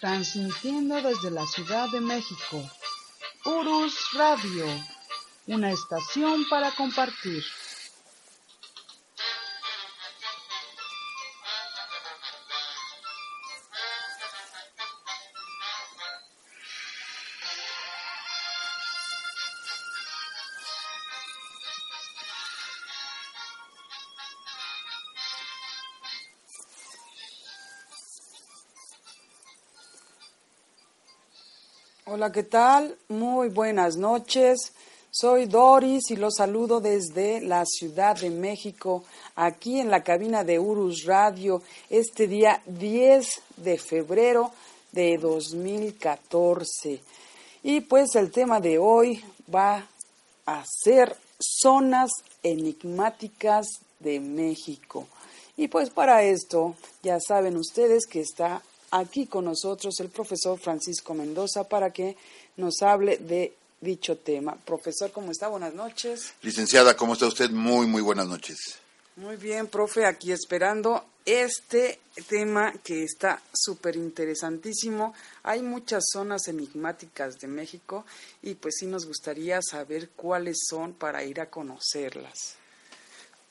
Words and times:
transmitiendo 0.00 1.00
desde 1.02 1.30
la 1.30 1.46
Ciudad 1.46 1.88
de 1.90 2.00
México. 2.00 2.62
Urus 3.44 3.94
Radio, 4.14 4.66
una 5.46 5.70
estación 5.70 6.44
para 6.48 6.70
compartir. 6.72 7.42
Hola, 32.16 32.32
¿qué 32.32 32.44
tal? 32.44 32.96
Muy 33.08 33.50
buenas 33.50 33.98
noches. 33.98 34.72
Soy 35.10 35.44
Doris 35.44 36.10
y 36.10 36.16
los 36.16 36.36
saludo 36.36 36.80
desde 36.80 37.42
la 37.42 37.66
Ciudad 37.66 38.18
de 38.18 38.30
México, 38.30 39.04
aquí 39.34 39.80
en 39.80 39.90
la 39.90 40.02
cabina 40.02 40.42
de 40.42 40.58
Urus 40.58 41.04
Radio, 41.04 41.62
este 41.90 42.26
día 42.26 42.62
10 42.64 43.42
de 43.58 43.76
febrero 43.76 44.50
de 44.92 45.18
2014. 45.18 47.02
Y 47.62 47.82
pues 47.82 48.14
el 48.14 48.30
tema 48.30 48.60
de 48.60 48.78
hoy 48.78 49.22
va 49.54 49.86
a 50.46 50.64
ser 50.64 51.14
zonas 51.38 52.10
enigmáticas 52.42 53.66
de 54.00 54.20
México. 54.20 55.06
Y 55.58 55.68
pues 55.68 55.90
para 55.90 56.22
esto 56.22 56.76
ya 57.02 57.20
saben 57.20 57.58
ustedes 57.58 58.06
que 58.06 58.20
está 58.20 58.62
aquí 59.00 59.26
con 59.26 59.44
nosotros 59.44 59.98
el 60.00 60.08
profesor 60.08 60.58
Francisco 60.58 61.14
Mendoza 61.14 61.68
para 61.68 61.90
que 61.90 62.16
nos 62.56 62.82
hable 62.82 63.18
de 63.18 63.54
dicho 63.80 64.16
tema. 64.16 64.56
Profesor, 64.56 65.12
¿cómo 65.12 65.30
está? 65.30 65.48
Buenas 65.48 65.74
noches. 65.74 66.32
Licenciada, 66.42 66.96
¿cómo 66.96 67.12
está 67.12 67.26
usted? 67.26 67.50
Muy, 67.50 67.86
muy 67.86 68.02
buenas 68.02 68.26
noches. 68.26 68.78
Muy 69.16 69.36
bien, 69.36 69.68
profe, 69.68 70.04
aquí 70.04 70.30
esperando 70.32 71.04
este 71.24 72.00
tema 72.28 72.72
que 72.84 73.02
está 73.02 73.40
súper 73.52 73.96
interesantísimo. 73.96 75.14
Hay 75.42 75.62
muchas 75.62 76.04
zonas 76.12 76.48
enigmáticas 76.48 77.38
de 77.38 77.48
México 77.48 78.04
y 78.42 78.54
pues 78.54 78.76
sí 78.78 78.86
nos 78.86 79.06
gustaría 79.06 79.60
saber 79.62 80.10
cuáles 80.10 80.58
son 80.68 80.92
para 80.92 81.24
ir 81.24 81.40
a 81.40 81.48
conocerlas. 81.48 82.56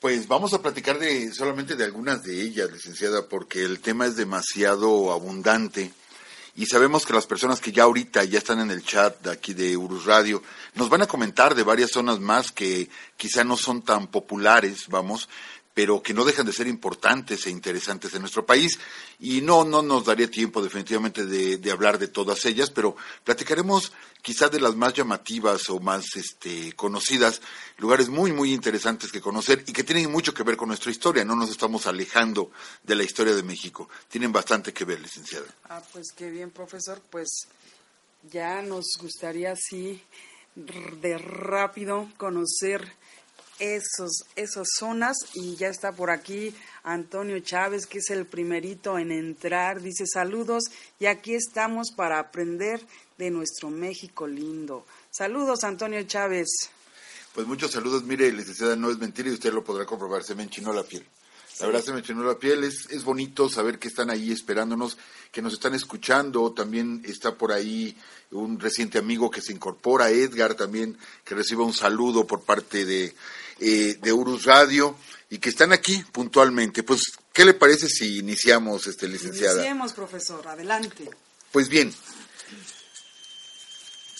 Pues 0.06 0.28
vamos 0.28 0.54
a 0.54 0.62
platicar 0.62 1.00
de 1.00 1.34
solamente 1.34 1.76
de 1.76 1.84
algunas 1.84 2.22
de 2.22 2.40
ellas, 2.40 2.72
licenciada, 2.72 3.28
porque 3.28 3.64
el 3.64 3.80
tema 3.80 4.06
es 4.06 4.16
demasiado 4.16 5.12
abundante. 5.12 5.92
Y 6.56 6.68
sabemos 6.68 7.08
que 7.08 7.14
las 7.14 7.26
personas 7.26 7.60
que 7.60 7.72
ya 7.72 7.86
ahorita 7.86 8.24
ya 8.24 8.38
están 8.38 8.60
en 8.60 8.70
el 8.70 8.84
chat 8.84 9.20
de 9.24 9.32
aquí 9.32 9.56
de 9.56 9.76
Urus 9.76 10.06
Radio 10.06 10.44
nos 10.76 10.90
van 10.90 11.02
a 11.02 11.08
comentar 11.08 11.56
de 11.56 11.64
varias 11.64 11.90
zonas 11.90 12.20
más 12.20 12.52
que 12.52 12.88
quizá 13.18 13.44
no 13.44 13.58
son 13.58 13.82
tan 13.82 14.06
populares, 14.06 14.90
vamos, 14.90 15.28
pero 15.76 16.02
que 16.02 16.14
no 16.14 16.24
dejan 16.24 16.46
de 16.46 16.54
ser 16.54 16.68
importantes 16.68 17.46
e 17.46 17.50
interesantes 17.50 18.14
en 18.14 18.22
nuestro 18.22 18.46
país. 18.46 18.80
Y 19.20 19.42
no, 19.42 19.66
no 19.66 19.82
nos 19.82 20.06
daría 20.06 20.32
tiempo 20.32 20.64
definitivamente 20.64 21.26
de, 21.26 21.72
hablar 21.72 22.00
de 22.00 22.08
todas 22.08 22.46
ellas, 22.46 22.72
pero 22.72 22.96
platicaremos 23.26 23.92
quizás 24.22 24.50
de 24.52 24.62
las 24.62 24.76
más 24.76 24.94
llamativas 24.94 25.70
o 25.70 25.82
más 25.82 26.16
este, 26.16 26.72
conocidas, 26.74 27.42
lugares 27.78 28.08
muy, 28.08 28.32
muy 28.32 28.54
interesantes 28.54 29.12
que 29.12 29.20
conocer 29.20 29.66
y 29.68 29.74
que 29.74 29.84
tienen 29.84 30.10
mucho 30.10 30.34
que 30.34 30.44
ver 30.44 30.56
con 30.56 30.70
nuestra 30.70 30.92
historia. 30.92 31.26
No 31.26 31.36
nos 31.36 31.50
estamos 31.50 31.86
alejando 31.88 32.52
de 32.82 32.96
la 32.96 33.04
historia 33.04 33.36
de 33.36 33.44
México. 33.44 33.90
Tienen 34.08 34.32
bastante 34.32 34.72
que 34.72 34.86
ver, 34.86 35.02
licenciada. 35.02 35.48
Ah, 35.66 35.84
pues 35.92 36.14
qué 36.16 36.30
bien, 36.32 36.52
profesor. 36.52 37.02
Pues 37.10 37.50
ya 38.32 38.62
nos 38.62 38.98
gustaría 38.98 39.52
así 39.52 40.02
de 40.56 41.18
rápido 41.18 42.10
conocer 42.16 42.94
esos, 43.60 44.26
esas 44.36 44.68
zonas 44.78 45.18
y 45.34 45.56
ya 45.56 45.68
está 45.68 45.92
por 45.92 46.10
aquí 46.10 46.54
Antonio 46.84 47.40
Chávez, 47.40 47.88
que 47.88 48.00
es 48.00 48.10
el 48.10 48.26
primerito 48.26 48.98
en 48.98 49.12
entrar. 49.12 49.82
Dice 49.82 50.06
saludos 50.06 50.66
y 51.00 51.06
aquí 51.06 51.34
estamos 51.34 51.92
para 51.92 52.20
aprender 52.20 52.86
de 53.18 53.32
nuestro 53.32 53.70
México 53.70 54.28
lindo. 54.28 54.86
Saludos, 55.12 55.64
Antonio 55.64 56.04
Chávez. 56.04 56.48
Pues 57.34 57.48
muchos 57.48 57.72
saludos. 57.72 58.04
Mire, 58.04 58.32
licenciada, 58.32 58.76
no 58.76 58.90
es 58.90 58.98
mentira 58.98 59.30
y 59.30 59.34
usted 59.34 59.54
lo 59.54 59.64
podrá 59.64 59.86
comprobar. 59.86 60.24
Se 60.24 60.36
me 60.36 60.44
enchinó 60.44 60.74
la 60.74 60.84
piel. 60.84 61.06
La 61.60 61.68
verdad 61.68 61.82
se 61.82 61.94
me 61.94 62.00
enchinó 62.00 62.24
la 62.24 62.38
piel. 62.38 62.64
Es, 62.66 62.90
es 62.90 63.04
bonito 63.06 63.50
saber 63.50 63.80
que 63.80 63.88
están 63.88 64.10
ahí 64.10 64.32
esperándonos, 64.32 64.98
que 65.32 65.42
nos 65.42 65.54
están 65.54 65.74
escuchando. 65.74 66.52
También 66.52 67.02
está 67.06 67.36
por 67.36 67.52
ahí 67.54 67.96
un 68.32 68.60
reciente 68.60 68.98
amigo 68.98 69.32
que 69.32 69.42
se 69.42 69.54
incorpora, 69.54 70.10
Edgar, 70.10 70.56
también, 70.56 70.98
que 71.24 71.36
reciba 71.36 71.64
un 71.64 71.74
saludo 71.74 72.28
por 72.28 72.44
parte 72.44 72.86
de 72.86 73.16
eh, 73.60 73.98
de 74.02 74.14
Urus 74.14 74.46
Radio 74.46 74.98
y 75.30 75.38
que 75.40 75.50
están 75.50 75.74
aquí 75.74 76.04
puntualmente. 76.12 76.84
Pues, 76.84 77.02
¿qué 77.34 77.46
le 77.46 77.54
parece 77.54 77.88
si 77.88 78.20
iniciamos, 78.20 78.88
este, 78.88 79.08
licenciada? 79.08 79.56
Iniciemos, 79.56 79.94
profesor, 79.94 80.48
adelante. 80.48 81.10
Pues 81.52 81.70
bien, 81.70 81.94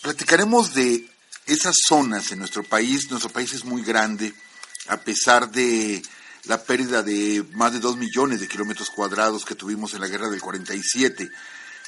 platicaremos 0.02 0.74
de 0.74 1.10
esas 1.46 1.76
zonas 1.86 2.32
en 2.32 2.40
nuestro 2.40 2.64
país. 2.64 3.10
Nuestro 3.10 3.30
país 3.30 3.54
es 3.54 3.66
muy 3.66 3.84
grande, 3.84 4.34
a 4.88 4.98
pesar 4.98 5.52
de 5.52 6.02
la 6.46 6.64
pérdida 6.64 7.04
de 7.04 7.44
más 7.54 7.74
de 7.74 7.80
dos 7.80 7.98
millones 7.98 8.40
de 8.40 8.48
kilómetros 8.48 8.90
cuadrados 8.90 9.46
que 9.46 9.56
tuvimos 9.56 9.94
en 9.94 10.02
la 10.02 10.08
guerra 10.08 10.30
del 10.30 10.42
47. 10.42 11.30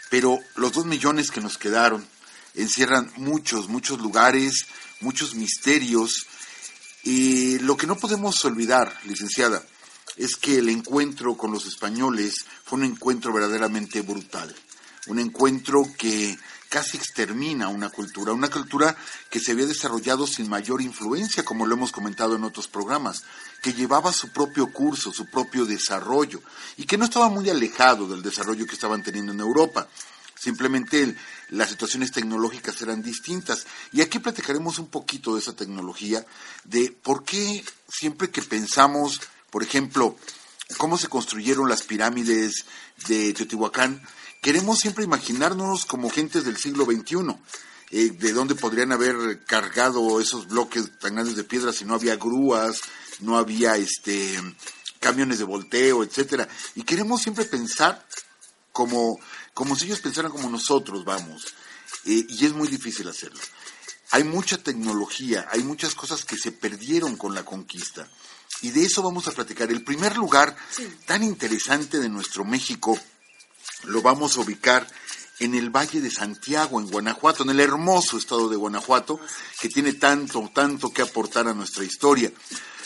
Pero 0.09 0.39
los 0.55 0.73
dos 0.73 0.85
millones 0.85 1.31
que 1.31 1.41
nos 1.41 1.57
quedaron 1.57 2.07
encierran 2.55 3.11
muchos, 3.17 3.67
muchos 3.67 3.99
lugares, 3.99 4.65
muchos 4.99 5.35
misterios 5.35 6.27
y 7.09 7.59
lo 7.59 7.77
que 7.77 7.87
no 7.87 7.95
podemos 7.95 8.43
olvidar, 8.43 8.93
licenciada, 9.05 9.63
es 10.17 10.35
que 10.35 10.57
el 10.57 10.67
encuentro 10.67 11.37
con 11.37 11.53
los 11.53 11.65
españoles 11.65 12.43
fue 12.65 12.79
un 12.79 12.83
encuentro 12.83 13.31
verdaderamente 13.31 14.01
brutal, 14.01 14.53
un 15.07 15.19
encuentro 15.19 15.85
que 15.97 16.37
casi 16.67 16.97
extermina 16.97 17.69
una 17.69 17.91
cultura, 17.91 18.33
una 18.33 18.49
cultura 18.49 18.93
que 19.29 19.39
se 19.39 19.53
había 19.53 19.65
desarrollado 19.65 20.27
sin 20.27 20.49
mayor 20.49 20.81
influencia, 20.81 21.45
como 21.45 21.65
lo 21.65 21.75
hemos 21.75 21.93
comentado 21.93 22.35
en 22.35 22.43
otros 22.43 22.67
programas, 22.67 23.23
que 23.61 23.71
llevaba 23.71 24.11
su 24.11 24.33
propio 24.33 24.73
curso, 24.73 25.13
su 25.13 25.27
propio 25.27 25.65
desarrollo, 25.65 26.41
y 26.75 26.83
que 26.83 26.97
no 26.97 27.05
estaba 27.05 27.29
muy 27.29 27.49
alejado 27.49 28.05
del 28.09 28.21
desarrollo 28.21 28.65
que 28.65 28.75
estaban 28.75 29.01
teniendo 29.01 29.31
en 29.31 29.39
Europa. 29.39 29.87
Simplemente 30.39 31.15
las 31.49 31.69
situaciones 31.69 32.11
tecnológicas 32.11 32.81
eran 32.81 33.01
distintas. 33.01 33.65
Y 33.91 34.01
aquí 34.01 34.19
platicaremos 34.19 34.79
un 34.79 34.87
poquito 34.87 35.33
de 35.33 35.41
esa 35.41 35.55
tecnología, 35.55 36.25
de 36.63 36.91
por 36.91 37.23
qué 37.23 37.63
siempre 37.87 38.29
que 38.29 38.41
pensamos, 38.41 39.21
por 39.49 39.63
ejemplo, 39.63 40.17
cómo 40.77 40.97
se 40.97 41.07
construyeron 41.07 41.69
las 41.69 41.83
pirámides 41.83 42.65
de 43.07 43.33
Teotihuacán, 43.33 44.01
queremos 44.41 44.79
siempre 44.79 45.03
imaginarnos 45.03 45.85
como 45.85 46.09
gentes 46.09 46.45
del 46.45 46.57
siglo 46.57 46.85
XXI. 46.85 47.35
Eh, 47.89 48.09
de 48.11 48.33
dónde 48.33 48.53
podrían 48.53 48.91
haber 48.91 49.45
cargado 49.45 50.19
esos 50.19 50.49
bloques 50.49 50.99
tan 50.99 51.15
grandes 51.15 51.37
de 51.37 51.45
piedra 51.45 51.71
si 51.71 51.85
no 51.85 51.93
había 51.95 52.17
grúas, 52.17 52.81
no 53.21 53.37
había 53.37 53.77
este 53.77 54.37
camiones 54.99 55.37
de 55.39 55.45
volteo, 55.45 56.03
etcétera. 56.03 56.49
Y 56.75 56.83
queremos 56.83 57.21
siempre 57.21 57.45
pensar 57.45 58.05
como 58.73 59.17
como 59.57 59.75
si 59.75 59.85
ellos 59.85 60.01
pensaran 60.01 60.31
como 60.31 60.51
nosotros, 60.51 61.03
vamos. 61.03 61.47
Eh, 62.05 62.27
y 62.29 62.45
es 62.45 62.53
muy 62.53 62.67
difícil 62.67 63.07
hacerlo. 63.07 63.39
Hay 64.11 64.23
mucha 64.23 64.59
tecnología, 64.59 65.47
hay 65.51 65.63
muchas 65.63 65.95
cosas 65.95 66.25
que 66.25 66.37
se 66.37 66.51
perdieron 66.51 67.17
con 67.17 67.33
la 67.33 67.43
conquista. 67.43 68.07
Y 68.61 68.69
de 68.69 68.85
eso 68.85 69.01
vamos 69.01 69.27
a 69.27 69.31
platicar. 69.31 69.71
El 69.71 69.83
primer 69.83 70.15
lugar 70.15 70.55
tan 71.07 71.23
interesante 71.23 71.97
de 71.97 72.07
nuestro 72.07 72.45
México 72.45 72.99
lo 73.85 74.03
vamos 74.03 74.37
a 74.37 74.41
ubicar 74.41 74.87
en 75.39 75.55
el 75.55 75.71
Valle 75.71 76.01
de 76.01 76.11
Santiago, 76.11 76.79
en 76.79 76.91
Guanajuato, 76.91 77.41
en 77.41 77.49
el 77.49 77.59
hermoso 77.59 78.19
estado 78.19 78.49
de 78.49 78.57
Guanajuato, 78.57 79.19
que 79.59 79.69
tiene 79.69 79.93
tanto, 79.93 80.51
tanto 80.53 80.91
que 80.91 81.01
aportar 81.01 81.47
a 81.47 81.55
nuestra 81.55 81.83
historia. 81.83 82.31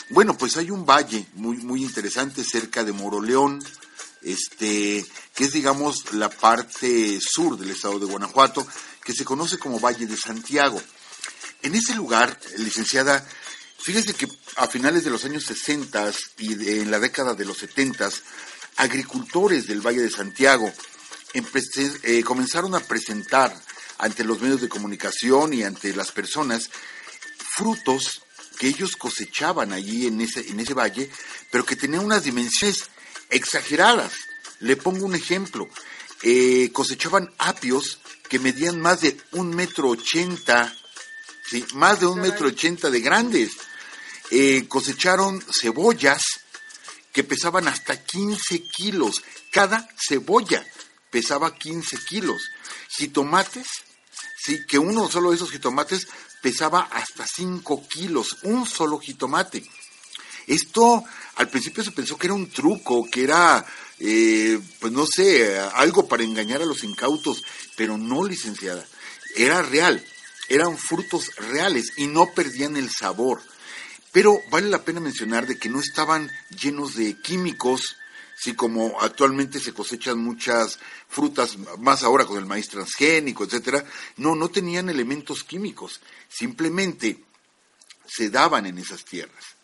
Bueno, 0.08 0.38
pues 0.38 0.56
hay 0.56 0.70
un 0.70 0.86
valle 0.86 1.26
muy, 1.34 1.58
muy 1.58 1.82
interesante 1.82 2.42
cerca 2.42 2.82
de 2.82 2.92
Moroleón, 2.92 3.62
este, 4.22 5.04
que 5.34 5.44
es, 5.44 5.52
digamos, 5.52 6.12
la 6.12 6.28
parte 6.28 7.18
sur 7.20 7.58
del 7.58 7.70
estado 7.70 7.98
de 7.98 8.06
Guanajuato, 8.06 8.66
que 9.04 9.12
se 9.12 9.24
conoce 9.24 9.58
como 9.58 9.80
Valle 9.80 10.06
de 10.06 10.16
Santiago. 10.16 10.80
En 11.62 11.74
ese 11.74 11.94
lugar, 11.94 12.38
licenciada, 12.58 13.26
fíjese 13.78 14.14
que 14.14 14.28
a 14.56 14.66
finales 14.66 15.04
de 15.04 15.10
los 15.10 15.24
años 15.24 15.44
60 15.44 16.12
y 16.38 16.52
en 16.80 16.90
la 16.90 16.98
década 16.98 17.34
de 17.34 17.44
los 17.44 17.58
70, 17.58 18.10
agricultores 18.76 19.66
del 19.66 19.80
Valle 19.80 20.02
de 20.02 20.10
Santiago 20.10 20.72
eh, 21.34 22.22
comenzaron 22.24 22.74
a 22.74 22.80
presentar 22.80 23.54
ante 23.98 24.24
los 24.24 24.40
medios 24.40 24.60
de 24.60 24.68
comunicación 24.68 25.54
y 25.54 25.62
ante 25.62 25.94
las 25.94 26.10
personas 26.12 26.70
frutos 27.56 28.22
que 28.58 28.68
ellos 28.68 28.96
cosechaban 28.96 29.72
allí 29.72 30.06
en 30.06 30.20
ese, 30.20 30.40
en 30.48 30.60
ese 30.60 30.74
valle, 30.74 31.10
pero 31.50 31.64
que 31.64 31.76
tenían 31.76 32.04
unas 32.04 32.24
dimensiones 32.24 32.84
exageradas. 33.32 34.12
Le 34.60 34.76
pongo 34.76 35.04
un 35.06 35.14
ejemplo. 35.16 35.68
eh, 36.22 36.70
cosechaban 36.72 37.32
apios 37.38 37.98
que 38.28 38.38
medían 38.38 38.80
más 38.80 39.00
de 39.00 39.16
un 39.32 39.50
metro 39.50 39.88
ochenta, 39.88 40.72
¿sí? 41.50 41.64
más 41.74 41.98
de 41.98 42.06
un 42.06 42.20
metro 42.20 42.46
ochenta 42.46 42.90
de 42.90 43.00
grandes. 43.00 43.50
Eh, 44.30 44.66
cosecharon 44.68 45.42
cebollas 45.52 46.22
que 47.12 47.24
pesaban 47.24 47.66
hasta 47.68 47.96
15 48.02 48.62
kilos. 48.70 49.22
Cada 49.50 49.86
cebolla 49.98 50.64
pesaba 51.10 51.54
15 51.54 51.98
kilos. 52.08 52.40
Jitomates, 52.96 53.66
sí, 54.38 54.64
que 54.66 54.78
uno 54.78 55.10
solo 55.10 55.30
de 55.30 55.36
esos 55.36 55.50
jitomates 55.50 56.06
pesaba 56.40 56.88
hasta 56.92 57.26
5 57.26 57.88
kilos, 57.88 58.38
un 58.44 58.64
solo 58.66 58.98
jitomate. 58.98 59.68
Esto 60.46 61.04
al 61.36 61.48
principio 61.48 61.84
se 61.84 61.92
pensó 61.92 62.16
que 62.16 62.26
era 62.26 62.34
un 62.34 62.50
truco, 62.50 63.08
que 63.10 63.24
era, 63.24 63.64
eh, 63.98 64.60
pues 64.80 64.92
no 64.92 65.06
sé, 65.06 65.58
algo 65.58 66.06
para 66.06 66.24
engañar 66.24 66.62
a 66.62 66.66
los 66.66 66.84
incautos, 66.84 67.42
pero 67.76 67.96
no, 67.96 68.24
licenciada. 68.24 68.86
Era 69.34 69.62
real, 69.62 70.04
eran 70.48 70.76
frutos 70.76 71.34
reales 71.36 71.92
y 71.96 72.06
no 72.06 72.32
perdían 72.34 72.76
el 72.76 72.90
sabor. 72.90 73.40
Pero 74.12 74.38
vale 74.50 74.68
la 74.68 74.84
pena 74.84 75.00
mencionar 75.00 75.46
de 75.46 75.58
que 75.58 75.70
no 75.70 75.80
estaban 75.80 76.30
llenos 76.60 76.94
de 76.94 77.18
químicos, 77.22 77.96
sí 78.36 78.54
como 78.54 79.00
actualmente 79.00 79.58
se 79.58 79.72
cosechan 79.72 80.18
muchas 80.18 80.78
frutas, 81.08 81.56
más 81.78 82.02
ahora 82.02 82.26
con 82.26 82.36
el 82.36 82.44
maíz 82.44 82.68
transgénico, 82.68 83.44
etcétera, 83.44 83.84
no, 84.18 84.34
no 84.34 84.50
tenían 84.50 84.90
elementos 84.90 85.44
químicos, 85.44 86.00
simplemente 86.28 87.24
se 88.06 88.28
daban 88.28 88.66
en 88.66 88.78
esas 88.78 89.04
tierras. 89.04 89.56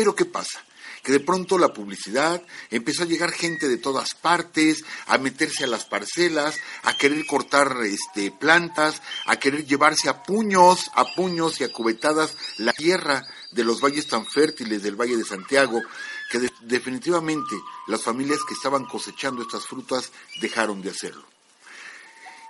Pero 0.00 0.14
¿qué 0.14 0.24
pasa? 0.24 0.64
que 1.02 1.12
de 1.12 1.20
pronto 1.20 1.58
la 1.58 1.74
publicidad 1.74 2.42
empezó 2.70 3.02
a 3.02 3.06
llegar 3.06 3.32
gente 3.32 3.68
de 3.68 3.76
todas 3.76 4.14
partes, 4.14 4.82
a 5.08 5.18
meterse 5.18 5.64
a 5.64 5.66
las 5.66 5.84
parcelas, 5.84 6.56
a 6.84 6.96
querer 6.96 7.26
cortar 7.26 7.76
este, 7.84 8.30
plantas, 8.30 9.02
a 9.26 9.36
querer 9.36 9.66
llevarse 9.66 10.08
a 10.08 10.22
puños, 10.22 10.90
a 10.94 11.04
puños 11.14 11.60
y 11.60 11.64
a 11.64 11.72
cubetadas 11.72 12.34
la 12.56 12.72
tierra 12.72 13.22
de 13.52 13.62
los 13.62 13.82
valles 13.82 14.08
tan 14.08 14.26
fértiles 14.26 14.82
del 14.82 14.96
Valle 14.96 15.18
de 15.18 15.24
Santiago, 15.24 15.82
que 16.30 16.50
definitivamente 16.62 17.56
las 17.86 18.02
familias 18.02 18.40
que 18.48 18.54
estaban 18.54 18.86
cosechando 18.86 19.42
estas 19.42 19.66
frutas 19.66 20.12
dejaron 20.40 20.80
de 20.80 20.90
hacerlo. 20.90 21.26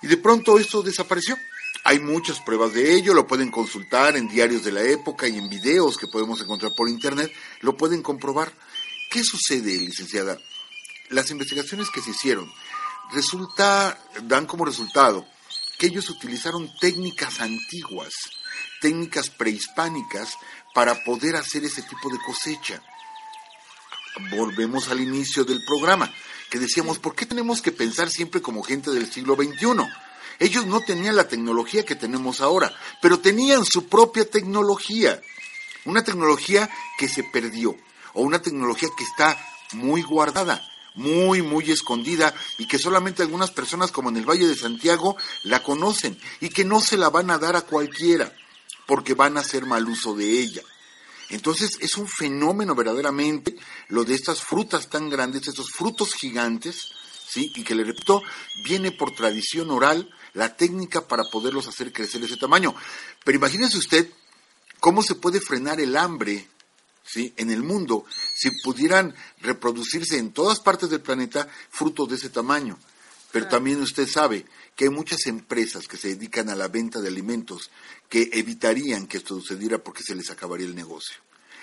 Y 0.03 0.06
de 0.06 0.19
pronto 0.19 0.56
esto 0.56 0.82
desapareció. 0.82 1.37
Hay 1.85 1.99
muchas 1.99 2.41
pruebas 2.41 2.75
de 2.75 2.94
ello, 2.94 3.15
lo 3.15 3.27
pueden 3.27 3.50
consultar 3.50 4.17
en 4.17 4.29
diarios 4.29 4.65
de 4.65 4.73
la 4.73 4.82
época 4.82 5.29
y 5.29 5.38
en 5.38 5.49
videos 5.49 5.97
que 5.97 6.06
podemos 6.06 6.41
encontrar 6.41 6.75
por 6.75 6.88
internet, 6.88 7.32
lo 7.61 7.77
pueden 7.77 8.03
comprobar. 8.03 8.53
¿Qué 9.11 9.25
sucede, 9.25 9.79
licenciada? 9.79 10.38
Las 11.09 11.31
investigaciones 11.31 11.91
que 11.91 12.03
se 12.03 12.11
hicieron 12.11 12.53
resulta 13.12 13.99
dan 14.25 14.47
como 14.47 14.65
resultado 14.65 15.27
que 15.79 15.87
ellos 15.87 16.11
utilizaron 16.11 16.71
técnicas 16.79 17.41
antiguas, 17.41 18.12
técnicas 18.82 19.31
prehispánicas 19.31 20.35
para 20.75 21.03
poder 21.05 21.37
hacer 21.37 21.65
ese 21.65 21.82
tipo 21.82 22.11
de 22.11 22.19
cosecha. 22.19 22.82
Volvemos 24.31 24.88
al 24.88 25.00
inicio 25.00 25.44
del 25.44 25.65
programa, 25.65 26.12
que 26.50 26.59
decíamos, 26.59 26.99
¿por 26.99 27.15
qué 27.15 27.25
tenemos 27.25 27.62
que 27.62 27.73
pensar 27.73 28.11
siempre 28.11 28.43
como 28.43 28.62
gente 28.62 28.91
del 28.91 29.11
siglo 29.11 29.35
XXI? 29.35 29.88
Ellos 30.41 30.67
no 30.67 30.81
tenían 30.81 31.17
la 31.17 31.29
tecnología 31.29 31.85
que 31.85 31.95
tenemos 31.95 32.41
ahora, 32.41 32.73
pero 33.03 33.21
tenían 33.21 33.65
su 33.65 33.89
propia 33.89 34.29
tecnología. 34.29 35.21
Una 35.85 36.03
tecnología 36.03 36.69
que 36.99 37.09
se 37.09 37.23
perdió, 37.23 37.77
o 38.15 38.23
una 38.23 38.41
tecnología 38.41 38.89
que 38.97 39.05
está 39.05 39.39
muy 39.73 40.03
guardada, 40.03 40.67
muy, 40.95 41.43
muy 41.43 41.71
escondida, 41.71 42.35
y 42.57 42.67
que 42.67 42.79
solamente 42.79 43.23
algunas 43.23 43.51
personas, 43.51 43.93
como 43.93 44.09
en 44.09 44.17
el 44.17 44.29
Valle 44.29 44.49
de 44.49 44.57
Santiago, 44.57 45.15
la 45.45 45.63
conocen, 45.63 46.19
y 46.41 46.49
que 46.49 46.65
no 46.65 46.81
se 46.81 46.97
la 46.97 47.11
van 47.11 47.31
a 47.31 47.39
dar 47.39 47.55
a 47.55 47.63
cualquiera, 47.63 48.35
porque 48.87 49.13
van 49.13 49.37
a 49.37 49.41
hacer 49.41 49.67
mal 49.67 49.87
uso 49.87 50.15
de 50.15 50.41
ella. 50.41 50.63
Entonces 51.29 51.77
es 51.81 51.97
un 51.97 52.09
fenómeno 52.09 52.75
verdaderamente 52.75 53.57
lo 53.89 54.05
de 54.05 54.15
estas 54.15 54.41
frutas 54.41 54.89
tan 54.89 55.11
grandes, 55.11 55.47
estos 55.47 55.71
frutos 55.71 56.15
gigantes, 56.15 56.93
¿sí? 57.31 57.53
Y 57.55 57.62
que 57.62 57.75
le 57.75 57.85
repito, 57.85 58.23
viene 58.65 58.91
por 58.93 59.15
tradición 59.15 59.71
oral 59.71 60.12
la 60.32 60.56
técnica 60.56 61.06
para 61.06 61.25
poderlos 61.25 61.69
hacer 61.69 61.93
crecer 61.93 62.23
ese 62.23 62.37
tamaño. 62.37 62.75
Pero 63.25 63.38
imagínese 63.38 63.79
usted 63.79 64.11
cómo 64.81 65.03
se 65.03 65.15
puede 65.15 65.41
frenar 65.41 65.81
el 65.81 65.97
hambre 65.97 66.49
¿sí? 67.05 67.32
en 67.37 67.50
el 67.50 67.62
mundo 67.62 68.05
si 68.35 68.50
pudieran 68.62 69.15
reproducirse 69.38 70.19
en 70.19 70.32
todas 70.32 70.61
partes 70.61 70.91
del 70.91 71.00
planeta 71.00 71.49
frutos 71.71 72.09
de 72.09 72.17
ese 72.17 72.31
tamaño. 72.31 72.79
Pero 73.32 73.47
también 73.47 73.81
usted 73.81 74.09
sabe 74.09 74.44
que 74.75 74.85
hay 74.85 74.91
muchas 74.91 75.27
empresas 75.27 75.87
que 75.87 75.97
se 75.97 76.09
dedican 76.09 76.49
a 76.49 76.56
la 76.56 76.67
venta 76.67 77.00
de 77.00 77.09
alimentos 77.09 77.71
que 78.09 78.29
evitarían 78.32 79.06
que 79.06 79.19
esto 79.19 79.37
sucediera 79.37 79.79
porque 79.79 80.03
se 80.03 80.17
les 80.17 80.31
acabaría 80.31 80.67
el 80.67 80.75
negocio. 80.75 81.17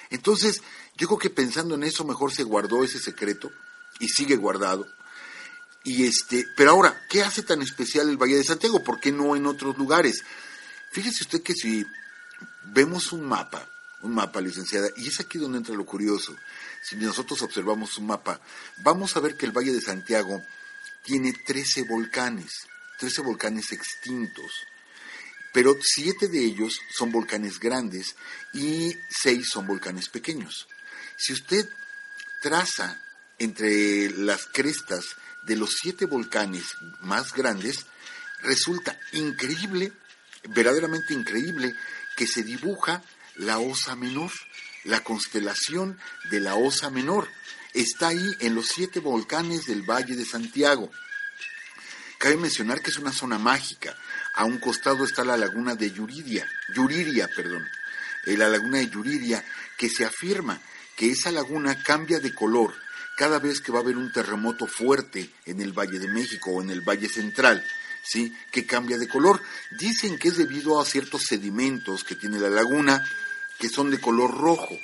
Entonces, 0.10 0.62
yo 0.96 1.08
creo 1.08 1.20
que 1.20 1.30
pensando 1.30 1.76
en 1.76 1.84
eso, 1.84 2.06
mejor 2.06 2.34
se 2.34 2.44
guardó 2.44 2.86
ese 2.86 3.00
secreto 3.00 3.52
y 4.00 4.08
sigue 4.08 4.38
guardado. 4.38 4.86
Y 5.88 6.06
este, 6.06 6.46
pero 6.54 6.72
ahora, 6.72 7.06
¿qué 7.08 7.24
hace 7.24 7.44
tan 7.44 7.62
especial 7.62 8.10
el 8.10 8.18
Valle 8.18 8.36
de 8.36 8.44
Santiago? 8.44 8.84
¿Por 8.84 9.00
qué 9.00 9.14
no 9.14 9.38
en 9.38 9.46
otros 9.46 9.78
lugares? 9.78 10.22
Fíjese 10.92 11.24
usted 11.24 11.42
que 11.42 11.54
si 11.54 11.86
vemos 12.66 13.14
un 13.14 13.26
mapa, 13.26 13.66
un 14.02 14.14
mapa, 14.14 14.42
licenciada, 14.42 14.90
y 14.98 15.08
es 15.08 15.22
aquí 15.22 15.38
donde 15.38 15.60
entra 15.60 15.74
lo 15.74 15.86
curioso. 15.86 16.36
Si 16.84 16.98
nosotros 16.98 17.42
observamos 17.42 17.98
un 17.98 18.08
mapa, 18.08 18.42
vamos 18.84 19.16
a 19.16 19.22
ver 19.22 19.38
que 19.38 19.46
el 19.46 19.54
Valle 19.54 19.72
de 19.72 19.80
Santiago 19.80 20.44
tiene 21.06 21.32
13 21.32 21.84
volcanes, 21.84 22.68
13 23.00 23.22
volcanes 23.22 23.72
extintos, 23.72 24.52
pero 25.54 25.74
siete 25.82 26.28
de 26.28 26.44
ellos 26.44 26.82
son 26.94 27.14
volcanes 27.14 27.62
grandes 27.62 28.18
y 28.54 28.94
seis 29.10 29.48
son 29.50 29.66
volcanes 29.66 30.10
pequeños. 30.10 30.68
Si 31.16 31.32
usted 31.32 31.66
traza 32.42 33.02
entre 33.40 34.10
las 34.10 34.48
crestas 34.48 35.16
de 35.48 35.56
los 35.56 35.76
siete 35.82 36.06
volcanes 36.06 36.76
más 37.00 37.34
grandes, 37.34 37.86
resulta 38.44 39.00
increíble, 39.14 39.94
verdaderamente 40.50 41.14
increíble, 41.14 41.74
que 42.18 42.28
se 42.28 42.44
dibuja 42.44 43.02
la 43.36 43.58
Osa 43.58 43.96
Menor, 43.96 44.32
la 44.84 45.04
constelación 45.04 45.98
de 46.30 46.42
la 46.42 46.56
Osa 46.56 46.90
Menor. 46.90 47.30
Está 47.74 48.10
ahí 48.10 48.30
en 48.42 48.56
los 48.56 48.68
siete 48.68 49.00
volcanes 49.00 49.66
del 49.66 49.84
Valle 49.84 50.16
de 50.16 50.26
Santiago. 50.26 50.92
Cabe 52.18 52.36
mencionar 52.36 52.82
que 52.82 52.90
es 52.90 52.98
una 52.98 53.14
zona 53.14 53.40
mágica. 53.40 53.96
A 54.36 54.44
un 54.44 54.60
costado 54.60 55.06
está 55.06 55.24
la 55.24 55.38
laguna 55.38 55.76
de 55.76 55.92
Yuriria, 55.92 56.48
Yuriria, 56.76 57.30
perdón, 57.36 57.66
eh, 58.26 58.36
la 58.36 58.50
laguna 58.50 58.80
de 58.80 58.90
Yuriria, 58.90 59.44
que 59.78 59.90
se 59.90 60.04
afirma 60.04 60.60
que 60.96 61.12
esa 61.12 61.32
laguna 61.32 61.82
cambia 61.84 62.20
de 62.20 62.34
color 62.34 62.74
cada 63.18 63.40
vez 63.40 63.62
que 63.62 63.72
va 63.72 63.80
a 63.80 63.82
haber 63.82 63.98
un 63.98 64.12
terremoto 64.12 64.68
fuerte 64.68 65.34
en 65.46 65.60
el 65.60 65.74
Valle 65.74 65.98
de 65.98 66.08
México 66.08 66.52
o 66.52 66.62
en 66.62 66.70
el 66.70 66.82
Valle 66.82 67.10
Central, 67.10 67.66
¿sí? 68.04 68.32
que 68.52 68.68
cambia 68.68 69.00
de 69.00 69.08
color. 69.08 69.42
Dicen 69.80 70.20
que 70.20 70.28
es 70.28 70.38
debido 70.38 70.80
a 70.80 70.86
ciertos 70.86 71.24
sedimentos 71.24 72.04
que 72.04 72.16
tiene 72.16 72.40
la 72.40 72.52
laguna 72.52 73.04
que 73.58 73.70
son 73.70 73.90
de 73.90 74.00
color 74.00 74.38
rojo, 74.38 74.78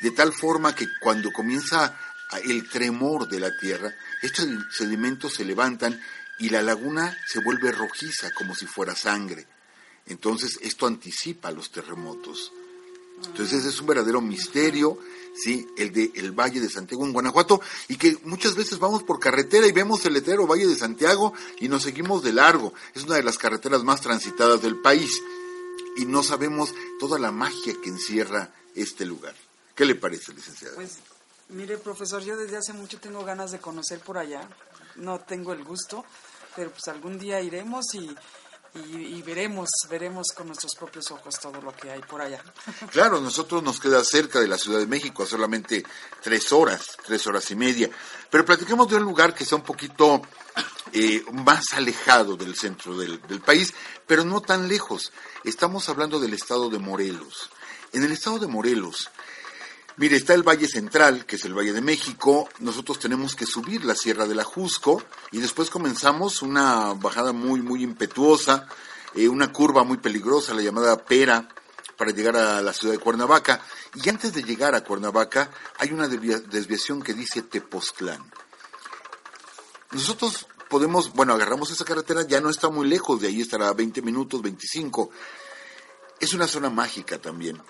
de 0.00 0.12
tal 0.12 0.32
forma 0.32 0.76
que 0.76 0.86
cuando 1.00 1.32
comienza 1.32 1.98
el 2.44 2.68
tremor 2.68 3.28
de 3.28 3.40
la 3.40 3.50
tierra, 3.58 3.92
estos 4.22 4.46
sedimentos 4.70 5.34
se 5.34 5.44
levantan 5.44 6.00
y 6.38 6.50
la 6.50 6.62
laguna 6.62 7.18
se 7.26 7.40
vuelve 7.40 7.72
rojiza 7.72 8.30
como 8.32 8.54
si 8.54 8.64
fuera 8.64 8.94
sangre. 8.94 9.48
Entonces 10.06 10.56
esto 10.62 10.86
anticipa 10.86 11.50
los 11.50 11.72
terremotos. 11.72 12.52
Entonces 13.26 13.64
es 13.64 13.80
un 13.80 13.86
verdadero 13.86 14.20
misterio 14.20 14.98
¿sí? 15.34 15.66
El 15.76 15.92
de 15.92 16.12
el 16.14 16.32
Valle 16.32 16.60
de 16.60 16.68
Santiago 16.68 17.04
en 17.04 17.12
Guanajuato, 17.12 17.60
y 17.88 17.96
que 17.96 18.18
muchas 18.24 18.54
veces 18.54 18.78
vamos 18.78 19.02
por 19.02 19.18
carretera 19.18 19.66
y 19.66 19.72
vemos 19.72 20.04
el 20.04 20.14
letrero 20.14 20.46
Valle 20.46 20.66
de 20.66 20.76
Santiago 20.76 21.32
y 21.60 21.68
nos 21.68 21.82
seguimos 21.82 22.22
de 22.22 22.32
largo. 22.32 22.72
Es 22.94 23.04
una 23.04 23.16
de 23.16 23.22
las 23.22 23.38
carreteras 23.38 23.82
más 23.82 24.00
transitadas 24.00 24.62
del 24.62 24.80
país 24.80 25.22
y 25.96 26.06
no 26.06 26.22
sabemos 26.22 26.74
toda 26.98 27.18
la 27.18 27.32
magia 27.32 27.74
que 27.82 27.88
encierra 27.88 28.54
este 28.74 29.04
lugar. 29.04 29.34
¿Qué 29.74 29.84
le 29.84 29.94
parece, 29.94 30.32
licenciada? 30.32 30.74
Pues, 30.74 30.98
mire, 31.48 31.78
profesor, 31.78 32.22
yo 32.22 32.36
desde 32.36 32.56
hace 32.56 32.72
mucho 32.72 33.00
tengo 33.00 33.24
ganas 33.24 33.52
de 33.52 33.58
conocer 33.58 34.00
por 34.00 34.18
allá. 34.18 34.48
No 34.96 35.20
tengo 35.20 35.52
el 35.52 35.64
gusto, 35.64 36.04
pero 36.54 36.70
pues 36.70 36.86
algún 36.88 37.18
día 37.18 37.40
iremos 37.40 37.94
y 37.94 38.14
y, 38.74 39.20
veremos, 39.20 39.68
veremos 39.90 40.28
con 40.34 40.46
nuestros 40.46 40.74
propios 40.74 41.10
ojos 41.10 41.38
todo 41.38 41.60
lo 41.60 41.76
que 41.76 41.90
hay 41.90 42.00
por 42.00 42.22
allá. 42.22 42.42
Claro, 42.90 43.20
nosotros 43.20 43.62
nos 43.62 43.78
queda 43.78 44.02
cerca 44.04 44.40
de 44.40 44.48
la 44.48 44.56
Ciudad 44.56 44.78
de 44.78 44.86
México, 44.86 45.22
a 45.22 45.26
solamente 45.26 45.84
tres 46.22 46.52
horas, 46.52 46.96
tres 47.04 47.26
horas 47.26 47.50
y 47.50 47.56
media. 47.56 47.90
Pero 48.30 48.44
platiquemos 48.44 48.88
de 48.88 48.96
un 48.96 49.02
lugar 49.02 49.34
que 49.34 49.44
sea 49.44 49.58
un 49.58 49.64
poquito 49.64 50.22
eh, 50.92 51.22
más 51.32 51.72
alejado 51.74 52.36
del 52.36 52.54
centro 52.54 52.96
del 52.96 53.40
país, 53.44 53.74
pero 54.06 54.24
no 54.24 54.40
tan 54.40 54.68
lejos. 54.68 55.12
Estamos 55.44 55.88
hablando 55.88 56.18
del 56.18 56.34
estado 56.34 56.70
de 56.70 56.78
Morelos. 56.78 57.50
En 57.92 58.04
el 58.04 58.12
estado 58.12 58.38
de 58.38 58.46
Morelos 58.46 59.10
Mire, 59.98 60.16
está 60.16 60.32
el 60.32 60.42
Valle 60.42 60.66
Central, 60.68 61.26
que 61.26 61.36
es 61.36 61.44
el 61.44 61.52
Valle 61.52 61.74
de 61.74 61.82
México. 61.82 62.48
Nosotros 62.60 62.98
tenemos 62.98 63.36
que 63.36 63.44
subir 63.44 63.84
la 63.84 63.94
Sierra 63.94 64.26
de 64.26 64.34
la 64.34 64.42
Jusco 64.42 65.02
y 65.30 65.38
después 65.38 65.68
comenzamos 65.68 66.40
una 66.40 66.94
bajada 66.94 67.32
muy, 67.32 67.60
muy 67.60 67.82
impetuosa, 67.82 68.66
eh, 69.14 69.28
una 69.28 69.52
curva 69.52 69.84
muy 69.84 69.98
peligrosa, 69.98 70.54
la 70.54 70.62
llamada 70.62 71.04
Pera, 71.04 71.46
para 71.98 72.10
llegar 72.10 72.36
a 72.36 72.62
la 72.62 72.72
ciudad 72.72 72.94
de 72.94 73.00
Cuernavaca. 73.00 73.60
Y 73.94 74.08
antes 74.08 74.32
de 74.32 74.42
llegar 74.42 74.74
a 74.74 74.82
Cuernavaca 74.82 75.50
hay 75.78 75.92
una 75.92 76.08
desviación 76.08 77.02
que 77.02 77.12
dice 77.12 77.42
Tepoztlán. 77.42 78.24
Nosotros 79.90 80.46
podemos, 80.70 81.12
bueno, 81.12 81.34
agarramos 81.34 81.70
esa 81.70 81.84
carretera, 81.84 82.26
ya 82.26 82.40
no 82.40 82.48
está 82.48 82.70
muy 82.70 82.88
lejos, 82.88 83.20
de 83.20 83.28
ahí 83.28 83.42
estará 83.42 83.70
20 83.74 84.00
minutos, 84.00 84.40
25. 84.40 85.10
Es 86.18 86.32
una 86.32 86.48
zona 86.48 86.70
mágica 86.70 87.20
también. 87.20 87.62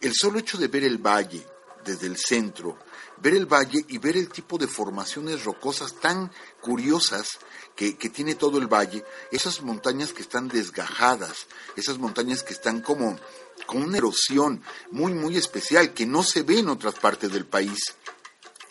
El 0.00 0.14
solo 0.14 0.38
hecho 0.38 0.56
de 0.56 0.68
ver 0.68 0.84
el 0.84 0.96
valle, 0.96 1.46
desde 1.88 2.06
el 2.06 2.18
centro, 2.18 2.78
ver 3.16 3.34
el 3.34 3.46
valle 3.46 3.84
y 3.88 3.98
ver 3.98 4.16
el 4.16 4.28
tipo 4.28 4.58
de 4.58 4.68
formaciones 4.68 5.44
rocosas 5.44 5.94
tan 5.94 6.30
curiosas 6.60 7.38
que, 7.74 7.92
tiene 8.10 8.34
todo 8.34 8.58
el 8.58 8.66
valle, 8.66 9.04
esas 9.30 9.62
montañas 9.62 10.12
que 10.12 10.22
están 10.22 10.48
desgajadas, 10.48 11.46
esas 11.76 11.98
montañas 11.98 12.42
que 12.42 12.52
están 12.52 12.82
como 12.82 13.18
con 13.66 13.82
una 13.82 13.98
erosión 13.98 14.62
muy, 14.90 15.14
muy 15.14 15.36
especial 15.36 15.94
que 15.94 16.04
no 16.04 16.22
se 16.22 16.42
ve 16.42 16.58
en 16.58 16.68
otras 16.68 16.94
partes 16.94 17.32
del 17.32 17.46
país, 17.46 17.78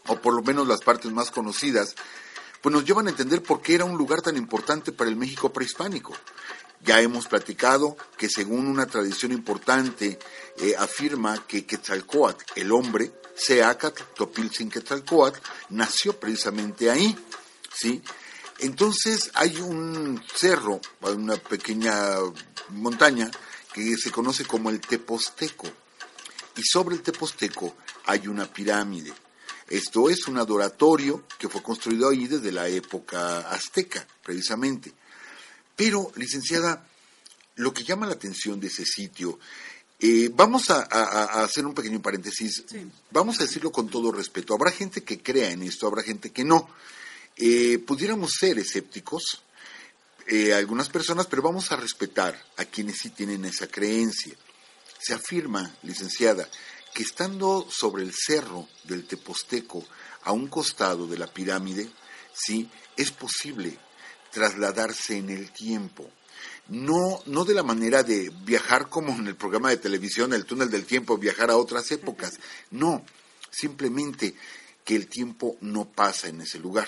o 0.08 0.18
por 0.18 0.34
lo 0.34 0.42
menos 0.44 0.68
las 0.68 0.82
partes 0.82 1.12
más 1.12 1.32
conocidas, 1.32 1.96
pues 2.62 2.74
nos 2.74 2.86
llevan 2.86 3.08
a 3.08 3.12
entender 3.12 3.42
por 3.42 3.62
qué 3.62 3.76
era 3.76 3.86
un 3.86 3.98
lugar 3.98 4.22
tan 4.22 4.36
importante 4.36 4.92
para 4.92 5.10
el 5.10 5.16
México 5.16 5.52
prehispánico. 5.52 6.14
Ya 6.82 7.02
hemos 7.02 7.28
platicado 7.28 7.98
que 8.18 8.30
según 8.30 8.68
una 8.68 8.86
tradición 8.86 9.32
importante 9.32 10.20
eh, 10.58 10.76
afirma 10.78 11.46
que 11.48 11.66
Quetzalcoatl, 11.66 12.44
el 12.56 12.72
hombre, 12.72 13.12
Seacatl, 13.36 14.04
Topilzin 14.16 14.70
Quetzalcoatl, 14.70 15.40
nació 15.70 16.20
precisamente 16.20 16.90
ahí, 16.90 17.18
¿sí? 17.74 18.02
Entonces 18.60 19.30
hay 19.34 19.58
un 19.58 20.24
cerro, 20.34 20.82
una 21.02 21.36
pequeña 21.36 22.16
montaña 22.70 23.30
que 23.74 23.96
se 23.98 24.12
conoce 24.12 24.46
como 24.46 24.70
el 24.70 24.82
Teposteco. 24.82 25.68
Y 26.56 26.64
sobre 26.64 26.96
el 26.96 27.04
Teposteco 27.04 27.76
hay 28.06 28.28
una 28.28 28.52
pirámide. 28.52 29.14
Esto 29.68 30.10
es 30.10 30.28
un 30.28 30.38
adoratorio 30.38 31.26
que 31.38 31.50
fue 31.50 31.62
construido 31.62 32.10
ahí 32.10 32.26
desde 32.28 32.52
la 32.52 32.68
época 32.68 33.42
azteca, 33.52 34.08
precisamente. 34.24 34.94
Pero, 35.78 36.12
licenciada, 36.16 36.86
lo 37.56 37.72
que 37.72 37.84
llama 37.84 38.08
la 38.08 38.14
atención 38.14 38.60
de 38.60 38.68
ese 38.68 38.84
sitio, 38.84 39.40
eh, 40.00 40.30
vamos 40.34 40.72
a, 40.72 40.82
hacer 41.44 41.66
un 41.66 41.76
pequeño 41.76 42.02
paréntesis, 42.02 42.66
vamos 43.12 43.40
a 43.40 43.44
decirlo 43.44 43.72
con 43.72 43.88
todo 43.88 44.12
respeto, 44.12 44.56
habrá 44.56 44.72
gente 44.72 45.04
que 45.04 45.22
crea 45.22 45.52
en 45.52 45.62
esto, 45.62 45.88
habrá 45.88 46.02
gente 46.02 46.32
que 46.32 46.44
no. 46.44 46.68
Eh, 47.36 47.78
pudiéramos 47.78 48.32
ser 48.40 48.58
escépticos, 48.58 49.44
eh, 50.26 50.54
algunas 50.56 50.90
personas, 50.90 51.28
pero 51.28 51.44
vamos 51.44 51.72
a 51.72 51.76
respetar 51.78 52.44
a 52.58 52.66
quienes 52.66 52.98
sí 52.98 53.12
tienen 53.12 53.46
esa 53.46 53.68
creencia. 53.68 54.36
Se 55.00 55.14
afirma, 55.14 55.76
licenciada, 55.84 56.50
que 56.92 57.04
estando 57.04 57.68
sobre 57.70 58.02
el 58.02 58.14
cerro 58.16 58.68
del 58.84 59.06
Teposteco, 59.06 59.86
a 60.24 60.32
un 60.32 60.48
costado 60.48 61.06
de 61.06 61.20
la 61.20 61.28
pirámide, 61.28 61.88
sí, 62.34 62.68
es 62.96 63.12
posible 63.12 63.78
trasladarse 64.32 65.18
en 65.18 65.30
el 65.30 65.52
tiempo. 65.52 66.10
No, 66.70 67.22
no 67.26 67.46
de 67.46 67.54
la 67.54 67.64
manera 67.64 68.04
de 68.04 68.32
viajar 68.44 68.90
como 68.90 69.14
en 69.14 69.28
el 69.28 69.36
programa 69.36 69.70
de 69.70 69.78
televisión, 69.78 70.34
el 70.34 70.46
túnel 70.46 70.70
del 70.70 70.86
tiempo, 70.86 71.18
viajar 71.18 71.50
a 71.50 71.58
otras 71.58 71.92
épocas. 71.92 72.40
No, 72.72 73.06
simplemente 73.50 74.36
que 74.84 74.96
el 74.96 75.08
tiempo 75.08 75.58
no 75.62 75.86
pasa 75.86 76.28
en 76.28 76.42
ese 76.42 76.60
lugar. 76.60 76.88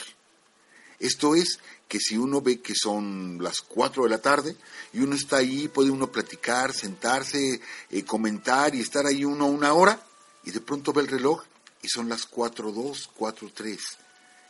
Esto 1.00 1.34
es 1.34 1.60
que 1.88 2.00
si 2.00 2.18
uno 2.18 2.42
ve 2.42 2.60
que 2.60 2.76
son 2.76 3.40
las 3.42 3.62
4 3.62 4.04
de 4.04 4.10
la 4.10 4.22
tarde 4.22 4.56
y 4.94 5.00
uno 5.00 5.16
está 5.16 5.38
ahí, 5.38 5.70
puede 5.70 5.90
uno 5.92 6.12
platicar, 6.12 6.74
sentarse, 6.74 7.62
eh, 7.90 8.04
comentar 8.04 8.76
y 8.76 8.82
estar 8.82 9.06
ahí 9.06 9.24
uno 9.24 9.48
una 9.48 9.74
hora 9.74 10.02
y 10.44 10.52
de 10.52 10.60
pronto 10.60 10.94
ve 10.94 11.02
el 11.02 11.08
reloj 11.08 11.44
y 11.82 11.88
son 11.88 12.10
las 12.10 12.30
4.2, 12.30 13.10
4.3. 13.18 13.80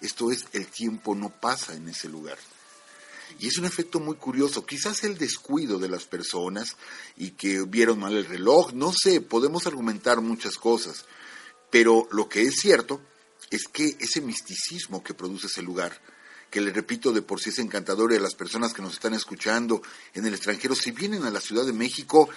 Esto 0.02 0.32
es, 0.32 0.46
el 0.54 0.68
tiempo 0.68 1.14
no 1.14 1.30
pasa 1.30 1.76
en 1.76 1.88
ese 1.90 2.10
lugar. 2.10 2.38
Y 3.40 3.48
es 3.48 3.58
un 3.58 3.66
efecto 3.66 4.00
muy 4.00 4.16
curioso, 4.16 4.66
quizás 4.66 5.04
el 5.04 5.18
descuido 5.18 5.80
de 5.80 5.90
las 5.90 6.06
personas 6.06 6.76
y 7.18 7.32
que 7.32 7.62
vieron 7.64 8.00
mal 8.00 8.16
el 8.16 8.26
reloj, 8.26 8.74
no 8.74 8.92
sé, 8.92 9.22
podemos 9.22 9.68
argumentar 9.68 10.22
muchas 10.22 10.58
cosas, 10.58 11.06
pero 11.70 12.08
lo 12.12 12.28
que 12.28 12.42
es 12.42 12.56
cierto 12.56 13.02
es 13.50 13.68
que 13.68 13.96
ese 14.00 14.22
misticismo 14.22 15.04
que 15.04 15.14
produce 15.14 15.48
ese 15.48 15.62
lugar, 15.62 16.00
que 16.50 16.62
le 16.62 16.72
repito 16.72 17.12
de 17.12 17.22
por 17.22 17.40
sí 17.40 17.50
es 17.50 17.60
encantador 17.60 18.12
y 18.12 18.16
a 18.16 18.20
las 18.20 18.34
personas 18.34 18.74
que 18.74 18.82
nos 18.82 18.94
están 18.94 19.14
escuchando 19.14 19.82
en 20.14 20.26
el 20.26 20.34
extranjero, 20.34 20.76
si 20.76 20.92
vienen 20.92 21.24
a 21.24 21.30
la 21.30 21.42
Ciudad 21.42 21.66
de 21.66 21.74
México, 21.74 22.30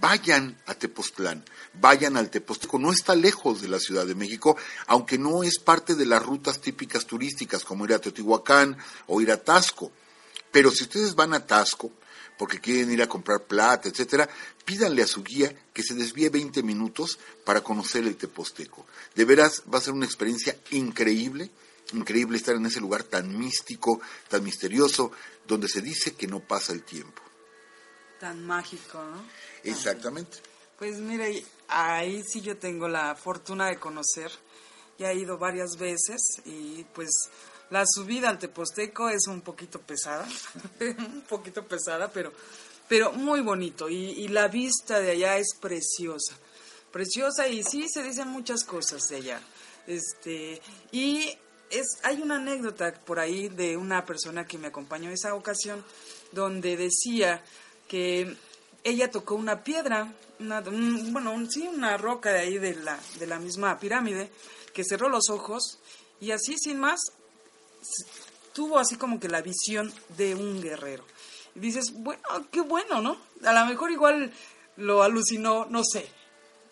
vayan 0.00 0.58
a 0.66 0.74
Tepoztlán, 0.74 1.44
vayan 1.74 2.16
al 2.16 2.30
Tepozteco, 2.30 2.78
no 2.78 2.92
está 2.92 3.14
lejos 3.14 3.60
de 3.60 3.68
la 3.68 3.78
Ciudad 3.78 4.06
de 4.06 4.14
México, 4.14 4.56
aunque 4.86 5.18
no 5.18 5.42
es 5.42 5.58
parte 5.58 5.94
de 5.94 6.06
las 6.06 6.24
rutas 6.24 6.60
típicas 6.60 7.06
turísticas 7.06 7.64
como 7.64 7.84
ir 7.84 7.94
a 7.94 8.00
Teotihuacán 8.00 8.76
o 9.06 9.20
ir 9.20 9.30
a 9.30 9.42
Tasco. 9.42 9.92
Pero 10.50 10.70
si 10.70 10.84
ustedes 10.84 11.14
van 11.14 11.34
a 11.34 11.46
Tasco, 11.46 11.90
porque 12.36 12.60
quieren 12.60 12.92
ir 12.92 13.02
a 13.02 13.08
comprar 13.08 13.44
plata, 13.44 13.88
etcétera, 13.88 14.28
pídanle 14.64 15.02
a 15.02 15.06
su 15.06 15.22
guía 15.24 15.54
que 15.72 15.82
se 15.82 15.94
desvíe 15.94 16.28
20 16.28 16.62
minutos 16.62 17.18
para 17.44 17.62
conocer 17.62 18.04
el 18.04 18.16
Teposteco. 18.16 18.86
De 19.14 19.24
veras 19.24 19.62
va 19.72 19.78
a 19.78 19.82
ser 19.82 19.92
una 19.92 20.06
experiencia 20.06 20.56
increíble 20.70 21.50
Increíble 21.92 22.36
estar 22.36 22.54
en 22.54 22.66
ese 22.66 22.80
lugar 22.80 23.02
tan 23.02 23.38
místico, 23.38 24.00
tan 24.28 24.44
misterioso, 24.44 25.10
donde 25.46 25.68
se 25.68 25.80
dice 25.80 26.14
que 26.14 26.26
no 26.26 26.40
pasa 26.40 26.72
el 26.72 26.82
tiempo. 26.82 27.22
Tan 28.20 28.44
mágico, 28.46 29.02
¿no? 29.02 29.24
Exactamente. 29.64 30.38
Pues 30.78 30.98
mire, 30.98 31.42
ahí 31.68 32.22
sí 32.28 32.42
yo 32.42 32.58
tengo 32.58 32.88
la 32.88 33.14
fortuna 33.14 33.68
de 33.68 33.78
conocer. 33.78 34.30
Ya 34.98 35.12
he 35.12 35.18
ido 35.18 35.38
varias 35.38 35.78
veces 35.78 36.20
y 36.44 36.84
pues 36.92 37.08
la 37.70 37.84
subida 37.86 38.28
al 38.28 38.38
Teposteco 38.38 39.08
es 39.08 39.26
un 39.26 39.40
poquito 39.42 39.80
pesada, 39.80 40.26
un 40.80 41.22
poquito 41.28 41.64
pesada, 41.66 42.10
pero, 42.10 42.32
pero 42.88 43.12
muy 43.12 43.40
bonito. 43.40 43.88
Y, 43.88 44.10
y, 44.10 44.28
la 44.28 44.48
vista 44.48 45.00
de 45.00 45.12
allá 45.12 45.36
es 45.36 45.54
preciosa, 45.60 46.36
preciosa 46.90 47.48
y 47.48 47.62
sí 47.62 47.86
se 47.88 48.02
dicen 48.02 48.28
muchas 48.28 48.64
cosas 48.64 49.02
de 49.08 49.16
allá. 49.16 49.40
Este, 49.86 50.60
y 50.92 51.36
es, 51.70 51.98
hay 52.02 52.20
una 52.22 52.36
anécdota 52.36 52.92
por 53.04 53.18
ahí 53.18 53.48
de 53.48 53.76
una 53.76 54.04
persona 54.04 54.46
que 54.46 54.58
me 54.58 54.68
acompañó 54.68 55.10
esa 55.10 55.34
ocasión 55.34 55.84
donde 56.32 56.76
decía 56.76 57.42
que 57.86 58.36
ella 58.84 59.10
tocó 59.10 59.34
una 59.34 59.64
piedra, 59.64 60.14
una, 60.40 60.60
bueno, 60.60 61.34
sí, 61.50 61.66
una 61.66 61.96
roca 61.96 62.32
de 62.32 62.40
ahí 62.40 62.58
de 62.58 62.74
la, 62.74 62.98
de 63.18 63.26
la 63.26 63.38
misma 63.38 63.78
pirámide, 63.78 64.30
que 64.72 64.84
cerró 64.84 65.08
los 65.08 65.30
ojos 65.30 65.78
y 66.20 66.30
así 66.30 66.56
sin 66.58 66.78
más 66.78 67.00
tuvo 68.52 68.78
así 68.78 68.96
como 68.96 69.20
que 69.20 69.28
la 69.28 69.42
visión 69.42 69.92
de 70.16 70.34
un 70.34 70.60
guerrero. 70.60 71.04
Y 71.54 71.60
dices, 71.60 71.92
bueno, 71.92 72.22
qué 72.50 72.60
bueno, 72.60 73.00
¿no? 73.00 73.16
A 73.44 73.52
lo 73.52 73.66
mejor 73.66 73.90
igual 73.90 74.32
lo 74.76 75.02
alucinó, 75.02 75.66
no 75.70 75.82
sé, 75.84 76.08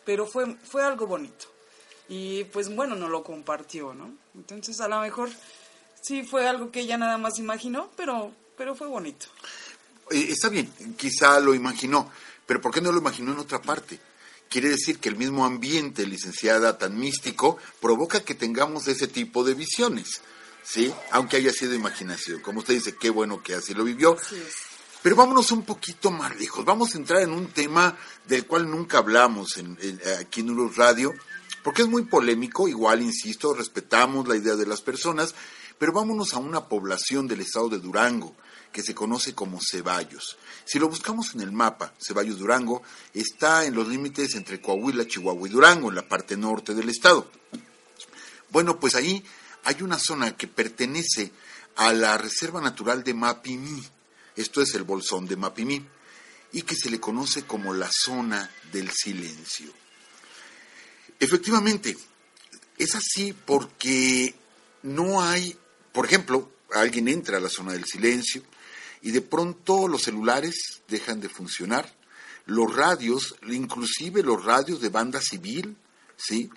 pero 0.05 0.27
fue, 0.27 0.57
fue 0.65 0.85
algo 0.85 1.07
bonito 1.07 1.57
y 2.09 2.45
pues 2.45 2.75
bueno, 2.75 2.95
no 2.95 3.09
lo 3.09 3.23
compartió, 3.23 3.95
¿no? 3.95 4.15
Entonces 4.35 4.81
a 4.81 4.89
lo 4.89 5.01
mejor 5.01 5.31
sí 6.01 6.23
fue 6.23 6.47
algo 6.47 6.71
que 6.71 6.81
ella 6.81 6.97
nada 6.97 7.19
más 7.19 7.39
imaginó, 7.39 7.91
pero, 7.97 8.33
pero 8.57 8.75
fue 8.75 8.87
bonito. 8.87 9.27
Eh, 10.11 10.29
está 10.31 10.49
bien, 10.49 10.73
quizá 10.97 11.41
lo 11.41 11.55
imaginó, 11.55 12.11
pero 12.47 12.61
¿por 12.61 12.73
qué 12.73 12.81
no 12.81 12.93
lo 12.93 12.99
imaginó 12.99 13.33
en 13.33 13.39
otra 13.39 13.61
parte? 13.61 13.99
Quiere 14.49 14.69
decir 14.69 15.01
que 15.01 15.09
el 15.09 15.17
mismo 15.17 15.45
ambiente, 15.45 16.07
licenciada, 16.07 16.79
tan 16.79 16.97
místico, 16.97 17.59
provoca 17.81 18.23
que 18.23 18.37
tengamos 18.37 18.87
ese 18.87 19.09
tipo 19.09 19.43
de 19.43 19.55
visiones, 19.55 20.23
¿sí? 20.67 20.93
Aunque 21.13 21.37
haya 21.37 21.53
sido 21.53 21.75
imaginación. 21.75 22.41
Como 22.41 22.61
usted 22.61 22.75
dice, 22.75 22.97
qué 22.97 23.11
bueno 23.11 23.43
que 23.43 23.55
así 23.55 23.75
lo 23.75 23.85
vivió. 23.85 24.17
Pero 25.03 25.17
vámonos 25.17 25.53
un 25.53 25.65
poquito 25.65 26.11
más 26.11 26.37
lejos. 26.37 26.65
Vamos 26.65 26.95
a 26.95 26.99
entrar 26.99 27.23
en 27.23 27.31
un 27.31 27.49
tema 27.49 27.97
del 28.27 28.47
cual 28.47 28.69
nunca 28.69 28.99
hablamos 28.99 29.57
en, 29.59 29.79
aquí 30.19 30.41
en 30.41 30.51
Urus 30.51 30.77
Radio, 30.77 31.15
porque 31.63 31.83
es 31.83 31.89
muy 31.89 32.05
polémico, 32.05 32.67
igual, 32.67 33.03
insisto, 33.03 33.55
respetamos 33.55 34.27
la 34.27 34.37
idea 34.37 34.57
de 34.57 34.67
las 34.67 34.83
personas, 34.83 35.35
pero 35.79 35.93
vámonos 35.93 36.35
a 36.35 36.39
una 36.39 36.69
población 36.69 37.29
del 37.29 37.41
estado 37.41 37.69
de 37.69 37.79
Durango, 37.79 38.35
que 38.73 38.83
se 38.83 38.95
conoce 38.95 39.35
como 39.35 39.61
Ceballos. 39.61 40.37
Si 40.65 40.79
lo 40.79 40.89
buscamos 40.89 41.35
en 41.35 41.41
el 41.41 41.53
mapa, 41.53 41.93
Ceballos 42.01 42.39
Durango 42.39 42.83
está 43.15 43.65
en 43.65 43.75
los 43.75 43.87
límites 43.87 44.35
entre 44.35 44.61
Coahuila, 44.61 45.07
Chihuahua 45.07 45.49
y 45.49 45.53
Durango, 45.53 45.89
en 45.89 45.95
la 45.95 46.09
parte 46.09 46.37
norte 46.37 46.75
del 46.75 46.89
estado. 46.89 47.31
Bueno, 48.51 48.81
pues 48.81 48.95
ahí 48.95 49.25
hay 49.67 49.83
una 49.83 49.99
zona 49.99 50.37
que 50.37 50.47
pertenece 50.47 51.33
a 51.75 51.93
la 51.93 52.17
Reserva 52.17 52.61
Natural 52.61 53.03
de 53.03 53.15
Mapimí, 53.15 53.83
esto 54.37 54.63
es 54.63 54.73
el 54.75 54.85
bolsón 54.85 55.27
de 55.27 55.35
Mapimí, 55.35 55.85
y 56.53 56.63
que 56.63 56.77
se 56.77 56.89
le 56.89 57.01
conoce 57.01 57.43
como 57.43 57.75
la 57.75 57.91
zona 57.93 58.49
del 58.71 58.89
silencio. 58.93 59.73
Efectivamente, 61.19 61.99
es 62.79 62.95
así 62.95 63.33
porque 63.33 64.37
no 64.85 65.21
hay, 65.21 65.59
por 65.93 66.07
ejemplo, 66.07 66.49
alguien 66.73 67.09
entra 67.09 67.39
a 67.39 67.41
la 67.41 67.49
zona 67.49 67.73
del 67.73 67.87
silencio 67.87 68.43
y 69.03 69.11
de 69.11 69.21
pronto 69.21 69.89
los 69.89 70.03
celulares 70.03 70.83
dejan 70.87 71.21
de 71.21 71.29
funcionar, 71.29 71.93
los 72.45 72.73
radios, 72.73 73.35
inclusive 73.49 74.23
los 74.23 74.45
radios 74.45 74.81
de 74.81 74.91
banda 74.91 75.21
civil, 75.21 75.77
¿sí? 76.17 76.51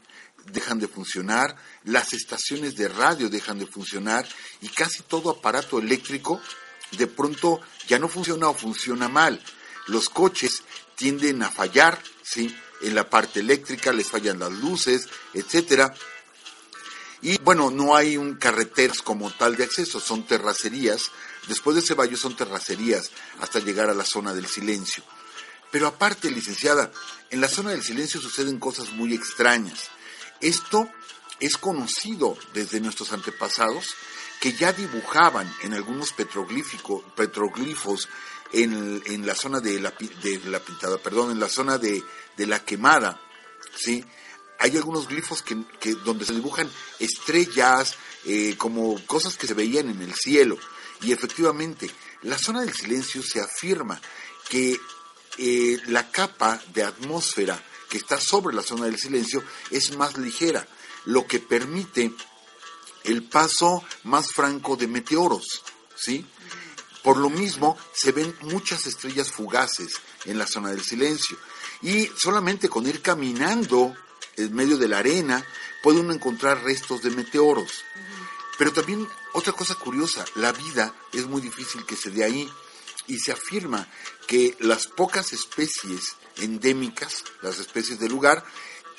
Dejan 0.52 0.80
de 0.80 0.88
funcionar, 0.88 1.56
las 1.84 2.14
estaciones 2.14 2.76
de 2.76 2.88
radio 2.88 3.30
dejan 3.30 3.60
de 3.60 3.68
funcionar 3.68 4.28
y 4.62 4.70
casi 4.70 5.04
todo 5.04 5.30
aparato 5.30 5.80
eléctrico 5.80 6.42
de 6.92 7.08
pronto 7.08 7.62
ya 7.88 8.00
no 8.00 8.08
funciona 8.08 8.50
o 8.50 8.54
funciona 8.54 9.08
mal. 9.10 9.42
Los 9.88 10.10
coches 10.10 10.64
tienden 10.96 11.44
a 11.44 11.50
fallar, 11.50 12.02
¿sí? 12.24 12.56
En 12.82 12.96
la 12.96 13.10
parte 13.10 13.42
eléctrica 13.42 13.92
les 13.92 14.08
fallan 14.08 14.40
las 14.40 14.52
luces, 14.52 15.08
etcétera. 15.34 15.94
Y 17.22 17.38
bueno, 17.40 17.70
no 17.70 17.96
hay 17.96 18.18
un 18.18 18.36
carreteras 18.36 19.02
como 19.02 19.30
tal 19.32 19.56
de 19.56 19.66
acceso, 19.66 20.00
son 20.00 20.26
terracerías. 20.26 21.12
Después 21.48 21.76
de 21.76 21.82
Ceballos 21.82 22.22
son 22.22 22.36
terracerías 22.36 23.12
hasta 23.40 23.60
llegar 23.60 23.90
a 23.90 23.94
la 23.94 24.06
zona 24.06 24.34
del 24.34 24.48
silencio. 24.48 25.04
Pero 25.72 25.88
aparte, 25.88 26.32
licenciada, 26.32 26.92
en 27.30 27.42
la 27.42 27.48
zona 27.48 27.72
del 27.72 27.84
silencio 27.84 28.22
suceden 28.22 28.60
cosas 28.60 28.92
muy 28.92 29.14
extrañas. 29.14 29.90
Esto 30.42 30.90
es 31.40 31.58
conocido 31.58 32.38
desde 32.54 32.80
nuestros 32.80 33.12
antepasados 33.14 33.96
que 34.40 34.54
ya 34.54 34.72
dibujaban 34.74 35.54
en 35.64 35.74
algunos 35.74 36.14
petroglifos 36.14 38.10
en, 38.52 39.04
en, 39.06 39.26
la 39.26 39.36
zona 39.36 39.60
de 39.60 39.80
la, 39.80 39.94
de 40.22 40.42
la, 40.46 40.60
pintada, 40.60 40.98
perdón, 40.98 41.32
en 41.32 41.40
la 41.40 41.50
zona 41.50 41.78
de, 41.78 42.04
de 42.38 42.48
la 42.48 42.64
quemada, 42.64 43.22
¿sí? 43.76 44.04
Hay 44.60 44.76
algunos 44.76 45.08
glifos 45.08 45.42
que, 45.42 45.58
que 45.80 45.94
donde 45.94 46.26
se 46.26 46.34
dibujan 46.34 46.70
estrellas, 47.00 47.96
eh, 48.26 48.56
como 48.58 49.00
cosas 49.06 49.38
que 49.38 49.48
se 49.48 49.54
veían 49.54 49.90
en 49.90 50.02
el 50.02 50.14
cielo. 50.14 50.58
Y 51.02 51.14
efectivamente, 51.14 51.90
la 52.24 52.38
zona 52.38 52.62
del 52.62 52.74
silencio 52.74 53.24
se 53.24 53.40
afirma 53.40 54.02
que 54.50 54.78
eh, 55.38 55.78
la 55.88 56.12
capa 56.12 56.62
de 56.74 56.84
atmósfera 56.84 57.64
que 57.90 57.98
está 57.98 58.20
sobre 58.20 58.56
la 58.56 58.62
zona 58.62 58.86
del 58.86 59.00
silencio 59.00 59.44
es 59.72 59.98
más 59.98 60.18
ligera, 60.18 60.68
lo 61.06 61.26
que 61.26 61.40
permite 61.40 62.14
el 63.04 63.24
paso 63.24 63.84
más 64.04 64.32
franco 64.32 64.76
de 64.76 64.88
meteoros, 64.88 65.64
¿sí? 65.96 66.26
Por 67.04 67.18
lo 67.18 67.30
mismo, 67.30 67.78
se 67.94 68.12
ven 68.12 68.36
muchas 68.42 68.86
estrellas 68.86 69.32
fugaces 69.32 69.94
en 70.26 70.38
la 70.38 70.46
zona 70.46 70.70
del 70.70 70.84
silencio. 70.84 71.38
Y 71.82 72.12
solamente 72.18 72.68
con 72.68 72.86
ir 72.88 73.02
caminando 73.02 73.96
en 74.36 74.54
medio 74.54 74.78
de 74.78 74.90
la 74.90 75.00
arena 75.00 75.44
puede 75.82 76.02
uno 76.02 76.14
encontrar 76.14 76.64
restos 76.64 77.02
de 77.02 77.10
meteoros. 77.12 77.84
Pero 78.58 78.74
también 78.74 79.08
otra 79.34 79.54
cosa 79.54 79.76
curiosa, 79.76 80.26
la 80.36 80.52
vida 80.52 80.94
es 81.14 81.26
muy 81.26 81.42
difícil 81.42 81.86
que 81.86 81.96
se 81.96 82.12
dé 82.12 82.26
ahí 82.26 82.52
y 83.10 83.20
se 83.20 83.34
afirma 83.34 83.88
que 84.28 84.56
las 84.60 84.88
pocas 84.88 85.34
especies 85.34 86.16
endémicas, 86.38 87.26
las 87.42 87.60
especies 87.60 88.00
del 88.00 88.12
lugar, 88.12 88.44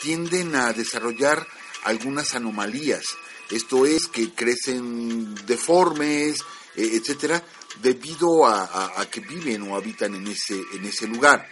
tienden 0.01 0.57
a 0.57 0.73
desarrollar 0.73 1.47
algunas 1.85 2.35
anomalías. 2.35 3.05
Esto 3.51 3.87
es 3.87 4.09
que 4.09 4.35
crecen 4.35 5.35
deformes, 5.47 6.41
eh, 6.75 6.91
etcétera, 6.93 7.43
debido 7.81 8.47
a, 8.47 9.07
que 9.11 9.21
viven 9.21 9.63
o 9.63 9.77
habitan 9.77 10.15
en 10.15 10.27
ese, 10.27 10.61
en 10.75 10.85
ese 10.85 11.07
lugar. 11.07 11.49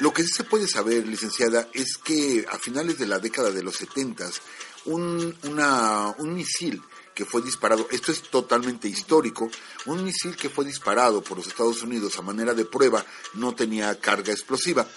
Lo 0.00 0.12
que 0.12 0.24
sí 0.24 0.30
se 0.32 0.44
puede 0.44 0.66
saber, 0.66 1.06
licenciada, 1.06 1.68
es 1.72 1.96
que 1.96 2.44
a 2.50 2.58
finales 2.58 2.98
de 2.98 3.06
la 3.06 3.18
década 3.18 3.50
de 3.50 3.62
los 3.62 3.76
70, 3.76 4.28
un, 4.86 5.36
un 6.18 6.34
misil 6.34 6.82
que 7.20 7.26
fue 7.26 7.42
disparado, 7.42 7.86
esto 7.90 8.12
es 8.12 8.22
totalmente 8.22 8.88
histórico, 8.88 9.50
un 9.84 10.02
misil 10.02 10.36
que 10.36 10.48
fue 10.48 10.64
disparado 10.64 11.22
por 11.22 11.36
los 11.36 11.48
Estados 11.48 11.82
Unidos 11.82 12.16
a 12.16 12.22
manera 12.22 12.54
de 12.54 12.64
prueba 12.64 13.04
no 13.34 13.54
tenía 13.54 14.00
carga 14.00 14.32
explosiva. 14.32 14.88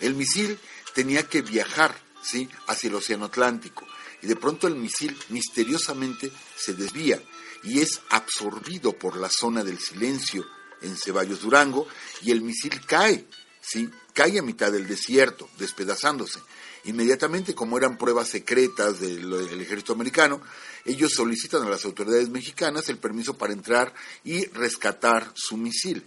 El 0.00 0.16
misil 0.16 0.58
tenía 0.92 1.22
que 1.28 1.42
viajar 1.42 1.96
¿sí? 2.20 2.48
hacia 2.66 2.88
el 2.88 2.96
Océano 2.96 3.26
Atlántico 3.26 3.86
y 4.22 4.26
de 4.26 4.34
pronto 4.34 4.66
el 4.66 4.74
misil 4.74 5.16
misteriosamente 5.28 6.32
se 6.56 6.74
desvía 6.74 7.22
y 7.62 7.80
es 7.80 8.00
absorbido 8.10 8.98
por 8.98 9.16
la 9.16 9.30
zona 9.30 9.62
del 9.62 9.78
silencio 9.78 10.44
en 10.82 10.96
Ceballos 10.96 11.42
Durango 11.42 11.86
y 12.22 12.32
el 12.32 12.42
misil 12.42 12.84
cae, 12.84 13.24
¿sí? 13.60 13.88
cae 14.12 14.40
a 14.40 14.42
mitad 14.42 14.72
del 14.72 14.88
desierto, 14.88 15.48
despedazándose. 15.58 16.40
Inmediatamente, 16.84 17.54
como 17.54 17.78
eran 17.78 17.96
pruebas 17.96 18.28
secretas 18.28 19.00
del, 19.00 19.32
ejército 19.60 19.94
americano, 19.94 20.40
ellos 20.84 21.12
solicitan 21.14 21.62
a 21.62 21.70
las 21.70 21.84
autoridades 21.86 22.28
mexicanas 22.28 22.88
el 22.88 22.98
permiso 22.98 23.34
para 23.34 23.54
entrar 23.54 23.94
y 24.22 24.44
rescatar 24.46 25.32
su 25.34 25.56
misil. 25.56 26.04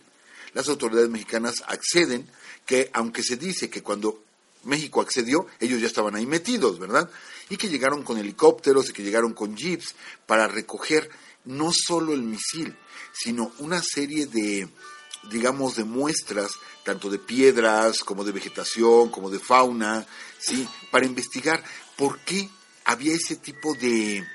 Las 0.53 0.69
autoridades 0.69 1.09
mexicanas 1.09 1.63
acceden, 1.67 2.29
que 2.65 2.91
aunque 2.93 3.23
se 3.23 3.37
dice 3.37 3.69
que 3.69 3.81
cuando 3.81 4.23
México 4.65 5.01
accedió, 5.01 5.47
ellos 5.59 5.81
ya 5.81 5.87
estaban 5.87 6.15
ahí 6.15 6.27
metidos, 6.27 6.77
¿verdad? 6.77 7.09
Y 7.49 7.57
que 7.57 7.69
llegaron 7.69 8.03
con 8.03 8.17
helicópteros 8.17 8.89
y 8.89 8.93
que 8.93 9.03
llegaron 9.03 9.33
con 9.33 9.55
jeeps 9.55 9.95
para 10.27 10.47
recoger 10.47 11.09
no 11.45 11.71
solo 11.73 12.13
el 12.13 12.21
misil, 12.21 12.75
sino 13.13 13.51
una 13.59 13.81
serie 13.81 14.27
de, 14.27 14.67
digamos, 15.23 15.75
de 15.75 15.83
muestras, 15.83 16.51
tanto 16.83 17.09
de 17.09 17.19
piedras 17.19 17.99
como 17.99 18.23
de 18.23 18.31
vegetación, 18.31 19.09
como 19.09 19.29
de 19.29 19.39
fauna, 19.39 20.05
¿sí? 20.39 20.67
Para 20.91 21.05
investigar 21.05 21.63
por 21.95 22.19
qué 22.19 22.49
había 22.85 23.13
ese 23.13 23.35
tipo 23.35 23.73
de 23.75 24.25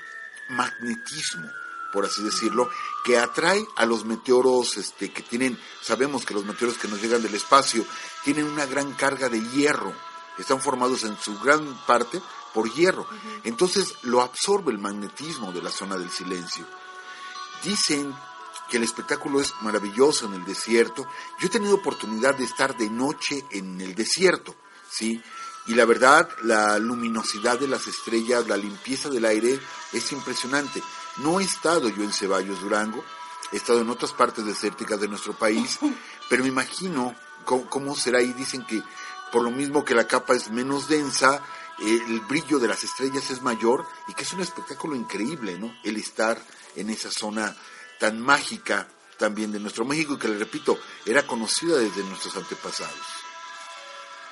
magnetismo, 0.49 1.49
por 1.91 2.05
así 2.05 2.23
decirlo, 2.23 2.69
que 3.03 3.17
atrae 3.17 3.65
a 3.75 3.85
los 3.85 4.05
meteoros 4.05 4.77
este, 4.77 5.11
que 5.11 5.23
tienen, 5.23 5.59
sabemos 5.81 6.25
que 6.25 6.33
los 6.33 6.45
meteoros 6.45 6.77
que 6.77 6.87
nos 6.87 7.01
llegan 7.01 7.21
del 7.21 7.35
espacio 7.35 7.85
tienen 8.23 8.45
una 8.45 8.65
gran 8.65 8.93
carga 8.93 9.29
de 9.29 9.41
hierro, 9.49 9.93
están 10.37 10.61
formados 10.61 11.03
en 11.03 11.17
su 11.17 11.39
gran 11.39 11.75
parte 11.85 12.21
por 12.53 12.71
hierro. 12.71 13.07
Entonces 13.43 13.95
lo 14.03 14.21
absorbe 14.21 14.71
el 14.71 14.79
magnetismo 14.79 15.51
de 15.51 15.61
la 15.61 15.69
zona 15.69 15.97
del 15.97 16.09
silencio. 16.09 16.65
Dicen 17.63 18.13
que 18.69 18.77
el 18.77 18.83
espectáculo 18.83 19.41
es 19.41 19.53
maravilloso 19.61 20.25
en 20.25 20.33
el 20.33 20.45
desierto. 20.45 21.07
Yo 21.39 21.47
he 21.47 21.51
tenido 21.51 21.75
oportunidad 21.75 22.35
de 22.35 22.45
estar 22.45 22.75
de 22.77 22.89
noche 22.89 23.45
en 23.51 23.79
el 23.81 23.95
desierto, 23.95 24.55
¿sí? 24.89 25.21
Y 25.67 25.75
la 25.75 25.85
verdad, 25.85 26.29
la 26.43 26.77
luminosidad 26.77 27.59
de 27.59 27.67
las 27.67 27.87
estrellas, 27.87 28.47
la 28.47 28.57
limpieza 28.57 29.09
del 29.09 29.25
aire 29.25 29.59
es 29.93 30.11
impresionante. 30.11 30.83
No 31.17 31.39
he 31.39 31.43
estado 31.43 31.87
yo 31.89 32.03
en 32.03 32.11
Ceballos, 32.11 32.59
Durango, 32.59 33.03
he 33.51 33.57
estado 33.57 33.81
en 33.81 33.89
otras 33.89 34.11
partes 34.11 34.45
desérticas 34.45 34.99
de 34.99 35.07
nuestro 35.07 35.33
país, 35.33 35.79
pero 36.29 36.43
me 36.43 36.49
imagino 36.49 37.15
cómo, 37.45 37.95
será 37.95 38.19
ahí. 38.19 38.33
Dicen 38.33 38.65
que 38.65 38.83
por 39.31 39.43
lo 39.43 39.51
mismo 39.51 39.85
que 39.85 39.95
la 39.95 40.07
capa 40.07 40.33
es 40.33 40.51
menos 40.51 40.87
densa, 40.89 41.41
el 41.79 42.19
brillo 42.21 42.59
de 42.59 42.67
las 42.67 42.83
estrellas 42.83 43.31
es 43.31 43.41
mayor 43.41 43.85
y 44.07 44.13
que 44.13 44.23
es 44.23 44.33
un 44.33 44.41
espectáculo 44.41 44.95
increíble, 44.95 45.57
¿no? 45.57 45.73
El 45.83 45.97
estar 45.97 46.41
en 46.75 46.89
esa 46.89 47.09
zona 47.09 47.55
tan 48.03 48.19
mágica 48.19 48.85
también 49.17 49.53
de 49.53 49.61
nuestro 49.61 49.85
México 49.85 50.15
y 50.15 50.17
que 50.17 50.27
le 50.27 50.37
repito, 50.37 50.77
era 51.05 51.25
conocida 51.25 51.77
desde 51.77 52.03
nuestros 52.03 52.35
antepasados. 52.35 52.99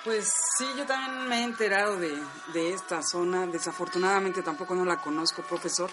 Pues 0.03 0.29
sí, 0.57 0.65
yo 0.77 0.85
también 0.85 1.29
me 1.29 1.39
he 1.39 1.43
enterado 1.45 1.95
de, 1.95 2.21
de 2.51 2.73
esta 2.73 3.01
zona, 3.01 3.47
desafortunadamente 3.47 4.41
tampoco 4.41 4.75
no 4.75 4.83
la 4.83 4.97
conozco, 4.97 5.41
profesor, 5.43 5.89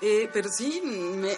eh, 0.00 0.30
pero 0.32 0.48
sí, 0.48 0.80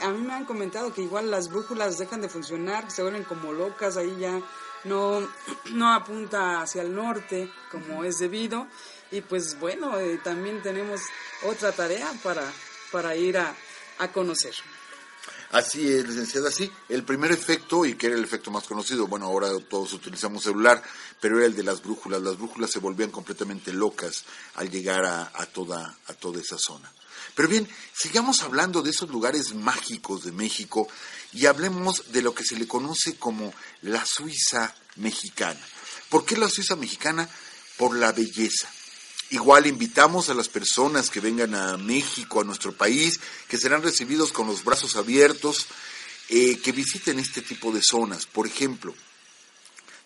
a 0.02 0.10
mí 0.10 0.26
me 0.26 0.34
han 0.34 0.44
comentado 0.44 0.92
que 0.92 1.00
igual 1.00 1.30
las 1.30 1.48
brújulas 1.48 1.96
dejan 1.96 2.20
de 2.20 2.28
funcionar, 2.28 2.90
se 2.90 3.00
vuelven 3.00 3.24
como 3.24 3.54
locas, 3.54 3.96
ahí 3.96 4.14
ya 4.18 4.42
no, 4.84 5.26
no 5.70 5.94
apunta 5.94 6.60
hacia 6.60 6.82
el 6.82 6.94
norte 6.94 7.50
como 7.70 8.04
es 8.04 8.18
debido. 8.18 8.66
Y 9.10 9.22
pues 9.22 9.58
bueno, 9.58 9.98
eh, 9.98 10.20
también 10.22 10.60
tenemos 10.62 11.00
otra 11.44 11.72
tarea 11.72 12.12
para, 12.22 12.42
para 12.92 13.16
ir 13.16 13.38
a, 13.38 13.54
a 14.00 14.12
conocer. 14.12 14.52
Así 15.50 15.90
es, 15.90 16.06
licenciada, 16.06 16.50
sí. 16.50 16.70
El 16.90 17.04
primer 17.04 17.32
efecto, 17.32 17.86
y 17.86 17.94
que 17.94 18.08
era 18.08 18.16
el 18.16 18.24
efecto 18.24 18.50
más 18.50 18.64
conocido, 18.64 19.06
bueno, 19.06 19.26
ahora 19.26 19.48
todos 19.68 19.94
utilizamos 19.94 20.42
celular, 20.42 20.82
pero 21.20 21.38
era 21.38 21.46
el 21.46 21.56
de 21.56 21.62
las 21.62 21.82
brújulas. 21.82 22.20
Las 22.20 22.36
brújulas 22.36 22.70
se 22.70 22.80
volvían 22.80 23.10
completamente 23.10 23.72
locas 23.72 24.24
al 24.56 24.70
llegar 24.70 25.06
a, 25.06 25.46
toda, 25.46 25.96
a 26.06 26.14
toda 26.14 26.40
esa 26.40 26.58
zona. 26.58 26.92
Pero 27.34 27.48
bien, 27.48 27.68
sigamos 27.94 28.42
hablando 28.42 28.82
de 28.82 28.90
esos 28.90 29.08
lugares 29.08 29.54
mágicos 29.54 30.24
de 30.24 30.32
México 30.32 30.86
y 31.32 31.46
hablemos 31.46 32.12
de 32.12 32.22
lo 32.22 32.34
que 32.34 32.44
se 32.44 32.56
le 32.56 32.68
conoce 32.68 33.16
como 33.16 33.54
la 33.82 34.04
Suiza 34.04 34.74
mexicana. 34.96 35.60
¿Por 36.10 36.24
qué 36.24 36.36
la 36.36 36.48
Suiza 36.48 36.76
mexicana? 36.76 37.28
Por 37.76 37.96
la 37.96 38.12
belleza. 38.12 38.68
Igual 39.30 39.66
invitamos 39.66 40.30
a 40.30 40.34
las 40.34 40.48
personas 40.48 41.10
que 41.10 41.20
vengan 41.20 41.54
a 41.54 41.76
México, 41.76 42.40
a 42.40 42.44
nuestro 42.44 42.72
país, 42.72 43.20
que 43.46 43.58
serán 43.58 43.82
recibidos 43.82 44.32
con 44.32 44.46
los 44.46 44.64
brazos 44.64 44.96
abiertos, 44.96 45.66
eh, 46.30 46.58
que 46.58 46.72
visiten 46.72 47.18
este 47.18 47.42
tipo 47.42 47.70
de 47.70 47.82
zonas. 47.82 48.24
Por 48.24 48.46
ejemplo, 48.46 48.94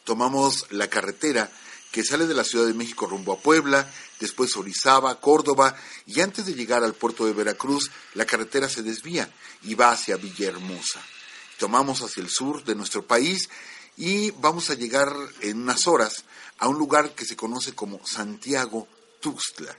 tomamos 0.05 0.67
la 0.71 0.89
carretera 0.89 1.51
que 1.93 2.03
sale 2.03 2.27
de 2.27 2.35
la 2.35 2.43
Ciudad 2.43 2.67
de 2.67 2.75
México 2.75 3.07
rumbo 3.07 3.35
a 3.35 3.39
Puebla, 3.39 3.89
después 4.19 4.57
Orizaba, 4.57 5.21
Córdoba, 5.21 5.77
y 6.07 6.21
antes 6.21 6.47
de 6.47 6.55
llegar 6.55 6.83
al 6.83 6.95
puerto 6.95 7.25
de 7.27 7.35
Veracruz, 7.35 7.91
la 8.15 8.25
carretera 8.25 8.69
se 8.69 8.83
desvía 8.83 9.31
y 9.63 9.75
va 9.75 9.93
hacia 9.93 10.17
Villahermosa. 10.17 11.01
Tomamos 11.59 12.03
hacia 12.03 12.23
el 12.23 12.31
sur 12.31 12.65
de 12.65 12.75
nuestro 12.75 13.07
país 13.07 13.51
y 13.97 14.31
vamos 14.33 14.71
a 14.71 14.75
llegar 14.75 15.15
en 15.43 15.63
unas 15.63 15.87
horas 15.87 16.25
a 16.59 16.67
un 16.67 16.79
lugar 16.79 17.15
que 17.15 17.27
se 17.27 17.37
conoce 17.37 17.75
como 17.75 18.05
Santiago 18.07 18.89
Tuxtla, 19.23 19.75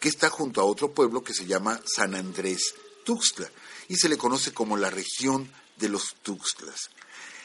que 0.00 0.08
está 0.08 0.30
junto 0.30 0.62
a 0.62 0.64
otro 0.64 0.94
pueblo 0.94 1.22
que 1.22 1.34
se 1.34 1.44
llama 1.44 1.82
San 1.84 2.14
Andrés 2.14 2.74
Tuxtla 3.04 3.50
y 3.88 3.96
se 3.96 4.08
le 4.08 4.16
conoce 4.16 4.54
como 4.54 4.76
la 4.76 4.88
región 4.88 5.52
de 5.76 5.90
los 5.90 6.14
Tuxtlas. 6.22 6.88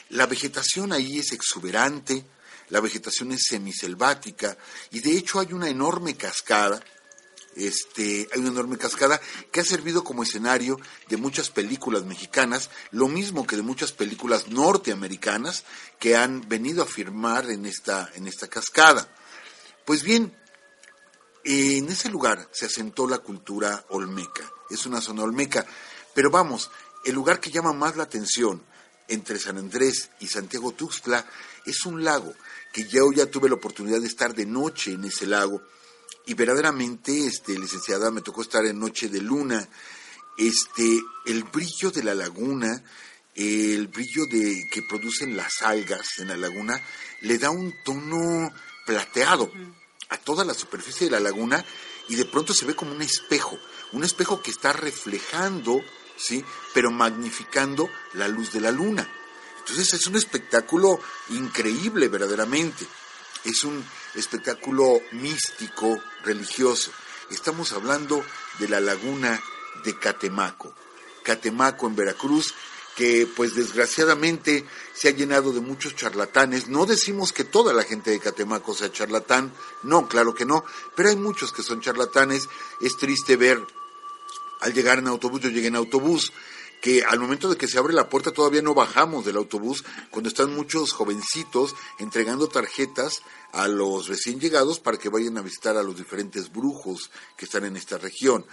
La 0.09 0.27
vegetación 0.27 0.93
ahí 0.93 1.19
es 1.19 1.31
exuberante, 1.31 2.25
la 2.69 2.79
vegetación 2.79 3.31
es 3.31 3.41
semiselvática 3.47 4.57
y 4.91 4.99
de 5.01 5.17
hecho 5.17 5.39
hay 5.39 5.51
una 5.53 5.69
enorme 5.69 6.15
cascada, 6.15 6.81
este, 7.55 8.29
hay 8.31 8.39
una 8.39 8.49
enorme 8.49 8.77
cascada 8.77 9.19
que 9.51 9.59
ha 9.59 9.65
servido 9.65 10.03
como 10.03 10.23
escenario 10.23 10.79
de 11.09 11.17
muchas 11.17 11.49
películas 11.49 12.05
mexicanas, 12.05 12.69
lo 12.91 13.07
mismo 13.07 13.47
que 13.47 13.57
de 13.57 13.61
muchas 13.61 13.91
películas 13.91 14.47
norteamericanas 14.47 15.63
que 15.99 16.15
han 16.15 16.47
venido 16.47 16.83
a 16.83 16.87
firmar 16.87 17.49
en 17.49 17.65
esta, 17.65 18.09
en 18.15 18.27
esta 18.27 18.47
cascada. 18.47 19.13
Pues 19.85 20.03
bien, 20.03 20.33
en 21.43 21.89
ese 21.89 22.09
lugar 22.09 22.47
se 22.51 22.67
asentó 22.67 23.07
la 23.07 23.19
cultura 23.19 23.85
olmeca, 23.89 24.49
es 24.69 24.85
una 24.85 25.01
zona 25.01 25.23
olmeca, 25.23 25.65
pero 26.13 26.29
vamos, 26.29 26.69
el 27.03 27.15
lugar 27.15 27.39
que 27.39 27.51
llama 27.51 27.73
más 27.73 27.95
la 27.95 28.03
atención 28.03 28.61
entre 29.07 29.39
San 29.39 29.57
Andrés 29.57 30.09
y 30.19 30.27
Santiago 30.27 30.71
Tuxtla 30.71 31.25
es 31.65 31.85
un 31.85 32.03
lago 32.03 32.33
que 32.71 32.87
yo 32.87 33.11
ya 33.11 33.25
tuve 33.25 33.49
la 33.49 33.55
oportunidad 33.55 33.99
de 33.99 34.07
estar 34.07 34.33
de 34.33 34.45
noche 34.45 34.93
en 34.93 35.03
ese 35.03 35.25
lago. 35.25 35.61
Y 36.25 36.33
verdaderamente, 36.33 37.25
este, 37.25 37.57
licenciada, 37.57 38.11
me 38.11 38.21
tocó 38.21 38.41
estar 38.41 38.65
en 38.65 38.79
noche 38.79 39.09
de 39.09 39.19
luna, 39.19 39.67
este, 40.37 41.01
el 41.25 41.43
brillo 41.45 41.91
de 41.91 42.03
la 42.03 42.15
laguna, 42.15 42.83
el 43.35 43.87
brillo 43.87 44.25
de 44.27 44.63
que 44.71 44.83
producen 44.83 45.35
las 45.35 45.61
algas 45.61 46.19
en 46.19 46.29
la 46.29 46.37
laguna, 46.37 46.81
le 47.21 47.37
da 47.37 47.49
un 47.49 47.73
tono 47.83 48.53
plateado 48.85 49.51
a 50.11 50.17
toda 50.17 50.45
la 50.45 50.53
superficie 50.53 51.07
de 51.07 51.11
la 51.11 51.19
laguna 51.19 51.65
y 52.07 52.15
de 52.15 52.25
pronto 52.25 52.53
se 52.53 52.65
ve 52.65 52.75
como 52.75 52.91
un 52.91 53.01
espejo, 53.01 53.57
un 53.93 54.03
espejo 54.03 54.41
que 54.41 54.51
está 54.51 54.73
reflejando, 54.73 55.81
sí, 56.17 56.43
pero 56.73 56.91
magnificando 56.91 57.89
la 58.13 58.27
luz 58.27 58.51
de 58.51 58.61
la 58.61 58.71
luna. 58.71 59.09
Entonces 59.59 59.93
es 59.93 60.07
un 60.07 60.17
espectáculo 60.17 60.99
increíble 61.29 62.09
verdaderamente. 62.09 62.85
Es 63.45 63.63
un 63.63 63.83
espectáculo 64.15 65.01
místico, 65.13 65.97
religioso. 66.23 66.91
Estamos 67.29 67.71
hablando 67.71 68.23
de 68.59 68.67
la 68.67 68.81
laguna 68.81 69.41
de 69.85 69.97
Catemaco. 69.97 70.75
Catemaco 71.23 71.87
en 71.87 71.95
Veracruz, 71.95 72.53
que 73.01 73.25
pues 73.25 73.55
desgraciadamente 73.55 74.63
se 74.93 75.07
ha 75.07 75.11
llenado 75.11 75.51
de 75.53 75.59
muchos 75.59 75.95
charlatanes. 75.95 76.67
No 76.67 76.85
decimos 76.85 77.33
que 77.33 77.43
toda 77.43 77.73
la 77.73 77.81
gente 77.81 78.11
de 78.11 78.19
Catemaco 78.19 78.75
sea 78.75 78.91
charlatán, 78.91 79.51
no, 79.81 80.07
claro 80.07 80.35
que 80.35 80.45
no, 80.45 80.63
pero 80.95 81.09
hay 81.09 81.15
muchos 81.15 81.51
que 81.51 81.63
son 81.63 81.81
charlatanes. 81.81 82.47
Es 82.79 82.97
triste 82.97 83.37
ver 83.37 83.59
al 84.59 84.73
llegar 84.75 84.99
en 84.99 85.07
autobús, 85.07 85.41
yo 85.41 85.49
llegué 85.49 85.69
en 85.69 85.77
autobús, 85.77 86.31
que 86.81 87.03
al 87.03 87.19
momento 87.19 87.47
de 87.47 87.57
que 87.57 87.67
se 87.67 87.77
abre 87.77 87.93
la 87.93 88.09
puerta 88.09 88.31
todavía 88.31 88.63
no 88.63 88.73
bajamos 88.73 89.23
del 89.23 89.37
autobús, 89.37 89.85
cuando 90.09 90.29
están 90.29 90.53
muchos 90.53 90.91
jovencitos 90.91 91.75
entregando 91.99 92.47
tarjetas 92.47 93.21
a 93.53 93.67
los 93.67 94.07
recién 94.07 94.39
llegados 94.39 94.79
para 94.79 94.97
que 94.97 95.09
vayan 95.09 95.37
a 95.37 95.41
visitar 95.41 95.77
a 95.77 95.83
los 95.83 95.95
diferentes 95.95 96.51
brujos 96.51 97.11
que 97.37 97.45
están 97.45 97.65
en 97.65 97.77
esta 97.77 97.99
región. 97.99 98.45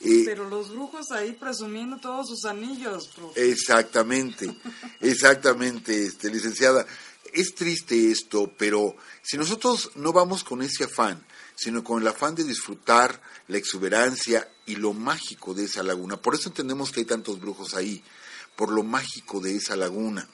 Eh, 0.00 0.22
Pero 0.24 0.48
los 0.50 0.70
brujos 0.70 1.10
ahí 1.12 1.32
presumiendo 1.32 1.98
todos 1.98 2.28
sus 2.28 2.44
anillos. 2.44 3.10
Exactamente, 3.36 4.54
exactamente, 5.00 6.06
este, 6.06 6.28
licenciada. 6.30 6.84
Es 7.32 7.54
triste 7.54 8.10
esto, 8.10 8.52
pero 8.58 8.96
si 9.22 9.36
nosotros 9.36 9.92
no 9.94 10.12
vamos 10.12 10.42
con 10.42 10.62
ese 10.62 10.84
afán, 10.84 11.24
sino 11.56 11.82
con 11.82 12.02
el 12.02 12.08
afán 12.08 12.34
de 12.34 12.44
disfrutar 12.44 13.20
la 13.48 13.56
exuberancia 13.56 14.48
y 14.66 14.76
lo 14.76 14.92
mágico 14.92 15.54
de 15.54 15.64
esa 15.64 15.82
laguna. 15.82 16.18
Por 16.18 16.34
eso 16.34 16.50
entendemos 16.50 16.92
que 16.92 17.00
hay 17.00 17.06
tantos 17.06 17.40
brujos 17.40 17.74
ahí, 17.74 18.04
por 18.54 18.70
lo 18.70 18.82
mágico 18.82 19.40
de 19.40 19.56
esa 19.56 19.74
laguna. 19.74 20.28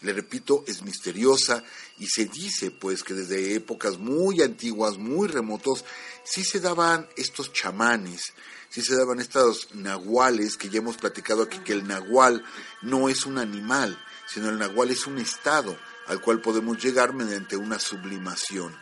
Le 0.00 0.12
repito, 0.12 0.62
es 0.68 0.82
misteriosa 0.82 1.64
y 1.98 2.06
se 2.06 2.26
dice 2.26 2.70
pues 2.70 3.02
que 3.02 3.14
desde 3.14 3.54
épocas 3.54 3.98
muy 3.98 4.40
antiguas, 4.42 4.96
muy 4.96 5.26
remotos, 5.26 5.84
sí 6.24 6.44
se 6.44 6.60
daban 6.60 7.08
estos 7.16 7.52
chamanes, 7.52 8.32
sí 8.68 8.80
se 8.80 8.94
daban 8.94 9.18
estos 9.18 9.74
nahuales, 9.74 10.56
que 10.56 10.68
ya 10.68 10.78
hemos 10.78 10.96
platicado 10.96 11.42
aquí 11.42 11.58
que 11.58 11.72
el 11.72 11.88
nahual 11.88 12.44
no 12.82 13.08
es 13.08 13.26
un 13.26 13.38
animal, 13.38 13.98
sino 14.32 14.48
el 14.48 14.58
nahual 14.58 14.92
es 14.92 15.08
un 15.08 15.18
estado 15.18 15.76
al 16.06 16.20
cual 16.20 16.40
podemos 16.40 16.80
llegar 16.82 17.12
mediante 17.12 17.56
una 17.56 17.80
sublimación. 17.80 18.76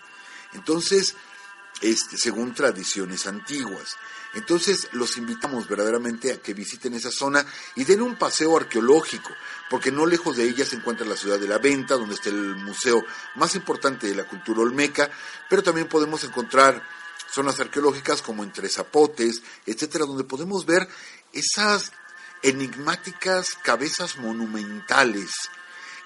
Entonces, 0.52 1.14
este, 1.80 2.16
según 2.16 2.54
tradiciones 2.54 3.26
antiguas. 3.26 3.96
Entonces 4.34 4.88
los 4.92 5.16
invitamos 5.16 5.68
verdaderamente 5.68 6.32
a 6.32 6.42
que 6.42 6.52
visiten 6.52 6.94
esa 6.94 7.10
zona 7.10 7.44
y 7.74 7.84
den 7.84 8.02
un 8.02 8.16
paseo 8.16 8.56
arqueológico, 8.56 9.30
porque 9.70 9.90
no 9.90 10.04
lejos 10.04 10.36
de 10.36 10.44
ella 10.44 10.64
se 10.66 10.76
encuentra 10.76 11.06
la 11.06 11.16
ciudad 11.16 11.38
de 11.38 11.48
la 11.48 11.58
Venta, 11.58 11.94
donde 11.94 12.14
está 12.14 12.28
el 12.28 12.56
museo 12.56 13.02
más 13.36 13.54
importante 13.54 14.06
de 14.06 14.14
la 14.14 14.24
cultura 14.24 14.60
olmeca, 14.60 15.10
pero 15.48 15.62
también 15.62 15.88
podemos 15.88 16.22
encontrar 16.24 16.86
zonas 17.32 17.60
arqueológicas 17.60 18.22
como 18.22 18.44
entre 18.44 18.68
Zapotes, 18.68 19.42
etcétera, 19.64 20.04
donde 20.04 20.24
podemos 20.24 20.66
ver 20.66 20.86
esas 21.32 21.92
enigmáticas 22.42 23.54
cabezas 23.62 24.18
monumentales 24.18 25.30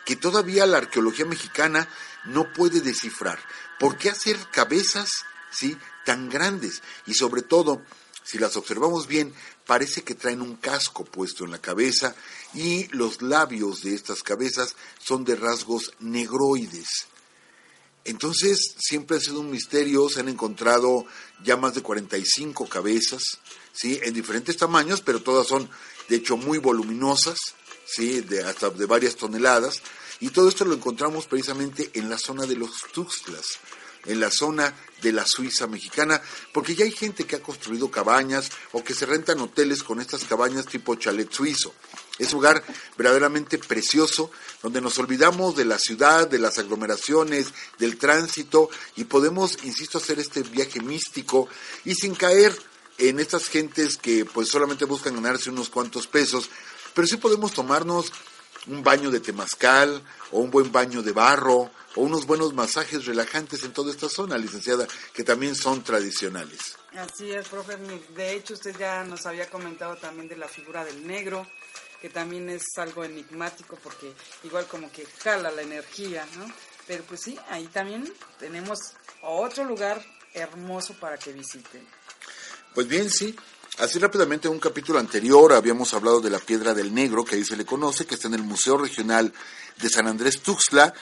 que 0.04 0.16
todavía 0.16 0.66
la 0.66 0.78
arqueología 0.78 1.26
mexicana 1.26 1.88
no 2.24 2.52
puede 2.52 2.80
descifrar. 2.80 3.38
¿Por 3.78 3.96
qué 3.96 4.10
hacer 4.10 4.38
cabezas 4.50 5.24
¿sí? 5.50 5.76
tan 6.04 6.28
grandes 6.28 6.82
y 7.06 7.14
sobre 7.14 7.42
todo, 7.42 7.82
si 8.24 8.38
las 8.38 8.56
observamos 8.56 9.06
bien, 9.06 9.34
parece 9.66 10.02
que 10.02 10.14
traen 10.14 10.42
un 10.42 10.56
casco 10.56 11.04
puesto 11.04 11.44
en 11.44 11.50
la 11.50 11.60
cabeza 11.60 12.14
y 12.54 12.86
los 12.88 13.22
labios 13.22 13.82
de 13.82 13.94
estas 13.94 14.22
cabezas 14.22 14.74
son 14.98 15.24
de 15.24 15.36
rasgos 15.36 15.92
negroides. 16.00 17.06
Entonces, 18.04 18.74
siempre 18.78 19.18
ha 19.18 19.20
sido 19.20 19.40
un 19.40 19.50
misterio, 19.50 20.08
se 20.08 20.20
han 20.20 20.28
encontrado 20.28 21.04
ya 21.44 21.56
más 21.56 21.74
de 21.74 21.82
45 21.82 22.66
cabezas, 22.66 23.22
¿sí? 23.72 24.00
en 24.02 24.14
diferentes 24.14 24.56
tamaños, 24.56 25.02
pero 25.02 25.22
todas 25.22 25.46
son 25.46 25.68
de 26.08 26.16
hecho 26.16 26.36
muy 26.36 26.58
voluminosas, 26.58 27.38
¿sí? 27.84 28.20
de 28.22 28.42
hasta 28.42 28.70
de 28.70 28.86
varias 28.86 29.16
toneladas, 29.16 29.82
y 30.18 30.30
todo 30.30 30.48
esto 30.48 30.64
lo 30.64 30.74
encontramos 30.74 31.26
precisamente 31.26 31.90
en 31.94 32.08
la 32.08 32.18
zona 32.18 32.46
de 32.46 32.56
los 32.56 32.70
Tuxtlas, 32.92 33.58
en 34.06 34.20
la 34.20 34.30
zona 34.30 34.74
de 35.02 35.12
la 35.12 35.26
Suiza 35.26 35.66
mexicana, 35.66 36.20
porque 36.52 36.74
ya 36.74 36.84
hay 36.84 36.92
gente 36.92 37.24
que 37.24 37.36
ha 37.36 37.42
construido 37.42 37.90
cabañas 37.90 38.50
o 38.72 38.84
que 38.84 38.94
se 38.94 39.06
rentan 39.06 39.40
hoteles 39.40 39.82
con 39.82 40.00
estas 40.00 40.24
cabañas 40.24 40.66
tipo 40.66 40.94
chalet 40.94 41.32
suizo. 41.32 41.74
Es 42.18 42.32
un 42.32 42.40
lugar 42.40 42.62
verdaderamente 42.98 43.58
precioso, 43.58 44.30
donde 44.62 44.80
nos 44.80 44.98
olvidamos 44.98 45.56
de 45.56 45.64
la 45.64 45.78
ciudad, 45.78 46.28
de 46.28 46.38
las 46.38 46.58
aglomeraciones, 46.58 47.46
del 47.78 47.96
tránsito 47.96 48.68
y 48.96 49.04
podemos, 49.04 49.58
insisto, 49.64 49.98
hacer 49.98 50.18
este 50.18 50.42
viaje 50.42 50.80
místico 50.80 51.48
y 51.84 51.94
sin 51.94 52.14
caer 52.14 52.54
en 52.98 53.18
estas 53.20 53.48
gentes 53.48 53.96
que 53.96 54.26
pues 54.26 54.48
solamente 54.48 54.84
buscan 54.84 55.14
ganarse 55.14 55.48
unos 55.48 55.70
cuantos 55.70 56.06
pesos, 56.06 56.50
pero 56.94 57.06
sí 57.06 57.16
podemos 57.16 57.52
tomarnos 57.52 58.12
un 58.66 58.82
baño 58.82 59.10
de 59.10 59.20
temazcal 59.20 60.02
o 60.32 60.40
un 60.40 60.50
buen 60.50 60.70
baño 60.70 61.02
de 61.02 61.12
barro 61.12 61.70
o 61.96 62.02
unos 62.02 62.26
buenos 62.26 62.54
masajes 62.54 63.06
relajantes 63.06 63.64
en 63.64 63.72
toda 63.72 63.90
esta 63.90 64.08
zona, 64.08 64.38
licenciada, 64.38 64.86
que 65.12 65.24
también 65.24 65.54
son 65.54 65.82
tradicionales. 65.82 66.76
Así 66.96 67.30
es, 67.30 67.48
profe. 67.48 67.76
De 68.14 68.32
hecho, 68.34 68.54
usted 68.54 68.76
ya 68.78 69.04
nos 69.04 69.26
había 69.26 69.48
comentado 69.48 69.96
también 69.96 70.28
de 70.28 70.36
la 70.36 70.48
figura 70.48 70.84
del 70.84 71.06
negro, 71.06 71.46
que 72.00 72.08
también 72.08 72.48
es 72.48 72.64
algo 72.76 73.04
enigmático 73.04 73.78
porque 73.82 74.12
igual 74.44 74.66
como 74.66 74.90
que 74.90 75.06
jala 75.22 75.50
la 75.50 75.62
energía, 75.62 76.26
¿no? 76.36 76.46
Pero 76.86 77.04
pues 77.04 77.20
sí, 77.22 77.38
ahí 77.50 77.66
también 77.66 78.12
tenemos 78.38 78.78
otro 79.22 79.64
lugar 79.64 80.04
hermoso 80.34 80.94
para 80.94 81.18
que 81.18 81.32
visiten. 81.32 81.86
Pues 82.74 82.86
bien, 82.88 83.10
sí. 83.10 83.36
Así 83.78 83.98
rápidamente, 83.98 84.48
en 84.48 84.54
un 84.54 84.60
capítulo 84.60 84.98
anterior 84.98 85.52
habíamos 85.52 85.94
hablado 85.94 86.20
de 86.20 86.30
la 86.30 86.38
piedra 86.38 86.74
del 86.74 86.92
negro, 86.92 87.24
que 87.24 87.36
ahí 87.36 87.44
se 87.44 87.56
le 87.56 87.64
conoce, 87.64 88.06
que 88.06 88.14
está 88.14 88.28
en 88.28 88.34
el 88.34 88.42
Museo 88.42 88.76
Regional 88.76 89.32
de 89.80 89.88
San 89.88 90.06
Andrés 90.06 90.40
Tuxtla, 90.40 90.92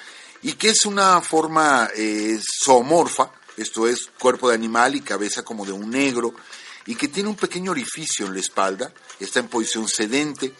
y 0.43 0.53
que 0.53 0.71
es 0.71 0.87
una 0.87 1.21
forma 1.21 1.91
eh, 1.97 2.39
zoomorfa, 2.65 3.33
esto 3.57 3.89
es 3.89 4.09
cuerpo 4.19 4.49
de 4.49 4.55
animal 4.55 4.95
y 4.95 5.01
cabeza 5.01 5.43
como 5.43 5.67
de 5.67 5.73
un 5.73 5.91
negro, 5.91 6.35
y 6.87 6.95
que 6.95 7.09
tiene 7.09 7.29
un 7.29 7.37
pequeño 7.37 7.73
orificio 7.73 8.27
en 8.27 8.35
la 8.35 8.41
espalda, 8.41 8.93
está 9.21 9.41
en 9.41 9.49
posición 9.49 9.89
sedente, 9.89 10.55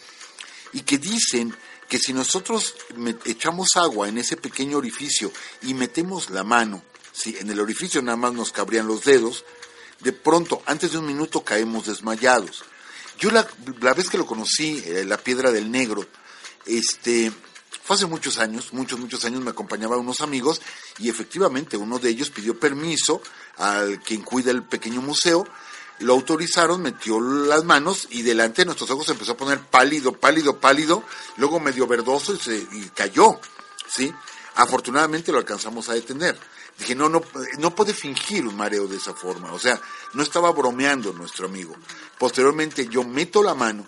y 0.73 0.81
que 0.81 0.97
dicen 0.97 1.55
que 1.87 1.97
si 1.97 2.13
nosotros 2.13 2.75
echamos 3.25 3.75
agua 3.75 4.07
en 4.07 4.19
ese 4.19 4.37
pequeño 4.37 4.77
orificio 4.77 5.31
y 5.63 5.73
metemos 5.73 6.29
la 6.29 6.43
mano, 6.43 6.83
¿sí? 7.11 7.35
En 7.39 7.49
el 7.49 7.59
orificio 7.59 8.01
nada 8.01 8.15
más 8.15 8.33
nos 8.33 8.51
cabrían 8.51 8.87
los 8.87 9.03
dedos. 9.03 9.43
De 9.99 10.13
pronto, 10.13 10.61
antes 10.67 10.91
de 10.91 10.99
un 10.99 11.07
minuto 11.07 11.43
caemos 11.43 11.87
desmayados. 11.87 12.63
Yo 13.17 13.31
la, 13.31 13.45
la 13.81 13.93
vez 13.95 14.09
que 14.09 14.19
lo 14.19 14.27
conocí, 14.27 14.81
eh, 14.85 15.03
la 15.03 15.17
piedra 15.17 15.51
del 15.51 15.71
negro, 15.71 16.05
este, 16.65 17.31
hace 17.95 18.05
muchos 18.05 18.37
años, 18.37 18.73
muchos, 18.73 18.99
muchos 18.99 19.23
años 19.25 19.41
me 19.41 19.51
acompañaban 19.51 19.99
unos 19.99 20.21
amigos 20.21 20.61
y 20.97 21.09
efectivamente 21.09 21.77
uno 21.77 21.99
de 21.99 22.09
ellos 22.09 22.29
pidió 22.29 22.59
permiso 22.59 23.21
al 23.57 23.99
quien 23.99 24.21
cuida 24.21 24.51
el 24.51 24.63
pequeño 24.63 25.01
museo, 25.01 25.47
lo 25.99 26.13
autorizaron, 26.13 26.81
metió 26.81 27.19
las 27.19 27.65
manos 27.65 28.07
y 28.09 28.21
delante 28.21 28.61
de 28.61 28.67
nuestros 28.67 28.89
ojos 28.89 29.05
se 29.05 29.11
empezó 29.11 29.33
a 29.33 29.37
poner 29.37 29.59
pálido, 29.59 30.13
pálido, 30.13 30.59
pálido, 30.59 31.03
luego 31.37 31.59
medio 31.59 31.87
verdoso 31.87 32.33
y, 32.33 32.67
y 32.71 32.89
cayó, 32.95 33.39
¿sí? 33.87 34.13
Afortunadamente 34.55 35.31
lo 35.31 35.37
alcanzamos 35.37 35.89
a 35.89 35.93
detener. 35.93 36.37
Dije, 36.77 36.95
no, 36.95 37.09
no, 37.09 37.21
no 37.57 37.75
puede 37.75 37.93
fingir 37.93 38.47
un 38.47 38.55
mareo 38.55 38.87
de 38.87 38.97
esa 38.97 39.13
forma. 39.13 39.51
O 39.51 39.59
sea, 39.59 39.79
no 40.13 40.23
estaba 40.23 40.51
bromeando 40.51 41.11
nuestro 41.11 41.47
amigo. 41.47 41.75
Posteriormente 42.17 42.87
yo 42.87 43.03
meto 43.03 43.43
la 43.43 43.53
mano, 43.53 43.85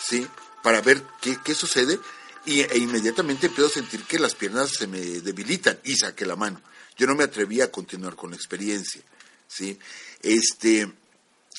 ¿sí? 0.00 0.26
Para 0.62 0.80
ver 0.80 1.04
qué, 1.20 1.38
qué 1.44 1.54
sucede 1.54 2.00
y, 2.46 2.60
e 2.60 2.78
inmediatamente 2.78 3.46
empiezo 3.46 3.68
a 3.68 3.72
sentir 3.72 4.04
que 4.04 4.18
las 4.18 4.34
piernas 4.34 4.70
se 4.70 4.86
me 4.86 5.00
debilitan 5.00 5.78
y 5.84 5.96
saqué 5.96 6.26
la 6.26 6.36
mano. 6.36 6.60
Yo 6.96 7.06
no 7.06 7.14
me 7.14 7.24
atreví 7.24 7.60
a 7.60 7.70
continuar 7.70 8.14
con 8.14 8.30
la 8.30 8.36
experiencia, 8.36 9.02
¿sí? 9.48 9.78
Este, 10.22 10.88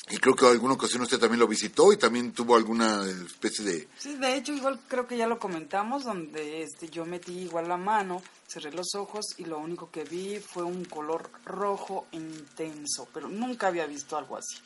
y 0.08 0.18
creo 0.18 0.36
que 0.36 0.44
en 0.44 0.52
alguna 0.52 0.74
ocasión 0.74 1.02
usted 1.02 1.18
también 1.18 1.40
lo 1.40 1.48
visitó 1.48 1.92
y 1.92 1.96
también 1.96 2.32
tuvo 2.32 2.54
alguna 2.54 3.04
especie 3.04 3.64
de... 3.64 3.88
Sí, 3.98 4.14
de 4.14 4.36
hecho, 4.36 4.52
igual 4.52 4.80
creo 4.86 5.06
que 5.06 5.16
ya 5.16 5.26
lo 5.26 5.38
comentamos, 5.38 6.04
donde 6.04 6.62
este, 6.62 6.88
yo 6.88 7.04
metí 7.04 7.32
igual 7.40 7.68
la 7.68 7.76
mano, 7.76 8.22
cerré 8.46 8.70
los 8.72 8.94
ojos 8.94 9.24
y 9.38 9.44
lo 9.44 9.58
único 9.58 9.90
que 9.90 10.04
vi 10.04 10.38
fue 10.38 10.62
un 10.62 10.84
color 10.84 11.28
rojo 11.44 12.06
intenso, 12.12 13.08
pero 13.12 13.28
nunca 13.28 13.66
había 13.66 13.86
visto 13.86 14.16
algo 14.16 14.36
así. 14.36 14.58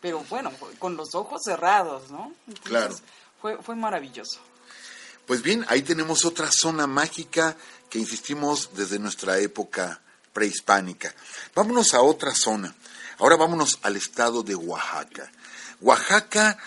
Pero 0.00 0.24
bueno, 0.28 0.50
con 0.80 0.96
los 0.96 1.14
ojos 1.14 1.42
cerrados, 1.44 2.10
¿no? 2.10 2.34
claro. 2.64 2.96
Fue, 3.40 3.62
fue 3.62 3.76
maravilloso. 3.76 4.40
Pues 5.26 5.42
bien, 5.42 5.64
ahí 5.68 5.82
tenemos 5.82 6.24
otra 6.24 6.50
zona 6.50 6.88
mágica 6.88 7.56
que 7.88 8.00
insistimos 8.00 8.70
desde 8.74 8.98
nuestra 8.98 9.38
época 9.38 10.00
prehispánica. 10.32 11.14
Vámonos 11.54 11.94
a 11.94 12.02
otra 12.02 12.34
zona. 12.34 12.74
Ahora 13.18 13.36
vámonos 13.36 13.78
al 13.82 13.96
estado 13.96 14.42
de 14.42 14.56
Oaxaca. 14.56 15.30
Oaxaca, 15.80 16.58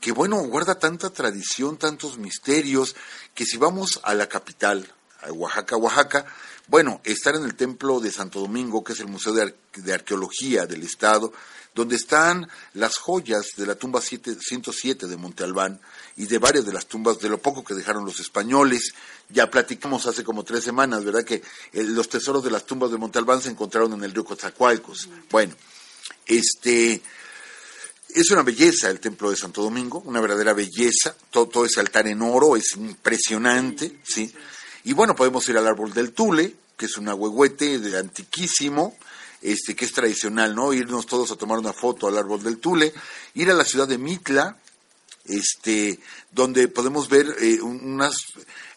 que 0.00 0.12
bueno, 0.12 0.38
guarda 0.44 0.78
tanta 0.78 1.10
tradición, 1.10 1.76
tantos 1.76 2.16
misterios, 2.18 2.94
que 3.34 3.44
si 3.44 3.56
vamos 3.56 3.98
a 4.04 4.14
la 4.14 4.28
capital, 4.28 4.88
a 5.22 5.32
Oaxaca, 5.32 5.76
Oaxaca, 5.76 6.24
bueno, 6.66 7.00
estar 7.04 7.34
en 7.34 7.44
el 7.44 7.54
templo 7.54 8.00
de 8.00 8.10
Santo 8.10 8.40
Domingo, 8.40 8.82
que 8.82 8.94
es 8.94 9.00
el 9.00 9.08
Museo 9.08 9.32
de, 9.32 9.92
Arqueología 9.92 10.64
del 10.64 10.82
Estado, 10.82 11.32
donde 11.74 11.96
están 11.96 12.48
las 12.72 12.96
joyas 12.96 13.48
de 13.56 13.66
la 13.66 13.74
tumba 13.74 14.00
107 14.00 15.06
de 15.06 15.16
Monte 15.16 15.44
Albán 15.44 15.80
y 16.16 16.26
de 16.26 16.38
varias 16.38 16.64
de 16.64 16.72
las 16.72 16.86
tumbas, 16.86 17.18
de 17.18 17.28
lo 17.28 17.38
poco 17.38 17.64
que 17.64 17.74
dejaron 17.74 18.06
los 18.06 18.18
españoles. 18.20 18.94
Ya 19.28 19.50
platicamos 19.50 20.06
hace 20.06 20.24
como 20.24 20.44
tres 20.44 20.64
semanas, 20.64 21.04
¿verdad? 21.04 21.24
Que 21.24 21.42
eh, 21.72 21.82
los 21.82 22.08
tesoros 22.08 22.42
de 22.42 22.50
las 22.50 22.64
tumbas 22.64 22.90
de 22.90 22.98
Monte 22.98 23.18
Albán 23.18 23.42
se 23.42 23.50
encontraron 23.50 23.92
en 23.92 24.04
el 24.04 24.12
río 24.12 24.24
Coatzacoalcos. 24.24 25.08
Bueno, 25.30 25.54
este, 26.24 27.02
es 28.08 28.30
una 28.30 28.42
belleza 28.42 28.88
el 28.88 29.00
templo 29.00 29.30
de 29.30 29.36
Santo 29.36 29.62
Domingo, 29.62 30.02
una 30.06 30.20
verdadera 30.20 30.54
belleza. 30.54 31.14
Todo, 31.30 31.46
todo 31.46 31.64
ese 31.66 31.80
altar 31.80 32.06
en 32.06 32.22
oro 32.22 32.56
es 32.56 32.72
impresionante, 32.76 33.98
¿sí? 34.02 34.32
Y 34.84 34.92
bueno, 34.92 35.16
podemos 35.16 35.48
ir 35.48 35.56
al 35.56 35.66
árbol 35.66 35.92
del 35.92 36.12
Tule, 36.12 36.54
que 36.76 36.86
es 36.86 36.96
un 36.96 37.08
ahuehuete 37.08 37.78
de 37.78 37.98
antiquísimo, 37.98 38.96
este, 39.40 39.74
que 39.74 39.84
es 39.84 39.92
tradicional, 39.92 40.54
¿no? 40.54 40.72
Irnos 40.72 41.06
todos 41.06 41.30
a 41.30 41.36
tomar 41.36 41.58
una 41.58 41.72
foto 41.72 42.06
al 42.06 42.18
árbol 42.18 42.42
del 42.42 42.58
Tule, 42.58 42.92
ir 43.34 43.50
a 43.50 43.54
la 43.54 43.64
ciudad 43.64 43.88
de 43.88 43.98
Mitla, 43.98 44.56
este, 45.24 45.98
donde 46.30 46.68
podemos 46.68 47.08
ver 47.08 47.26
eh, 47.40 47.60
unas, 47.62 48.16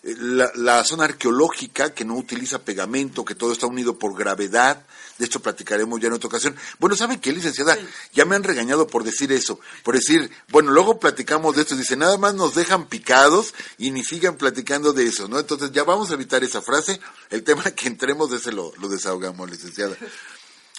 eh, 0.04 0.16
la, 0.56 0.84
zona 0.86 1.06
arqueológica 1.06 1.94
que 1.94 2.06
no 2.06 2.16
utiliza 2.16 2.64
pegamento, 2.64 3.26
que 3.26 3.36
todo 3.36 3.52
está 3.52 3.68
unido 3.68 4.00
por 4.00 4.18
gravedad. 4.18 4.86
De 5.18 5.26
hecho, 5.26 5.40
platicaremos 5.42 6.00
ya 6.00 6.08
en 6.08 6.14
otra 6.14 6.28
ocasión. 6.28 6.56
Bueno, 6.80 6.96
¿saben 6.96 7.20
qué, 7.20 7.32
licenciada? 7.34 7.78
Ya 8.14 8.26
me 8.26 8.36
han 8.36 8.44
regañado 8.44 8.88
por 8.88 9.04
decir 9.04 9.32
eso, 9.32 9.60
por 9.84 9.96
decir, 9.96 10.32
bueno, 10.50 10.72
luego 10.72 11.00
platicamos 11.00 11.56
de 11.56 11.64
esto. 11.64 11.76
Dice, 11.76 11.96
nada 11.96 12.18
más 12.18 12.36
nos 12.36 12.56
dejan 12.56 12.88
picados 12.88 13.54
y 13.78 13.92
ni 13.92 14.04
sigan 14.04 14.38
platicando 14.38 14.94
de 14.94 15.08
eso, 15.08 15.28
¿no? 15.28 15.40
Entonces, 15.40 15.72
ya 15.72 15.84
vamos 15.84 16.12
a 16.12 16.14
evitar 16.14 16.44
esa 16.44 16.62
frase. 16.62 17.00
El 17.30 17.44
tema 17.44 17.64
que 17.72 17.88
entremos 17.88 18.30
de 18.30 18.38
ese 18.38 18.52
lo, 18.52 18.74
lo 18.78 18.88
desahogamos, 18.90 19.50
licenciada. 19.50 19.96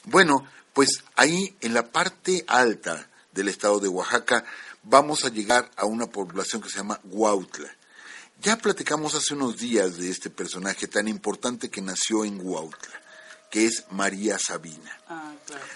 Bueno, 0.05 0.47
pues 0.73 1.03
ahí 1.17 1.57
en 1.61 1.75
la 1.75 1.91
parte 1.91 2.45
alta 2.47 3.09
del 3.33 3.49
estado 3.49 3.81
de 3.81 3.89
Oaxaca, 3.89 4.45
vamos 4.83 5.25
a 5.25 5.29
llegar 5.29 5.71
a 5.77 5.85
una 5.85 6.07
población 6.07 6.63
que 6.63 6.69
se 6.69 6.79
llama 6.79 7.01
Huautla. 7.05 7.69
Ya 8.41 8.57
platicamos 8.57 9.15
hace 9.15 9.35
unos 9.35 9.57
días 9.57 9.99
de 9.99 10.11
este 10.11 10.31
personaje 10.31 10.87
tan 10.87 11.09
importante 11.09 11.69
que 11.69 11.83
nació 11.83 12.25
en 12.25 12.41
Huautla, 12.41 12.98
que 13.51 13.67
es 13.67 13.85
María 13.91 14.39
Sabina. 14.39 15.01
Ah, 15.09 15.33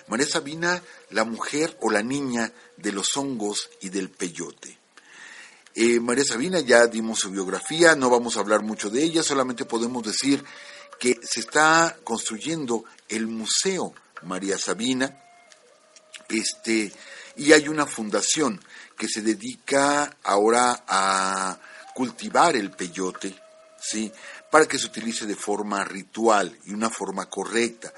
María 0.08 0.26
Sabina, 0.26 0.82
la 1.10 1.24
mujer 1.24 1.76
o 1.80 1.90
la 1.90 2.02
niña 2.02 2.52
de 2.76 2.92
los 2.92 3.16
hongos 3.16 3.70
y 3.80 3.88
del 3.88 4.10
peyote. 4.10 4.78
Eh, 5.74 6.00
María 6.00 6.24
Sabina, 6.24 6.60
ya 6.60 6.86
dimos 6.86 7.20
su 7.20 7.30
biografía, 7.30 7.94
no 7.94 8.10
vamos 8.10 8.36
a 8.36 8.40
hablar 8.40 8.62
mucho 8.62 8.90
de 8.90 9.02
ella, 9.02 9.22
solamente 9.22 9.64
podemos 9.64 10.02
decir 10.02 10.44
que 11.00 11.18
se 11.22 11.40
está 11.40 11.96
construyendo 12.04 12.84
el 13.08 13.26
Museo 13.26 13.94
María 14.22 14.58
Sabina, 14.58 15.18
este, 16.28 16.92
y 17.36 17.52
hay 17.52 17.68
una 17.68 17.86
fundación 17.86 18.60
que 18.96 19.08
se 19.08 19.22
dedica 19.22 20.16
ahora 20.22 20.84
a 20.86 21.58
cultivar 21.94 22.54
el 22.54 22.70
peyote, 22.70 23.34
¿sí? 23.80 24.12
Para 24.52 24.66
que 24.66 24.78
se 24.78 24.86
utilice 24.86 25.26
de 25.26 25.34
forma 25.34 25.82
ritual 25.82 26.54
y 26.66 26.74
una 26.74 26.90
forma 26.90 27.24
correcta. 27.30 27.90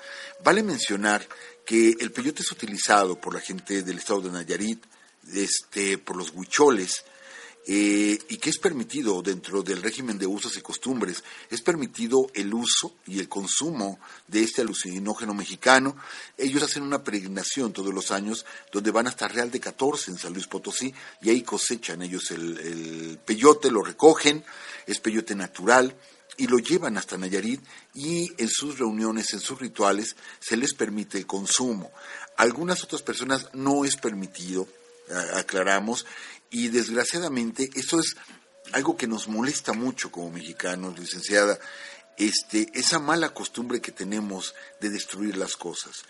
Vale 0.45 0.63
mencionar 0.63 1.27
que 1.67 1.97
el 1.99 2.13
peyote 2.13 2.43
es 2.43 2.53
utilizado 2.53 3.21
por 3.21 3.35
la 3.35 3.41
gente 3.41 3.83
del 3.83 3.99
estado 3.99 4.21
de 4.23 4.31
Nayarit, 4.31 4.85
este, 5.33 5.99
por 5.99 6.15
los 6.17 6.31
huicholes, 6.31 7.05
eh, 7.67 8.19
y 8.29 8.37
que 8.37 8.51
es 8.51 8.59
permitido 8.59 9.23
dentro 9.23 9.63
del 9.63 9.83
régimen 9.83 10.17
de 10.19 10.27
usos 10.27 10.57
y 10.57 10.61
costumbres, 10.61 11.25
es 11.51 11.63
permitido 11.63 12.31
el 12.35 12.53
uso 12.53 12.95
y 13.07 13.19
el 13.19 13.29
consumo 13.29 13.99
de 14.29 14.45
este 14.45 14.61
alucinógeno 14.61 15.33
mexicano. 15.33 15.97
Ellos 16.37 16.63
hacen 16.63 16.83
una 16.83 17.03
peregrinación 17.03 17.73
todos 17.73 17.93
los 17.93 18.11
años 18.11 18.45
donde 18.71 18.91
van 18.91 19.07
hasta 19.07 19.29
Real 19.29 19.51
de 19.51 19.61
14 19.61 20.11
en 20.11 20.19
San 20.19 20.35
Luis 20.35 20.47
Potosí 20.47 20.95
y 21.23 21.31
ahí 21.31 21.43
cosechan 21.43 22.03
ellos 22.03 22.31
el, 22.33 22.59
el 22.59 23.19
peyote, 23.25 23.71
lo 23.71 23.83
recogen, 23.83 24.45
es 24.87 25.01
peyote 25.01 25.35
natural 25.35 25.97
y 26.37 26.47
lo 26.47 26.59
llevan 26.59 26.97
hasta 26.97 27.17
Nayarit 27.17 27.61
y 27.95 28.33
en 28.39 28.49
sus 28.49 28.79
reuniones, 28.79 29.33
en 29.33 29.41
sus 29.41 29.59
rituales, 29.59 30.17
se 30.41 30.57
les 30.57 30.75
permite 30.75 31.19
el 31.19 31.27
consumo. 31.27 31.93
algunas 32.37 32.83
otras 32.83 33.03
personas 33.03 33.49
no 33.53 33.85
es 33.85 33.97
permitido, 33.97 34.67
aclaramos, 35.35 36.07
y 36.51 36.69
desgraciadamente 36.69 37.71
eso 37.75 37.99
es 37.99 38.17
algo 38.73 38.97
que 38.97 39.07
nos 39.07 39.29
molesta 39.29 39.73
mucho 39.73 40.11
como 40.11 40.31
mexicanos, 40.31 40.99
licenciada, 40.99 41.59
este, 42.17 42.69
esa 42.75 42.99
mala 42.99 43.35
costumbre 43.35 43.81
que 43.81 43.93
tenemos 43.93 44.55
de 44.81 44.91
destruir 44.91 45.37
las 45.37 45.57
cosas. 45.57 46.05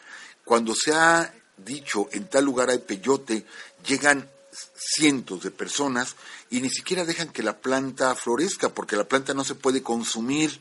Cuando 0.45 0.75
se 0.75 0.93
ha 0.93 1.35
dicho 1.57 2.09
en 2.13 2.29
tal 2.29 2.45
lugar 2.45 2.71
hay 2.71 2.79
peyote, 2.79 3.47
llegan 3.87 4.29
cientos 4.77 5.43
de 5.43 5.51
personas 5.51 6.17
y 6.51 6.61
ni 6.61 6.71
siquiera 6.71 7.05
dejan 7.05 7.31
que 7.31 7.43
la 7.43 7.59
planta 7.59 8.15
florezca, 8.15 8.75
porque 8.75 8.97
la 8.97 9.05
planta 9.05 9.35
no 9.35 9.45
se 9.45 9.55
puede 9.55 9.83
consumir 9.83 10.61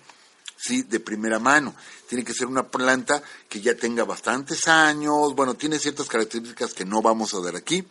¿sí? 0.58 0.84
de 0.84 1.00
primera 1.00 1.40
mano. 1.40 1.76
Tiene 2.08 2.24
que 2.24 2.34
ser 2.34 2.48
una 2.48 2.68
planta 2.70 3.22
que 3.50 3.62
ya 3.62 3.76
tenga 3.76 4.04
bastantes 4.04 4.68
años, 4.68 5.36
bueno, 5.36 5.56
tiene 5.56 5.80
ciertas 5.80 6.08
características 6.08 6.74
que 6.74 6.86
no 6.86 7.02
vamos 7.02 7.34
a 7.34 7.42
dar 7.42 7.56
aquí, 7.56 7.86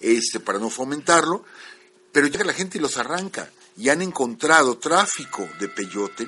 este, 0.00 0.40
para 0.40 0.58
no 0.58 0.70
fomentarlo, 0.70 1.44
pero 2.12 2.26
llega 2.28 2.44
la 2.44 2.52
gente 2.52 2.78
y 2.78 2.80
los 2.80 2.96
arranca 2.96 3.50
y 3.76 3.88
han 3.88 4.02
encontrado 4.02 4.78
tráfico 4.78 5.48
de 5.60 5.68
peyote, 5.68 6.26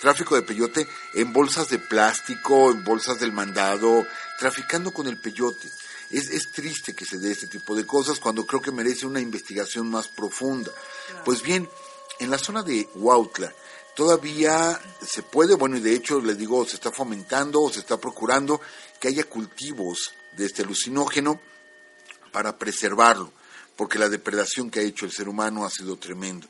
tráfico 0.00 0.34
de 0.34 0.42
peyote 0.42 0.86
en 1.14 1.32
bolsas 1.32 1.68
de 1.68 1.78
plástico, 1.78 2.70
en 2.70 2.82
bolsas 2.84 3.20
del 3.20 3.32
mandado, 3.32 4.04
traficando 4.38 4.92
con 4.92 5.06
el 5.06 5.20
peyote. 5.20 5.68
Es, 6.10 6.30
es 6.30 6.52
triste 6.52 6.94
que 6.94 7.04
se 7.04 7.18
dé 7.18 7.32
este 7.32 7.46
tipo 7.46 7.74
de 7.74 7.86
cosas 7.86 8.18
cuando 8.18 8.46
creo 8.46 8.60
que 8.60 8.72
merece 8.72 9.06
una 9.06 9.20
investigación 9.20 9.88
más 9.90 10.08
profunda. 10.08 10.72
Pues 11.24 11.42
bien, 11.42 11.68
en 12.18 12.30
la 12.30 12.38
zona 12.38 12.62
de 12.62 12.88
Huautla 12.94 13.52
todavía 13.94 14.80
se 15.06 15.22
puede, 15.22 15.54
bueno, 15.54 15.76
y 15.76 15.80
de 15.80 15.94
hecho 15.94 16.20
les 16.20 16.38
digo, 16.38 16.64
se 16.66 16.76
está 16.76 16.90
fomentando 16.90 17.60
o 17.62 17.72
se 17.72 17.80
está 17.80 17.98
procurando 17.98 18.60
que 19.00 19.08
haya 19.08 19.24
cultivos 19.24 20.12
de 20.36 20.46
este 20.46 20.62
alucinógeno 20.62 21.40
para 22.32 22.58
preservarlo, 22.58 23.32
porque 23.76 23.98
la 23.98 24.08
depredación 24.08 24.70
que 24.70 24.80
ha 24.80 24.84
hecho 24.84 25.06
el 25.06 25.12
ser 25.12 25.28
humano 25.28 25.64
ha 25.64 25.70
sido 25.70 25.96
tremendo. 25.96 26.46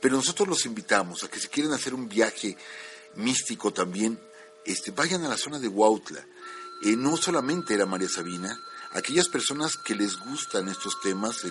Pero 0.00 0.16
nosotros 0.16 0.48
los 0.48 0.66
invitamos 0.66 1.24
a 1.24 1.28
que 1.28 1.40
si 1.40 1.48
quieren 1.48 1.72
hacer 1.72 1.94
un 1.94 2.08
viaje 2.08 2.56
místico 3.16 3.72
también, 3.72 4.20
este, 4.64 4.90
vayan 4.90 5.24
a 5.24 5.28
la 5.28 5.36
zona 5.36 5.58
de 5.58 5.68
Huautla. 5.68 6.24
Eh, 6.84 6.96
no 6.96 7.16
solamente 7.16 7.74
era 7.74 7.86
María 7.86 8.08
Sabina, 8.08 8.58
aquellas 8.96 9.28
personas 9.28 9.76
que 9.76 9.94
les 9.94 10.18
gustan 10.18 10.68
estos 10.68 11.00
temas, 11.00 11.42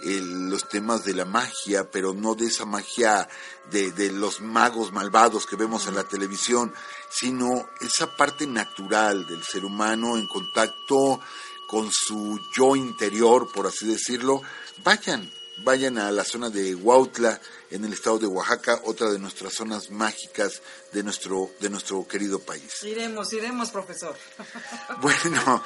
los 0.00 0.68
temas 0.68 1.04
de 1.04 1.14
la 1.14 1.24
magia, 1.24 1.90
pero 1.90 2.14
no 2.14 2.34
de 2.34 2.46
esa 2.46 2.64
magia 2.64 3.28
de, 3.70 3.90
de, 3.90 4.12
los 4.12 4.40
magos 4.40 4.92
malvados 4.92 5.44
que 5.46 5.56
vemos 5.56 5.88
en 5.88 5.96
la 5.96 6.04
televisión, 6.04 6.72
sino 7.10 7.68
esa 7.80 8.16
parte 8.16 8.46
natural 8.46 9.26
del 9.26 9.42
ser 9.42 9.64
humano 9.64 10.16
en 10.16 10.28
contacto 10.28 11.20
con 11.66 11.90
su 11.90 12.38
yo 12.56 12.76
interior, 12.76 13.50
por 13.52 13.66
así 13.66 13.86
decirlo, 13.86 14.42
vayan, 14.84 15.28
vayan 15.64 15.98
a 15.98 16.12
la 16.12 16.24
zona 16.24 16.48
de 16.48 16.76
Huautla, 16.76 17.40
en 17.74 17.84
el 17.84 17.92
estado 17.92 18.20
de 18.20 18.28
Oaxaca, 18.28 18.80
otra 18.84 19.10
de 19.10 19.18
nuestras 19.18 19.52
zonas 19.52 19.90
mágicas 19.90 20.62
de 20.92 21.02
nuestro, 21.02 21.50
de 21.58 21.68
nuestro 21.68 22.06
querido 22.06 22.38
país. 22.38 22.84
Iremos, 22.84 23.32
iremos, 23.32 23.70
profesor. 23.70 24.16
Bueno, 25.00 25.62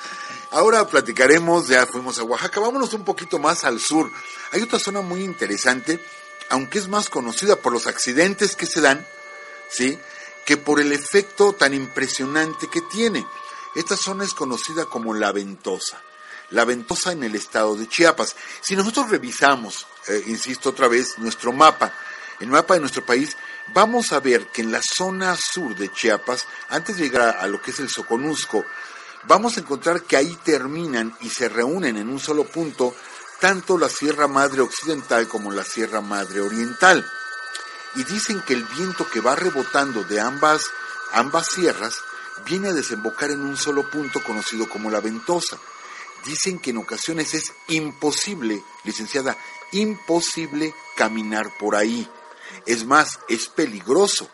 ahora 0.50 0.88
platicaremos, 0.88 1.68
ya 1.68 1.86
fuimos 1.86 2.18
a 2.18 2.24
Oaxaca, 2.24 2.60
vámonos 2.60 2.94
un 2.94 3.04
poquito 3.04 3.38
más 3.38 3.64
al 3.64 3.78
sur. 3.78 4.10
Hay 4.52 4.62
otra 4.62 4.78
zona 4.78 5.02
muy 5.02 5.22
interesante, 5.22 6.00
aunque 6.48 6.78
es 6.78 6.88
más 6.88 7.10
conocida 7.10 7.56
por 7.56 7.74
los 7.74 7.86
accidentes 7.86 8.56
que 8.56 8.64
se 8.64 8.80
dan, 8.80 9.06
¿sí? 9.70 9.98
Que 10.46 10.56
por 10.56 10.80
el 10.80 10.92
efecto 10.92 11.52
tan 11.52 11.74
impresionante 11.74 12.68
que 12.68 12.80
tiene. 12.80 13.26
Esta 13.76 13.98
zona 13.98 14.24
es 14.24 14.32
conocida 14.32 14.86
como 14.86 15.12
la 15.12 15.30
Ventosa 15.30 16.02
la 16.50 16.64
Ventosa 16.64 17.12
en 17.12 17.22
el 17.24 17.34
estado 17.34 17.76
de 17.76 17.88
Chiapas. 17.88 18.36
Si 18.60 18.76
nosotros 18.76 19.10
revisamos, 19.10 19.86
eh, 20.06 20.24
insisto 20.26 20.70
otra 20.70 20.88
vez, 20.88 21.18
nuestro 21.18 21.52
mapa, 21.52 21.92
el 22.40 22.48
mapa 22.48 22.74
de 22.74 22.80
nuestro 22.80 23.04
país, 23.04 23.36
vamos 23.74 24.12
a 24.12 24.20
ver 24.20 24.48
que 24.48 24.62
en 24.62 24.72
la 24.72 24.80
zona 24.82 25.36
sur 25.36 25.74
de 25.74 25.92
Chiapas, 25.92 26.46
antes 26.70 26.96
de 26.96 27.04
llegar 27.04 27.36
a, 27.38 27.46
lo 27.46 27.60
que 27.60 27.72
es 27.72 27.80
el 27.80 27.90
Soconusco, 27.90 28.64
vamos 29.24 29.56
a 29.56 29.60
encontrar 29.60 30.02
que 30.02 30.16
ahí 30.16 30.38
terminan 30.44 31.14
y 31.20 31.30
se 31.30 31.48
reúnen 31.48 31.96
en 31.96 32.08
un 32.08 32.20
solo 32.20 32.44
punto 32.44 32.94
tanto 33.40 33.78
la 33.78 33.88
Sierra 33.88 34.26
Madre 34.26 34.60
Occidental 34.62 35.28
como 35.28 35.52
la 35.52 35.64
Sierra 35.64 36.00
Madre 36.00 36.40
Oriental. 36.40 37.08
Y 37.94 38.04
dicen 38.04 38.42
que 38.42 38.54
el 38.54 38.64
viento 38.64 39.08
que 39.08 39.20
va 39.20 39.34
rebotando 39.34 40.04
de 40.04 40.20
ambas, 40.20 40.62
ambas 41.12 41.46
sierras 41.46 41.96
viene 42.44 42.68
a 42.68 42.72
desembocar 42.72 43.30
en 43.30 43.40
un 43.40 43.56
solo 43.56 43.88
punto 43.88 44.22
conocido 44.22 44.68
como 44.68 44.90
la 44.90 45.00
Ventosa 45.00 45.58
dicen 46.24 46.58
que 46.58 46.70
en 46.70 46.78
ocasiones 46.78 47.34
es 47.34 47.52
imposible, 47.68 48.62
licenciada, 48.84 49.36
imposible 49.72 50.74
caminar 50.96 51.56
por 51.58 51.76
ahí. 51.76 52.08
Es 52.66 52.84
más, 52.84 53.20
es 53.28 53.48
peligroso. 53.48 54.30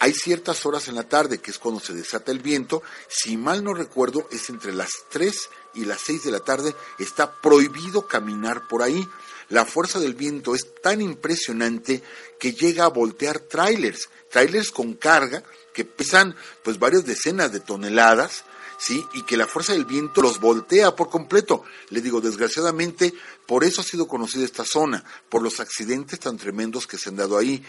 Hay 0.00 0.12
ciertas 0.12 0.66
horas 0.66 0.88
en 0.88 0.96
la 0.96 1.08
tarde, 1.08 1.38
que 1.38 1.50
es 1.50 1.58
cuando 1.58 1.80
se 1.80 1.94
desata 1.94 2.32
el 2.32 2.40
viento, 2.40 2.82
si 3.08 3.36
mal 3.36 3.64
no 3.64 3.72
recuerdo, 3.74 4.28
es 4.30 4.50
entre 4.50 4.72
las 4.72 4.90
3 5.10 5.48
y 5.74 5.84
las 5.84 6.00
6 6.02 6.24
de 6.24 6.30
la 6.30 6.40
tarde, 6.40 6.74
está 6.98 7.40
prohibido 7.40 8.06
caminar 8.06 8.68
por 8.68 8.82
ahí. 8.82 9.08
La 9.48 9.64
fuerza 9.64 10.00
del 10.00 10.14
viento 10.14 10.54
es 10.54 10.74
tan 10.82 11.00
impresionante 11.00 12.02
que 12.38 12.52
llega 12.52 12.84
a 12.84 12.88
voltear 12.88 13.38
trailers, 13.38 14.08
trailers 14.30 14.70
con 14.70 14.94
carga 14.94 15.42
que 15.72 15.84
pesan 15.84 16.34
pues 16.62 16.78
varias 16.78 17.04
decenas 17.04 17.52
de 17.52 17.60
toneladas, 17.60 18.44
¿sí? 18.78 19.04
Y 19.14 19.22
que 19.22 19.36
la 19.36 19.46
fuerza 19.46 19.72
del 19.72 19.84
viento 19.84 20.22
los 20.22 20.40
voltea 20.40 20.94
por 20.94 21.08
completo. 21.08 21.64
Le 21.90 22.00
digo, 22.00 22.20
desgraciadamente, 22.20 23.14
por 23.46 23.64
eso 23.64 23.80
ha 23.80 23.84
sido 23.84 24.06
conocida 24.06 24.44
esta 24.44 24.64
zona, 24.64 25.04
por 25.28 25.42
los 25.42 25.60
accidentes 25.60 26.20
tan 26.20 26.36
tremendos 26.36 26.86
que 26.86 26.98
se 26.98 27.08
han 27.08 27.16
dado 27.16 27.38
ahí. 27.38 27.62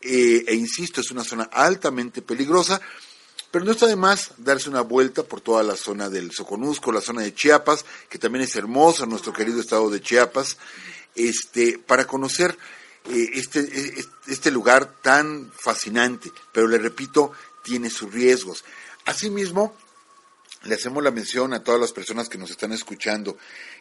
Eh, 0.00 0.44
e 0.46 0.54
insisto, 0.54 1.00
es 1.00 1.10
una 1.10 1.24
zona 1.24 1.44
altamente 1.52 2.22
peligrosa, 2.22 2.80
pero 3.50 3.64
no 3.64 3.72
está 3.72 3.86
de 3.86 3.96
más 3.96 4.32
darse 4.36 4.68
una 4.68 4.82
vuelta 4.82 5.22
por 5.22 5.40
toda 5.40 5.62
la 5.62 5.74
zona 5.74 6.08
del 6.08 6.32
Soconusco, 6.32 6.92
la 6.92 7.00
zona 7.00 7.22
de 7.22 7.34
Chiapas, 7.34 7.84
que 8.08 8.18
también 8.18 8.44
es 8.44 8.54
hermosa, 8.56 9.06
nuestro 9.06 9.32
querido 9.32 9.60
estado 9.60 9.90
de 9.90 10.00
Chiapas, 10.00 10.58
este, 11.14 11.78
para 11.78 12.06
conocer 12.06 12.56
eh, 13.10 13.30
este, 13.34 13.60
eh, 13.60 14.04
este 14.26 14.50
lugar 14.50 14.96
tan 15.00 15.50
fascinante, 15.56 16.30
pero 16.52 16.68
le 16.68 16.78
repito, 16.78 17.32
tiene 17.62 17.88
sus 17.90 18.12
riesgos. 18.12 18.64
Asimismo, 19.06 19.74
le 20.64 20.74
hacemos 20.74 21.02
la 21.02 21.10
mención 21.10 21.52
a 21.54 21.62
todas 21.62 21.80
las 21.80 21.92
personas 21.92 22.28
que 22.28 22.38
nos 22.38 22.50
están 22.50 22.72
escuchando, 22.72 23.36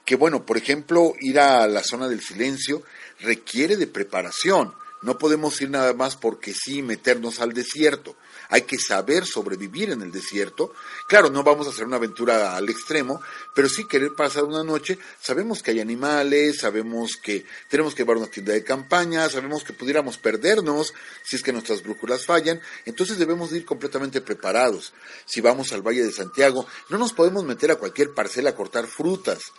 que 0.06 0.16
bueno, 0.16 0.46
por 0.46 0.58
ejemplo, 0.58 1.13
ir 1.20 1.40
a 1.40 1.68
la 1.68 1.84
zona 1.84 2.08
del 2.08 2.22
silencio 2.22 2.84
requiere 3.20 3.78
de 3.78 3.88
preparación. 3.88 4.74
No 5.02 5.18
podemos 5.18 5.60
ir 5.62 5.70
nada 5.70 5.94
más 5.94 6.16
porque 6.16 6.54
sí 6.54 6.82
meternos 6.82 7.40
al 7.40 7.54
desierto 7.54 8.16
hay 8.50 8.62
que 8.64 8.78
saber 8.78 9.26
sobrevivir 9.26 9.92
en 9.92 10.02
el 10.02 10.12
desierto. 10.12 10.74
Claro, 11.08 11.30
no 11.30 11.44
vamos 11.44 11.68
a 11.68 11.70
hacer 11.72 11.86
una 11.86 11.98
aventura 11.98 12.56
al 12.56 12.70
extremo, 12.70 13.22
pero 13.54 13.70
sí 13.70 13.86
querer 13.86 14.14
pasar 14.14 14.44
una 14.44 14.64
noche. 14.64 14.98
Sabemos 15.20 15.62
que 15.62 15.72
hay 15.72 15.80
animales, 15.80 16.60
sabemos 16.60 17.18
que 17.18 17.46
tenemos 17.70 17.94
que 17.94 18.04
llevar 18.04 18.18
una 18.18 18.28
tienda 18.28 18.54
de 18.54 18.64
campaña, 18.64 19.30
sabemos 19.30 19.64
que 19.64 19.74
pudiéramos 19.74 20.18
perdernos 20.18 20.94
si 21.24 21.36
es 21.36 21.44
que 21.44 21.54
nuestras 21.54 21.84
brújulas 21.84 22.26
fallan, 22.26 22.62
entonces 22.86 23.18
debemos 23.18 23.52
ir 23.52 23.66
completamente 23.66 24.22
preparados. 24.22 24.94
Si 25.26 25.42
vamos 25.42 25.74
al 25.74 25.82
Valle 25.82 26.04
de 26.04 26.12
Santiago, 26.12 26.66
no 26.90 26.98
nos 26.98 27.14
podemos 27.14 27.44
meter 27.44 27.72
a 27.72 27.76
cualquier 27.76 28.14
parcela 28.14 28.52
a 28.52 28.56
cortar 28.56 28.88
frutas. 28.88 29.52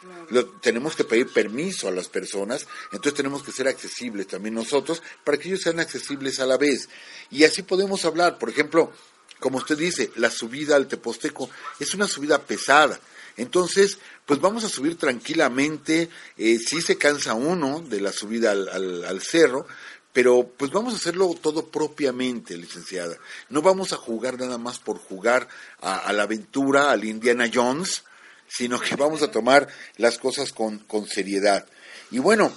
tenemos 0.61 0.97
que 0.97 1.05
pedir 1.05 1.33
permiso 1.33 1.89
a 1.89 1.91
las 1.91 2.09
personas, 2.09 2.67
entonces 2.93 3.15
tenemos 3.15 3.43
que 3.43 3.53
ser 3.53 3.69
accesibles 3.69 4.27
también 4.27 4.55
nosotros 4.55 5.03
para 5.29 5.37
que 5.37 5.49
ellos 5.49 5.61
sean 5.61 5.79
accesibles 5.79 6.41
a 6.41 6.47
la 6.47 6.57
vez. 6.57 6.89
Y 7.31 7.45
así 7.45 7.63
podemos 7.63 8.07
hablar, 8.07 8.39
por 8.39 8.49
ejemplo, 8.49 8.95
como 9.39 9.59
usted 9.59 9.77
dice, 9.77 10.11
la 10.17 10.31
subida 10.31 10.75
al 10.75 10.89
Teposteco 10.89 11.51
es 11.79 11.93
una 11.93 12.09
subida 12.09 12.41
pesada. 12.41 12.99
Entonces, 13.37 13.99
pues 14.25 14.41
vamos 14.41 14.65
a 14.65 14.71
subir 14.71 14.97
tranquilamente, 14.97 16.09
eh, 16.39 16.59
sí 16.59 16.81
se 16.81 16.97
cansa 16.97 17.35
uno 17.35 17.81
de 17.81 18.01
la 18.01 18.11
subida 18.11 18.53
al, 18.53 19.21
cerro, 19.21 19.67
pero 20.15 20.51
pues 20.57 20.71
vamos 20.71 20.95
a 20.95 20.97
hacerlo 20.97 21.39
todo 21.39 21.69
propiamente, 21.69 22.57
licenciada. 22.57 23.19
No 23.51 23.61
vamos 23.61 23.93
a 23.93 23.97
jugar 23.97 24.39
nada 24.39 24.57
más 24.57 24.79
por 24.79 24.97
jugar 24.97 25.47
a, 25.83 26.11
la 26.15 26.23
aventura, 26.23 26.91
al 26.91 27.05
Indiana 27.05 27.51
Jones, 27.53 28.03
sino 28.47 28.81
que 28.81 28.97
vamos 28.97 29.21
a 29.21 29.31
tomar 29.31 29.69
las 29.99 30.17
cosas 30.17 30.55
con, 30.55 30.79
con 30.79 31.07
seriedad. 31.07 31.67
Y 32.11 32.19
bueno, 32.19 32.51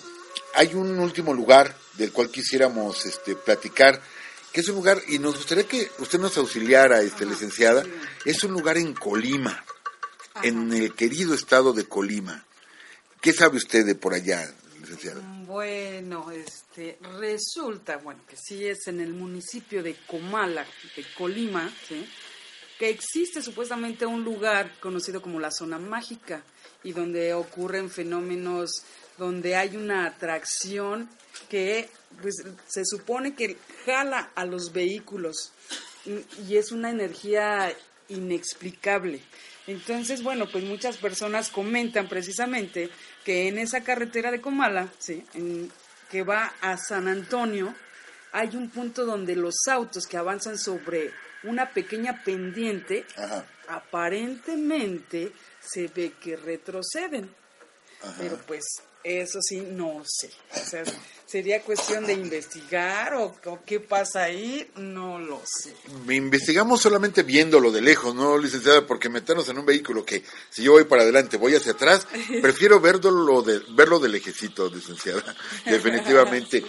hay 0.55 0.73
un 0.73 0.97
último 0.99 1.33
lugar 1.33 1.80
del 1.97 2.11
cual 2.11 2.29
quisiéramos 2.29 3.05
este, 3.05 3.35
platicar, 3.35 4.01
que 4.51 4.61
es 4.61 4.69
un 4.69 4.75
lugar, 4.75 5.01
y 5.07 5.19
nos 5.19 5.37
gustaría 5.37 5.65
que 5.65 5.89
usted 5.99 6.19
nos 6.19 6.37
auxiliara, 6.37 7.01
este, 7.01 7.25
licenciada, 7.25 7.83
es 8.25 8.43
un 8.43 8.51
lugar 8.51 8.77
en 8.77 8.93
Colima, 8.93 9.63
en 10.43 10.73
el 10.73 10.93
querido 10.93 11.33
estado 11.33 11.73
de 11.73 11.85
Colima. 11.85 12.45
¿Qué 13.21 13.33
sabe 13.33 13.57
usted 13.57 13.85
de 13.85 13.95
por 13.95 14.13
allá, 14.13 14.51
licenciada? 14.79 15.21
Mm, 15.21 15.45
bueno, 15.45 16.31
este, 16.31 16.97
resulta, 17.19 17.97
bueno, 17.97 18.21
que 18.27 18.35
sí 18.35 18.65
es 18.65 18.87
en 18.87 18.99
el 18.99 19.13
municipio 19.13 19.83
de 19.83 19.95
Comala, 20.07 20.65
de 20.95 21.05
Colima, 21.17 21.71
que 22.79 22.89
existe 22.89 23.43
supuestamente 23.43 24.07
un 24.07 24.23
lugar 24.23 24.79
conocido 24.79 25.21
como 25.21 25.39
la 25.39 25.51
zona 25.51 25.77
mágica 25.77 26.43
y 26.83 26.93
donde 26.93 27.33
ocurren 27.33 27.91
fenómenos, 27.91 28.83
donde 29.19 29.55
hay 29.55 29.77
una 29.77 30.07
atracción 30.07 31.07
que 31.49 31.89
pues, 32.21 32.35
se 32.67 32.85
supone 32.85 33.35
que 33.35 33.57
jala 33.85 34.31
a 34.35 34.45
los 34.45 34.71
vehículos 34.71 35.51
y 36.47 36.57
es 36.57 36.71
una 36.71 36.89
energía 36.89 37.73
inexplicable. 38.09 39.21
Entonces, 39.67 40.23
bueno, 40.23 40.47
pues 40.51 40.63
muchas 40.63 40.97
personas 40.97 41.49
comentan 41.49 42.09
precisamente 42.09 42.89
que 43.23 43.47
en 43.47 43.57
esa 43.57 43.81
carretera 43.81 44.31
de 44.31 44.41
Comala, 44.41 44.91
¿sí? 44.97 45.23
que 46.09 46.23
va 46.23 46.53
a 46.61 46.77
San 46.77 47.07
Antonio, 47.07 47.73
hay 48.31 48.55
un 48.55 48.69
punto 48.69 49.05
donde 49.05 49.35
los 49.35 49.55
autos 49.69 50.07
que 50.07 50.17
avanzan 50.17 50.57
sobre 50.57 51.11
una 51.43 51.69
pequeña 51.71 52.23
pendiente, 52.23 53.05
aparentemente 53.67 55.31
se 55.59 55.87
ve 55.87 56.13
que 56.19 56.35
retroceden. 56.35 57.33
Pero 58.17 58.39
pues 58.47 58.63
eso 59.03 59.39
sí, 59.41 59.61
no 59.61 60.03
sé. 60.05 60.29
O 60.55 60.65
sea, 60.65 60.83
sería 61.25 61.63
cuestión 61.63 62.05
de 62.05 62.13
investigar 62.13 63.15
o, 63.15 63.35
qué 63.65 63.79
pasa 63.79 64.23
ahí, 64.23 64.69
no 64.75 65.17
lo 65.17 65.41
sé. 65.45 65.73
Investigamos 66.13 66.81
solamente 66.81 67.23
viéndolo 67.23 67.71
de 67.71 67.81
lejos, 67.81 68.13
¿no, 68.13 68.37
licenciada? 68.37 68.85
Porque 68.85 69.09
meternos 69.09 69.47
en 69.49 69.57
un 69.57 69.65
vehículo 69.65 70.05
que 70.05 70.23
si 70.49 70.63
yo 70.63 70.73
voy 70.73 70.83
para 70.83 71.03
adelante, 71.03 71.37
voy 71.37 71.55
hacia 71.55 71.71
atrás, 71.71 72.07
prefiero 72.41 72.79
verlo 72.79 73.41
de, 73.41 73.61
verlo 73.69 73.99
de 73.99 74.09
lejecito, 74.09 74.69
licenciada, 74.69 75.35
definitivamente. 75.65 76.63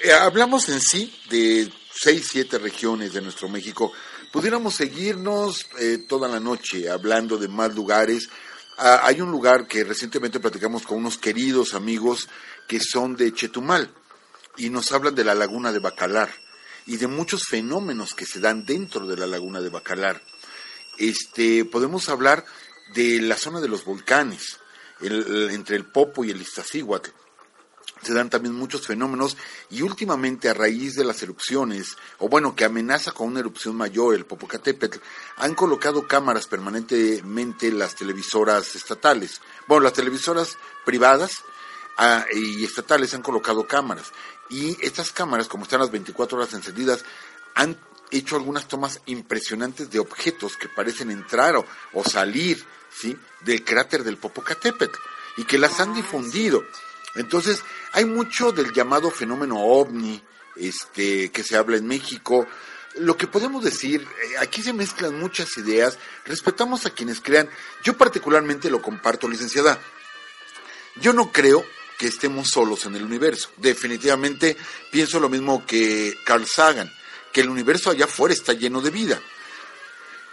Eh, 0.00 0.12
hablamos 0.12 0.68
en 0.68 0.80
sí 0.80 1.12
de 1.28 1.70
seis, 1.92 2.28
siete 2.30 2.58
regiones 2.58 3.12
de 3.12 3.20
nuestro 3.20 3.48
México. 3.48 3.92
Pudiéramos 4.32 4.74
seguirnos 4.74 5.66
eh, 5.80 5.98
toda 6.06 6.28
la 6.28 6.38
noche 6.38 6.88
hablando 6.88 7.36
de 7.36 7.48
más 7.48 7.74
lugares, 7.74 8.28
Ah, 8.80 9.00
hay 9.02 9.20
un 9.20 9.32
lugar 9.32 9.66
que 9.66 9.82
recientemente 9.82 10.38
platicamos 10.38 10.84
con 10.84 10.98
unos 10.98 11.18
queridos 11.18 11.74
amigos 11.74 12.28
que 12.68 12.78
son 12.78 13.16
de 13.16 13.34
Chetumal 13.34 13.92
y 14.56 14.70
nos 14.70 14.92
hablan 14.92 15.16
de 15.16 15.24
la 15.24 15.34
laguna 15.34 15.72
de 15.72 15.80
Bacalar 15.80 16.30
y 16.86 16.96
de 16.96 17.08
muchos 17.08 17.42
fenómenos 17.44 18.14
que 18.14 18.24
se 18.24 18.38
dan 18.38 18.64
dentro 18.64 19.08
de 19.08 19.16
la 19.16 19.26
laguna 19.26 19.60
de 19.60 19.68
Bacalar. 19.68 20.22
este, 20.96 21.64
podemos 21.64 22.08
hablar 22.08 22.44
de 22.94 23.20
la 23.20 23.36
zona 23.36 23.60
de 23.60 23.66
los 23.66 23.84
volcanes, 23.84 24.58
entre 25.00 25.74
el 25.74 25.84
Popo 25.84 26.24
y 26.24 26.30
el 26.30 26.40
Iztaccíhuatl 26.40 27.10
se 28.02 28.14
dan 28.14 28.30
también 28.30 28.54
muchos 28.54 28.86
fenómenos 28.86 29.36
y 29.70 29.82
últimamente 29.82 30.48
a 30.48 30.54
raíz 30.54 30.94
de 30.94 31.04
las 31.04 31.22
erupciones, 31.22 31.96
o 32.18 32.28
bueno, 32.28 32.54
que 32.54 32.64
amenaza 32.64 33.12
con 33.12 33.28
una 33.28 33.40
erupción 33.40 33.76
mayor, 33.76 34.14
el 34.14 34.26
Popocatépetl, 34.26 34.98
han 35.36 35.54
colocado 35.54 36.06
cámaras 36.06 36.46
permanentemente 36.46 37.70
las 37.72 37.94
televisoras 37.94 38.74
estatales. 38.76 39.40
Bueno, 39.66 39.84
las 39.84 39.92
televisoras 39.92 40.56
privadas 40.84 41.42
ah, 41.96 42.24
y 42.34 42.64
estatales 42.64 43.14
han 43.14 43.22
colocado 43.22 43.66
cámaras 43.66 44.12
y 44.50 44.76
estas 44.84 45.12
cámaras, 45.12 45.48
como 45.48 45.64
están 45.64 45.80
las 45.80 45.90
24 45.90 46.38
horas 46.38 46.54
encendidas, 46.54 47.04
han 47.54 47.78
hecho 48.10 48.36
algunas 48.36 48.66
tomas 48.68 49.00
impresionantes 49.06 49.90
de 49.90 49.98
objetos 49.98 50.56
que 50.56 50.68
parecen 50.68 51.10
entrar 51.10 51.56
o, 51.56 51.66
o 51.92 52.04
salir 52.04 52.64
¿sí? 52.90 53.16
del 53.40 53.64
cráter 53.64 54.04
del 54.04 54.16
Popocatépetl 54.16 54.98
y 55.36 55.44
que 55.44 55.58
las 55.58 55.78
han 55.80 55.94
difundido. 55.94 56.62
Entonces, 57.18 57.62
hay 57.92 58.04
mucho 58.04 58.52
del 58.52 58.72
llamado 58.72 59.10
fenómeno 59.10 59.58
ovni 59.58 60.22
este, 60.56 61.30
que 61.30 61.42
se 61.42 61.56
habla 61.56 61.76
en 61.76 61.86
México. 61.86 62.46
Lo 62.96 63.16
que 63.16 63.26
podemos 63.26 63.62
decir, 63.64 64.02
eh, 64.02 64.38
aquí 64.38 64.62
se 64.62 64.72
mezclan 64.72 65.18
muchas 65.18 65.56
ideas, 65.58 65.98
respetamos 66.24 66.86
a 66.86 66.90
quienes 66.90 67.20
crean. 67.20 67.48
Yo 67.82 67.96
particularmente 67.96 68.70
lo 68.70 68.80
comparto, 68.80 69.28
licenciada. 69.28 69.78
Yo 71.00 71.12
no 71.12 71.30
creo 71.32 71.64
que 71.98 72.06
estemos 72.06 72.48
solos 72.48 72.86
en 72.86 72.96
el 72.96 73.04
universo. 73.04 73.50
Definitivamente 73.56 74.56
pienso 74.90 75.18
lo 75.18 75.28
mismo 75.28 75.66
que 75.66 76.16
Carl 76.24 76.46
Sagan, 76.46 76.92
que 77.32 77.40
el 77.40 77.50
universo 77.50 77.90
allá 77.90 78.04
afuera 78.04 78.32
está 78.32 78.52
lleno 78.52 78.80
de 78.80 78.90
vida. 78.90 79.20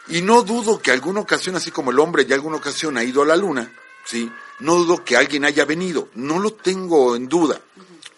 Y 0.07 0.21
no 0.21 0.43
dudo 0.43 0.79
que 0.79 0.91
alguna 0.91 1.21
ocasión, 1.21 1.55
así 1.55 1.71
como 1.71 1.89
el 1.89 1.99
hombre 1.99 2.25
ya 2.25 2.35
alguna 2.35 2.57
ocasión 2.57 2.97
ha 2.97 3.03
ido 3.03 3.23
a 3.23 3.25
la 3.25 3.35
luna, 3.35 3.73
¿sí? 4.05 4.31
No 4.59 4.75
dudo 4.75 5.03
que 5.03 5.17
alguien 5.17 5.45
haya 5.45 5.65
venido, 5.65 6.09
no 6.15 6.39
lo 6.39 6.53
tengo 6.53 7.15
en 7.15 7.27
duda. 7.27 7.59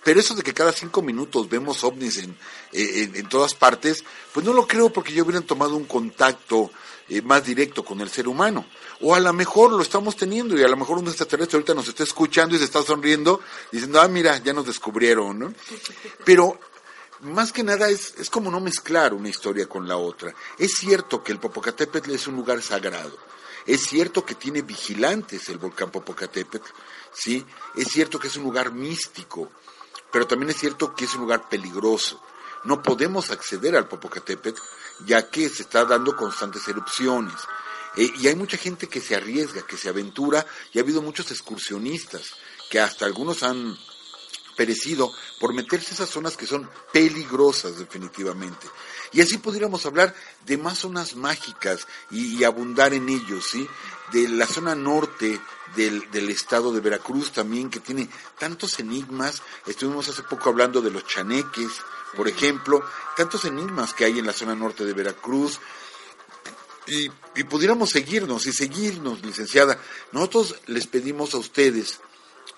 Pero 0.04 0.22
eso 0.22 0.36
de 0.36 0.42
que 0.44 0.54
cada 0.54 0.72
cinco 0.72 1.02
minutos 1.02 1.50
vemos 1.50 1.84
ovnis 1.84 2.20
en, 2.20 2.38
en, 2.72 3.28
todas 3.28 3.54
partes, 3.56 4.06
pues 4.34 4.46
no 4.46 4.54
lo 4.54 4.66
creo 4.66 4.90
porque 4.90 5.12
ya 5.12 5.22
hubieran 5.22 5.44
tomado 5.44 5.76
un 5.76 5.84
contacto 5.84 6.72
eh, 7.10 7.22
más 7.22 7.44
directo 7.44 7.84
con 7.84 8.00
el 8.00 8.10
ser 8.10 8.28
humano. 8.30 8.66
O 9.02 9.14
a 9.14 9.20
lo 9.20 9.34
mejor 9.34 9.74
lo 9.74 9.82
estamos 9.82 10.16
teniendo 10.16 10.58
y 10.58 10.64
a 10.64 10.70
lo 10.70 10.78
mejor 10.78 11.00
un 11.00 11.08
extraterrestre 11.08 11.58
ahorita 11.58 11.74
nos 11.74 11.90
está 11.90 12.04
escuchando 12.04 12.56
y 12.56 12.60
se 12.60 12.64
está 12.64 12.82
sonriendo 12.84 13.42
diciendo, 13.70 14.00
ah, 14.00 14.08
mira, 14.08 14.38
ya 14.38 14.54
nos 14.54 14.66
descubrieron, 14.66 15.40
¿no? 15.40 15.54
Pero 16.24 16.58
más 17.22 17.52
que 17.52 17.64
nada 17.64 17.90
es, 17.90 18.14
es 18.18 18.30
como 18.30 18.50
no 18.50 18.62
mezclar 18.62 19.14
una 19.14 19.28
historia 19.28 19.68
con 19.68 19.90
la 19.90 19.98
otra. 19.98 20.34
Es 20.58 20.76
cierto 20.76 21.22
que 21.22 21.34
el 21.34 21.40
Popocatépetl 21.40 22.12
es 22.12 22.28
un 22.28 22.38
lugar 22.38 22.62
sagrado 22.62 23.18
es 23.68 23.82
cierto 23.86 24.26
que 24.26 24.36
tiene 24.36 24.62
vigilantes 24.62 25.50
el 25.50 25.58
volcán 25.58 25.92
Popocatépetl, 25.92 26.70
¿sí? 27.14 27.46
Es 27.76 27.90
cierto 27.90 28.18
que 28.18 28.30
es 28.30 28.38
un 28.38 28.44
lugar 28.44 28.72
místico, 28.72 29.52
pero 30.12 30.26
también 30.26 30.52
es 30.52 30.58
cierto 30.58 30.96
que 30.96 31.06
es 31.06 31.14
un 31.16 31.22
lugar 31.22 31.50
peligroso. 31.50 32.22
No 32.64 32.82
podemos 32.82 33.30
acceder 33.30 33.76
al 33.76 33.88
Popocatépetl 33.88 34.62
ya 35.06 35.30
que 35.30 35.50
se 35.50 35.64
está 35.64 35.86
dando 35.86 36.16
constantes 36.16 36.68
erupciones. 36.68 37.36
Eh, 37.96 38.12
y 38.20 38.28
hay 38.28 38.36
mucha 38.36 38.58
gente 38.58 38.88
que 38.88 39.02
se 39.02 39.16
arriesga, 39.16 39.64
que 39.64 39.78
se 39.78 39.90
aventura, 39.90 40.46
y 40.72 40.80
ha 40.80 40.82
habido 40.82 41.02
muchos 41.02 41.30
excursionistas, 41.32 42.36
que 42.70 42.80
hasta 42.80 43.06
algunos 43.06 43.44
han 43.44 43.78
perecido 44.56 45.12
por 45.40 45.54
meterse 45.54 45.92
a 45.92 45.94
esas 45.94 46.10
zonas 46.10 46.36
que 46.36 46.48
son 46.48 46.70
peligrosas 46.92 47.78
definitivamente. 47.78 48.68
Y 49.14 49.22
así 49.22 49.38
pudiéramos 49.38 49.86
hablar 49.86 50.14
de 50.46 50.58
más 50.58 50.80
zonas 50.80 51.16
mágicas 51.16 51.88
y, 52.12 52.44
abundar 52.44 52.94
en 52.94 53.10
ellos, 53.10 53.50
¿sí? 53.52 53.68
De 54.12 54.28
la 54.28 54.46
zona 54.46 54.76
norte 54.76 55.40
del, 55.76 56.10
del, 56.12 56.30
estado 56.30 56.72
de 56.72 56.82
Veracruz 56.82 57.32
también, 57.32 57.70
que 57.70 57.80
tiene 57.80 58.10
tantos 58.38 58.80
enigmas. 58.80 59.42
Estuvimos 59.66 60.08
hace 60.10 60.24
poco 60.24 60.50
hablando 60.50 60.82
de 60.82 60.92
los 60.92 61.06
chaneques, 61.06 61.72
por 62.16 62.28
ejemplo, 62.28 62.84
tantos 63.16 63.46
enigmas 63.46 63.94
que 63.94 64.06
hay 64.06 64.20
en 64.20 64.26
la 64.26 64.34
zona 64.34 64.56
norte 64.56 64.86
de 64.86 64.94
Veracruz. 64.94 65.60
Y, 66.88 67.10
y 67.36 67.44
pudiéramos 67.44 67.90
seguirnos 67.90 68.46
y 68.46 68.54
seguirnos, 68.54 69.22
licenciada. 69.22 69.78
Nosotros 70.14 70.56
les 70.68 70.88
pedimos 70.88 71.34
a 71.34 71.38
ustedes 71.38 72.00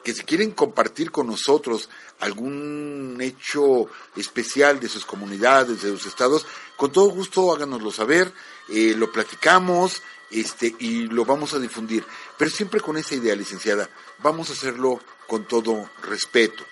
que 0.03 0.13
si 0.13 0.23
quieren 0.23 0.51
compartir 0.51 1.11
con 1.11 1.27
nosotros 1.27 1.89
algún 2.19 3.17
hecho 3.21 3.87
especial 4.15 4.79
de 4.79 4.89
sus 4.89 5.05
comunidades, 5.05 5.81
de 5.81 5.89
sus 5.91 6.05
estados, 6.05 6.45
con 6.75 6.91
todo 6.91 7.09
gusto 7.09 7.53
háganoslo 7.53 7.91
saber, 7.91 8.31
eh, 8.69 8.93
lo 8.95 9.11
platicamos 9.11 10.01
este, 10.31 10.75
y 10.79 11.07
lo 11.07 11.25
vamos 11.25 11.53
a 11.53 11.59
difundir. 11.59 12.05
Pero 12.37 12.51
siempre 12.51 12.79
con 12.79 12.97
esa 12.97 13.15
idea, 13.15 13.35
licenciada, 13.35 13.89
vamos 14.19 14.49
a 14.49 14.53
hacerlo 14.53 14.99
con 15.27 15.45
todo 15.45 15.89
respeto. 16.03 16.63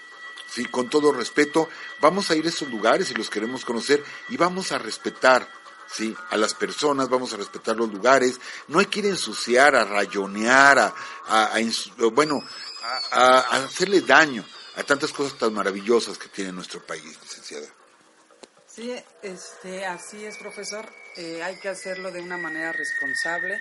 Sí, 0.49 0.65
con 0.65 0.89
todo 0.89 1.11
respeto, 1.11 1.67
vamos 1.99 2.32
a 2.32 2.36
ir 2.36 2.45
a 2.45 2.49
esos 2.49 2.69
lugares 2.69 3.11
y 3.11 3.13
los 3.15 3.30
queremos 3.30 3.65
conocer 3.65 4.01
y 4.30 4.38
vamos 4.38 4.71
a 4.71 4.78
respetar 4.78 5.47
¿sí? 5.91 6.15
a 6.30 6.38
las 6.38 6.53
personas, 6.53 7.09
vamos 7.09 7.34
a 7.34 7.38
respetar 7.38 7.75
los 7.75 7.91
lugares, 7.91 8.39
no 8.69 8.80
hay 8.80 8.86
que 8.86 8.99
ir 8.99 9.05
a 9.07 9.09
ensuciar, 9.09 9.75
a 9.75 9.84
rayonear, 9.84 10.80
a, 10.80 10.93
a 11.28 11.59
bueno, 12.13 12.41
a, 13.11 13.39
hacerle 13.65 14.01
daño 14.01 14.45
a 14.75 14.83
tantas 14.83 15.11
cosas 15.11 15.38
tan 15.38 15.53
maravillosas 15.53 16.17
que 16.17 16.29
tiene 16.29 16.51
nuestro 16.51 16.85
país, 16.85 17.03
licenciada. 17.21 17.67
Sí, 18.67 18.95
este, 19.23 19.85
así 19.85 20.23
es, 20.23 20.38
profesor. 20.38 20.88
Eh, 21.15 21.41
hay 21.41 21.59
que 21.59 21.69
hacerlo 21.69 22.11
de 22.11 22.21
una 22.21 22.38
manera 22.38 22.71
responsable. 22.71 23.59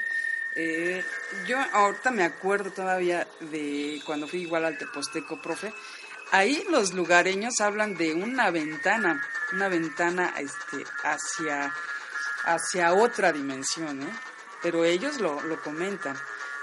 Eh, 0.57 1.03
yo 1.47 1.59
ahorita 1.73 2.11
me 2.11 2.25
acuerdo 2.25 2.71
todavía 2.71 3.27
de 3.41 4.01
cuando 4.05 4.29
fui 4.29 4.43
igual 4.43 4.65
al 4.67 4.77
Teposteco, 4.77 5.41
profe. 5.41 5.73
Ahí 6.33 6.67
los 6.69 6.93
lugareños 6.93 7.61
hablan 7.61 7.95
de 7.97 8.13
una 8.13 8.51
ventana, 8.51 9.27
una 9.53 9.69
ventana 9.69 10.35
este, 10.39 10.85
hacia, 11.05 11.73
hacia 12.45 12.93
otra 12.95 13.33
dimensión, 13.33 14.03
¿eh? 14.03 14.13
pero 14.63 14.85
ellos 14.85 15.21
lo, 15.21 15.41
lo 15.43 15.63
comentan. 15.63 16.17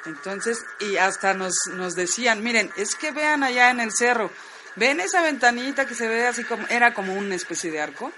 Entonces, 0.05 0.63
y 0.79 0.97
hasta 0.97 1.33
nos, 1.33 1.55
nos 1.73 1.95
decían, 1.95 2.43
miren, 2.43 2.71
es 2.77 2.95
que 2.95 3.11
vean 3.11 3.43
allá 3.43 3.69
en 3.69 3.79
el 3.79 3.91
cerro, 3.91 4.29
ven 4.75 4.99
esa 4.99 5.21
ventanita 5.21 5.85
que 5.85 5.95
se 5.95 6.07
ve 6.07 6.27
así 6.27 6.43
como, 6.43 6.67
era 6.67 6.93
como 6.93 7.13
una 7.13 7.35
especie 7.35 7.71
de 7.71 7.81
arco. 7.81 8.11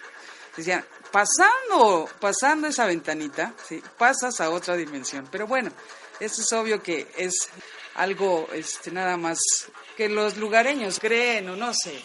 Decían, 0.57 0.85
pasando, 1.11 2.09
pasando 2.19 2.67
esa 2.67 2.85
ventanita, 2.85 3.53
¿sí? 3.67 3.83
pasas 3.97 4.39
a 4.41 4.49
otra 4.49 4.75
dimensión. 4.75 5.27
Pero 5.31 5.47
bueno, 5.47 5.71
eso 6.19 6.41
es 6.41 6.53
obvio 6.53 6.81
que 6.81 7.07
es 7.17 7.49
algo 7.95 8.47
este, 8.53 8.91
nada 8.91 9.17
más 9.17 9.39
que 9.95 10.09
los 10.09 10.37
lugareños 10.37 10.99
creen 10.99 11.49
o 11.49 11.55
no 11.55 11.73
sé. 11.73 12.01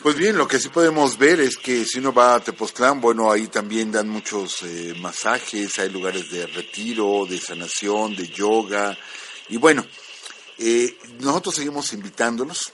Pues 0.00 0.14
bien, 0.14 0.38
lo 0.38 0.46
que 0.46 0.60
sí 0.60 0.68
podemos 0.68 1.18
ver 1.18 1.40
es 1.40 1.56
que 1.56 1.84
si 1.84 1.98
uno 1.98 2.12
va 2.12 2.36
a 2.36 2.40
Tepoztlán, 2.40 3.00
bueno, 3.00 3.32
ahí 3.32 3.48
también 3.48 3.90
dan 3.90 4.08
muchos 4.08 4.62
eh, 4.62 4.94
masajes, 5.00 5.76
hay 5.80 5.90
lugares 5.90 6.30
de 6.30 6.46
retiro, 6.46 7.26
de 7.28 7.40
sanación, 7.40 8.14
de 8.14 8.28
yoga, 8.28 8.96
y 9.48 9.56
bueno, 9.56 9.84
eh, 10.56 10.96
nosotros 11.18 11.56
seguimos 11.56 11.92
invitándolos. 11.92 12.72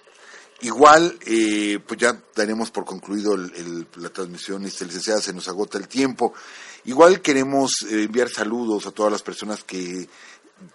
Igual, 0.61 1.19
eh, 1.27 1.79
pues 1.87 1.99
ya 1.99 2.23
daremos 2.35 2.71
por 2.71 2.85
concluido 2.85 3.37
la 3.37 4.11
transmisión, 4.11 4.65
este, 4.67 4.85
licenciada, 4.85 5.21
se 5.21 5.33
nos 5.33 5.49
agota 5.49 5.79
el 5.79 5.89
tiempo. 5.89 6.35
Igual 6.85 7.23
queremos 7.23 7.87
enviar 7.89 8.29
saludos 8.29 8.87
a 8.87 8.91
todas 8.91 9.11
las 9.11 9.23
personas 9.23 9.65
que 9.65 10.09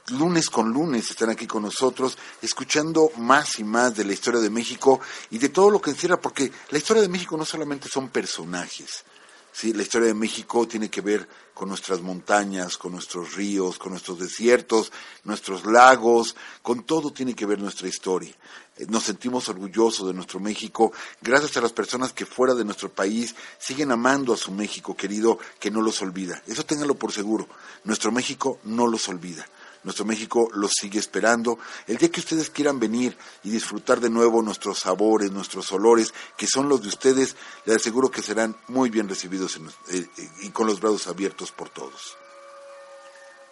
lunes 0.10 0.50
con 0.50 0.72
lunes 0.72 1.10
están 1.10 1.30
aquí 1.30 1.48
con 1.48 1.64
nosotros, 1.64 2.18
escuchando 2.42 3.12
más 3.18 3.60
y 3.60 3.64
más 3.64 3.96
de 3.96 4.06
la 4.06 4.14
historia 4.14 4.40
de 4.40 4.50
México 4.50 5.00
y 5.30 5.38
de 5.38 5.50
todo 5.50 5.70
lo 5.70 5.82
que 5.82 5.92
encierra, 5.92 6.20
porque 6.20 6.52
la 6.70 6.78
historia 6.78 7.02
de 7.02 7.10
México 7.10 7.38
no 7.38 7.46
solamente 7.46 7.88
son 7.90 8.10
personajes, 8.10 9.04
¿sí? 9.52 9.74
la 9.74 9.84
historia 9.84 10.08
de 10.08 10.14
México 10.14 10.68
tiene 10.68 10.90
que 10.90 11.02
ver 11.02 11.28
con 11.54 11.68
nuestras 11.68 12.02
montañas, 12.02 12.78
con 12.78 12.94
nuestros 12.94 13.36
ríos, 13.36 13.78
con 13.78 13.92
nuestros 13.92 14.20
desiertos, 14.20 14.92
nuestros 15.26 15.66
lagos, 15.66 16.36
con 16.62 16.84
todo 16.84 17.12
tiene 17.12 17.36
que 17.36 17.46
ver 17.46 17.60
nuestra 17.60 17.88
historia. 17.88 18.34
Eh, 18.78 18.86
nos 18.88 19.04
sentimos 19.04 19.50
orgullosos 19.50 20.08
de 20.08 20.14
nuestro 20.14 20.40
México, 20.40 20.94
gracias 21.22 21.58
a 21.58 21.62
las 21.62 21.74
personas 21.74 22.14
que 22.14 22.26
fuera 22.26 22.56
de 22.56 22.64
nuestro 22.64 22.90
país 22.90 23.36
siguen 23.58 23.92
amando 23.92 24.34
a 24.34 24.38
su 24.38 24.52
México 24.52 24.96
querido, 24.96 25.38
que 25.60 25.72
no 25.72 25.82
los 25.82 26.02
olvida. 26.02 26.42
Eso 26.48 26.66
ténganlo 26.66 26.96
por 26.96 27.12
seguro. 27.12 27.48
Nuestro 27.84 28.12
México 28.12 28.60
no 28.64 28.88
los 28.88 29.10
olvida. 29.10 29.46
Nuestro 29.84 30.06
México 30.06 30.50
los 30.54 30.74
sigue 30.74 31.00
esperando. 31.00 31.58
El 31.88 31.98
día 31.98 32.12
que 32.12 32.20
ustedes 32.20 32.50
quieran 32.50 32.80
venir 32.80 33.18
y 33.44 33.50
disfrutar 33.50 34.00
de 34.00 34.10
nuevo 34.10 34.42
nuestros 34.42 34.80
sabores, 34.80 35.32
nuestros 35.32 35.72
olores, 35.72 36.14
que 36.38 36.48
son 36.48 36.68
los 36.68 36.82
de 36.82 36.90
ustedes, 36.90 37.36
les 37.66 37.78
aseguro 37.78 38.12
que 38.12 38.22
serán 38.22 38.56
muy 38.68 38.90
bien 38.90 39.08
recibidos 39.08 39.56
eh, 39.58 40.06
eh, 40.18 40.30
y 40.42 40.50
con 40.50 40.68
los 40.68 40.80
brazos 40.82 41.08
abiertos 41.08 41.52
por 41.52 41.70
todos. 41.70 42.18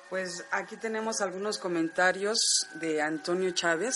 Pues 0.10 0.46
aquí 0.52 0.78
tenemos 0.78 1.22
algunos 1.22 1.58
comentarios 1.58 2.38
de 2.76 3.02
Antonio 3.02 3.52
Chávez. 3.52 3.96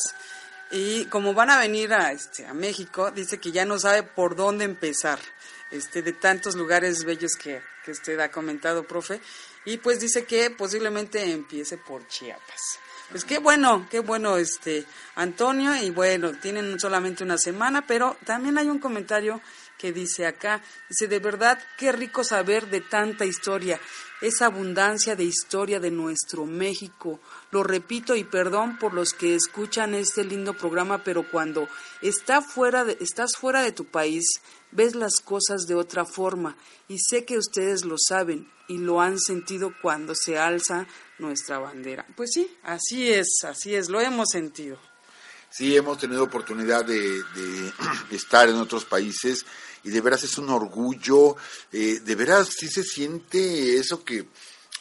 Y 0.72 1.06
como 1.06 1.34
van 1.34 1.50
a 1.50 1.60
venir 1.60 1.94
a, 1.94 2.14
este, 2.14 2.46
a 2.46 2.54
México, 2.54 3.12
dice 3.12 3.40
que 3.40 3.52
ya 3.52 3.66
no 3.66 3.78
sabe 3.78 4.04
por 4.04 4.38
dónde 4.38 4.64
empezar, 4.64 5.20
este, 5.70 6.02
de 6.02 6.14
tantos 6.14 6.56
lugares 6.56 7.04
bellos 7.04 7.34
que, 7.36 7.62
que 7.84 7.92
usted 7.92 8.18
ha 8.20 8.32
comentado, 8.32 8.88
profe. 8.88 9.22
Y 9.66 9.78
pues 9.78 10.00
dice 10.00 10.26
que 10.26 10.50
posiblemente 10.50 11.32
empiece 11.32 11.78
por 11.78 12.08
Chiapas. 12.08 12.80
Pues 13.12 13.26
qué 13.26 13.40
bueno, 13.40 13.88
qué 13.92 14.00
bueno, 14.00 14.38
este 14.38 14.86
Antonio, 15.16 15.76
y 15.76 15.90
bueno, 15.90 16.32
tienen 16.40 16.80
solamente 16.80 17.26
una 17.26 17.38
semana, 17.38 17.86
pero 17.86 18.16
también 18.26 18.58
hay 18.58 18.68
un 18.68 18.80
comentario 18.80 19.42
que 19.78 19.92
dice 19.92 20.26
acá, 20.26 20.62
dice, 20.88 21.08
de 21.08 21.20
verdad, 21.20 21.60
qué 21.78 21.92
rico 21.92 22.24
saber 22.24 22.70
de 22.70 22.80
tanta 22.80 23.26
historia, 23.26 23.82
esa 24.22 24.46
abundancia 24.46 25.16
de 25.16 25.24
historia 25.26 25.80
de 25.80 25.92
nuestro 25.92 26.46
México. 26.46 27.20
Lo 27.50 27.64
repito 27.64 28.16
y 28.16 28.24
perdón 28.24 28.78
por 28.78 28.94
los 28.94 29.14
que 29.14 29.36
escuchan 29.36 29.94
este 29.94 30.24
lindo 30.24 30.54
programa, 30.54 31.04
pero 31.04 31.30
cuando 31.30 31.68
está 32.02 32.42
fuera 32.42 32.86
de, 32.86 32.96
estás 33.02 33.36
fuera 33.36 33.62
de 33.62 33.72
tu 33.74 33.86
país, 33.86 34.24
ves 34.72 34.96
las 34.96 35.20
cosas 35.20 35.68
de 35.68 35.76
otra 35.76 36.06
forma 36.06 36.58
y 36.88 36.98
sé 37.00 37.26
que 37.26 37.38
ustedes 37.38 37.86
lo 37.86 37.96
saben 37.98 38.50
y 38.68 38.78
lo 38.78 39.02
han 39.02 39.20
sentido 39.20 39.74
cuando 39.82 40.16
se 40.16 40.38
alza 40.38 40.88
nuestra 41.20 41.60
bandera. 41.60 42.06
Pues 42.16 42.32
sí, 42.34 42.50
así 42.64 43.12
es, 43.12 43.44
así 43.44 43.76
es, 43.76 43.90
lo 43.90 44.00
hemos 44.00 44.30
sentido. 44.32 44.78
Sí, 45.50 45.76
hemos 45.76 45.98
tenido 45.98 46.24
oportunidad 46.24 46.86
de, 46.86 47.24
estar 48.12 48.48
en 48.48 48.56
otros 48.56 48.86
países 48.86 49.46
y 49.84 49.90
de 49.90 50.02
veras 50.02 50.24
es 50.24 50.38
un 50.38 50.50
orgullo, 50.50 51.36
eh, 51.72 52.00
de 52.00 52.16
veras 52.16 52.50
sí 52.58 52.68
se 52.70 52.84
siente 52.84 53.78
eso 53.78 54.04
que 54.04 54.28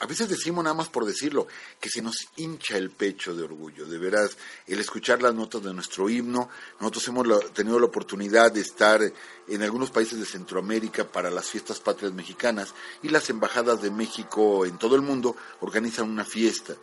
a 0.03 0.07
veces 0.07 0.30
decimos 0.30 0.64
nada 0.64 0.72
más 0.72 0.88
por 0.88 1.05
decirlo, 1.05 1.47
que 1.78 1.91
se 1.91 2.01
nos 2.01 2.28
hincha 2.36 2.78
el 2.78 2.88
pecho 2.88 3.34
de 3.34 3.43
orgullo, 3.43 3.84
de 3.84 3.99
veras, 3.99 4.38
el 4.66 4.80
escuchar 4.80 5.20
las 5.20 5.34
notas 5.34 5.62
de 5.62 5.74
nuestro 5.74 6.09
himno. 6.09 6.49
Nosotros 6.80 7.09
hemos 7.09 7.53
tenido 7.53 7.78
la 7.78 7.84
oportunidad 7.84 8.51
de 8.51 8.62
estar 8.62 9.03
en 9.51 9.63
algunos 9.65 9.91
países 9.91 10.19
de 10.19 10.25
Centroamérica 10.25 11.05
para 11.05 11.29
las 11.29 11.51
fiestas 11.51 11.81
patrias 11.81 12.13
mexicanas 12.13 12.73
y 13.03 13.09
las 13.09 13.29
embajadas 13.31 13.83
de 13.83 13.91
México 13.91 14.65
en 14.65 14.79
todo 14.79 14.95
el 14.95 15.03
mundo 15.03 15.37
organizan 15.61 16.09
una 16.09 16.25
fiesta. 16.25 16.75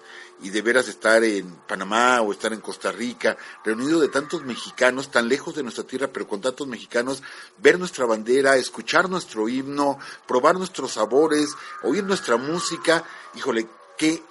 Y 0.42 0.50
de 0.50 0.62
veras 0.62 0.90
estar 0.90 1.24
en 1.24 1.50
Panamá 1.68 2.22
o 2.22 2.32
estar 2.34 2.52
en 2.52 2.60
Costa 2.60 2.92
Rica, 2.92 3.38
reunido 3.64 4.02
de 4.02 4.10
tantos 4.10 4.44
mexicanos, 4.44 5.10
tan 5.10 5.30
lejos 5.30 5.56
de 5.56 5.64
nuestra 5.64 5.86
tierra, 5.86 6.10
pero 6.12 6.28
con 6.28 6.42
tantos 6.42 6.68
mexicanos, 6.68 7.24
ver 7.58 7.80
nuestra 7.80 8.06
bandera, 8.06 8.58
escuchar 8.58 9.10
nuestro 9.10 9.48
himno, 9.48 9.98
probar 10.28 10.58
nuestros 10.58 10.92
sabores, 10.92 11.56
oír 11.84 12.04
nuestra 12.04 12.36
música, 12.36 13.04
híjole, 13.34 13.68
qué, 13.98 14.22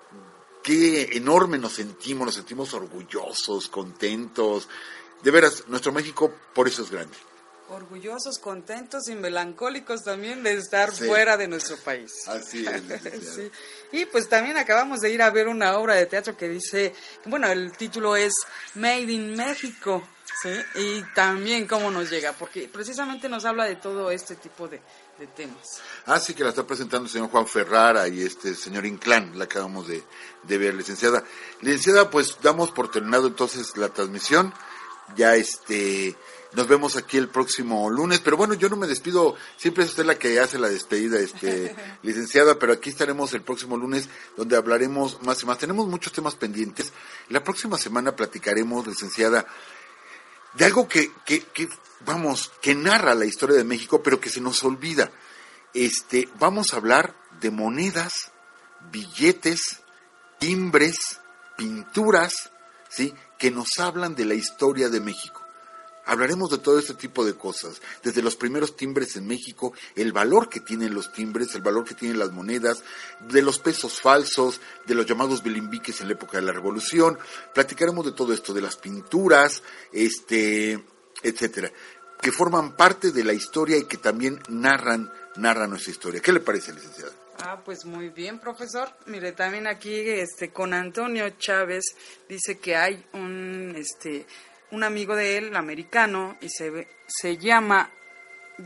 qué 0.62 1.16
enorme 1.16 1.56
nos 1.56 1.72
sentimos, 1.72 2.26
nos 2.26 2.34
sentimos 2.34 2.74
orgullosos, 2.74 3.68
contentos. 3.68 4.68
De 5.22 5.30
veras, 5.30 5.64
nuestro 5.68 5.90
México 5.90 6.30
por 6.52 6.68
eso 6.68 6.82
es 6.82 6.90
grande. 6.90 7.16
Orgullosos, 7.68 8.38
contentos 8.38 9.08
y 9.08 9.16
melancólicos 9.16 10.04
también 10.04 10.42
de 10.42 10.54
estar 10.54 10.92
fuera 10.92 11.36
de 11.36 11.48
nuestro 11.48 11.76
país. 11.78 12.12
Así 12.26 12.64
es. 12.66 13.50
Y 13.92 14.04
pues 14.06 14.28
también 14.28 14.56
acabamos 14.56 15.00
de 15.00 15.10
ir 15.10 15.22
a 15.22 15.30
ver 15.30 15.48
una 15.48 15.78
obra 15.78 15.94
de 15.94 16.06
teatro 16.06 16.36
que 16.36 16.48
dice, 16.48 16.92
bueno, 17.24 17.48
el 17.48 17.72
título 17.72 18.16
es 18.16 18.34
Made 18.74 19.12
in 19.12 19.36
México. 19.36 20.02
¿sí? 20.42 20.50
Y 20.74 21.02
también 21.14 21.66
cómo 21.66 21.90
nos 21.90 22.10
llega, 22.10 22.32
porque 22.32 22.68
precisamente 22.68 23.28
nos 23.28 23.44
habla 23.44 23.64
de 23.64 23.76
todo 23.76 24.10
este 24.10 24.36
tipo 24.36 24.68
de, 24.68 24.80
de 25.18 25.26
temas. 25.28 25.80
Ah, 26.06 26.18
sí, 26.18 26.34
que 26.34 26.44
la 26.44 26.50
está 26.50 26.66
presentando 26.66 27.06
el 27.06 27.10
señor 27.10 27.30
Juan 27.30 27.46
Ferrara 27.46 28.08
y 28.08 28.22
este 28.22 28.54
señor 28.54 28.86
Inclán, 28.86 29.38
la 29.38 29.44
acabamos 29.44 29.88
de, 29.88 30.02
de 30.42 30.58
ver, 30.58 30.74
licenciada. 30.74 31.24
Licenciada, 31.62 32.10
pues 32.10 32.38
damos 32.42 32.70
por 32.70 32.90
terminado 32.90 33.28
entonces 33.28 33.76
la 33.76 33.88
transmisión. 33.88 34.52
Ya 35.14 35.36
este, 35.36 36.16
nos 36.56 36.66
vemos 36.66 36.96
aquí 36.96 37.18
el 37.18 37.28
próximo 37.28 37.90
lunes, 37.90 38.20
pero 38.20 38.38
bueno, 38.38 38.54
yo 38.54 38.70
no 38.70 38.76
me 38.76 38.86
despido, 38.86 39.36
siempre 39.58 39.84
es 39.84 39.90
usted 39.90 40.06
la 40.06 40.18
que 40.18 40.40
hace 40.40 40.58
la 40.58 40.70
despedida, 40.70 41.20
este, 41.20 41.76
licenciada, 42.02 42.58
pero 42.58 42.72
aquí 42.72 42.88
estaremos 42.88 43.34
el 43.34 43.42
próximo 43.42 43.76
lunes 43.76 44.08
donde 44.38 44.56
hablaremos 44.56 45.22
más 45.22 45.42
y 45.42 45.46
más. 45.46 45.58
Tenemos 45.58 45.86
muchos 45.86 46.14
temas 46.14 46.34
pendientes. 46.34 46.94
La 47.28 47.44
próxima 47.44 47.76
semana 47.76 48.16
platicaremos, 48.16 48.86
licenciada, 48.86 49.46
de 50.54 50.64
algo 50.64 50.88
que, 50.88 51.12
que, 51.26 51.40
que 51.40 51.68
vamos, 52.06 52.50
que 52.62 52.74
narra 52.74 53.14
la 53.14 53.26
historia 53.26 53.58
de 53.58 53.64
México, 53.64 54.02
pero 54.02 54.18
que 54.18 54.30
se 54.30 54.40
nos 54.40 54.64
olvida. 54.64 55.12
Este, 55.74 56.26
vamos 56.38 56.72
a 56.72 56.78
hablar 56.78 57.14
de 57.38 57.50
monedas, 57.50 58.32
billetes, 58.90 59.82
timbres, 60.38 61.20
pinturas, 61.58 62.50
¿sí? 62.88 63.12
que 63.38 63.50
nos 63.50 63.78
hablan 63.78 64.14
de 64.14 64.24
la 64.24 64.34
historia 64.34 64.88
de 64.88 65.00
México. 65.00 65.35
Hablaremos 66.06 66.50
de 66.50 66.58
todo 66.58 66.78
este 66.78 66.94
tipo 66.94 67.24
de 67.24 67.34
cosas, 67.34 67.82
desde 68.02 68.22
los 68.22 68.36
primeros 68.36 68.76
timbres 68.76 69.16
en 69.16 69.26
México, 69.26 69.72
el 69.94 70.12
valor 70.12 70.48
que 70.48 70.60
tienen 70.60 70.94
los 70.94 71.12
timbres, 71.12 71.54
el 71.54 71.62
valor 71.62 71.84
que 71.84 71.94
tienen 71.94 72.18
las 72.18 72.32
monedas, 72.32 72.82
de 73.20 73.42
los 73.42 73.58
pesos 73.58 74.00
falsos, 74.00 74.60
de 74.86 74.94
los 74.94 75.04
llamados 75.04 75.42
bilimbiques 75.42 76.00
en 76.00 76.08
la 76.08 76.14
época 76.14 76.38
de 76.38 76.44
la 76.44 76.52
Revolución. 76.52 77.18
Platicaremos 77.52 78.06
de 78.06 78.12
todo 78.12 78.32
esto, 78.32 78.54
de 78.54 78.62
las 78.62 78.76
pinturas, 78.76 79.62
este, 79.92 80.84
etcétera, 81.22 81.72
que 82.20 82.32
forman 82.32 82.76
parte 82.76 83.10
de 83.10 83.24
la 83.24 83.32
historia 83.32 83.76
y 83.76 83.84
que 83.84 83.96
también 83.96 84.40
narran, 84.48 85.12
narran 85.36 85.70
nuestra 85.70 85.90
historia. 85.90 86.20
¿Qué 86.20 86.32
le 86.32 86.40
parece, 86.40 86.72
licenciada? 86.72 87.12
Ah, 87.38 87.60
pues 87.62 87.84
muy 87.84 88.08
bien, 88.08 88.38
profesor. 88.38 88.88
Mire, 89.06 89.32
también 89.32 89.66
aquí 89.66 89.92
este 89.94 90.50
con 90.52 90.72
Antonio 90.72 91.28
Chávez 91.38 91.84
dice 92.28 92.58
que 92.58 92.74
hay 92.74 93.04
un 93.12 93.74
este 93.76 94.26
un 94.70 94.84
amigo 94.84 95.16
de 95.16 95.38
él, 95.38 95.56
americano, 95.56 96.36
y 96.40 96.48
se 96.48 96.88
se 97.06 97.36
llama 97.36 97.90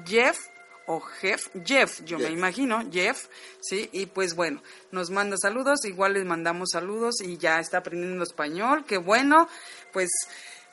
Jeff 0.07 0.39
o 0.87 1.01
Jeff, 1.01 1.49
Jeff, 1.65 2.03
yo 2.05 2.19
me 2.19 2.31
imagino, 2.31 2.85
Jeff, 2.91 3.29
sí, 3.61 3.89
y 3.93 4.07
pues 4.07 4.35
bueno, 4.35 4.63
nos 4.91 5.11
manda 5.11 5.37
saludos, 5.37 5.85
igual 5.85 6.15
les 6.15 6.25
mandamos 6.25 6.71
saludos 6.73 7.21
y 7.21 7.37
ya 7.37 7.61
está 7.61 7.79
aprendiendo 7.79 8.25
español, 8.25 8.85
qué 8.87 8.99
bueno, 8.99 9.49
pues 9.93 10.11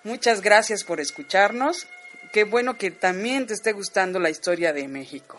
Muchas 0.08 0.42
gracias 0.42 0.86
por 0.86 1.02
escucharnos. 1.02 1.86
Qué 2.32 2.46
bueno 2.46 2.78
que 2.78 2.92
también 2.92 3.46
te 3.46 3.54
esté 3.54 3.74
gustando 3.74 4.20
la 4.20 4.30
historia 4.30 4.72
de 4.72 4.88
México. 4.88 5.38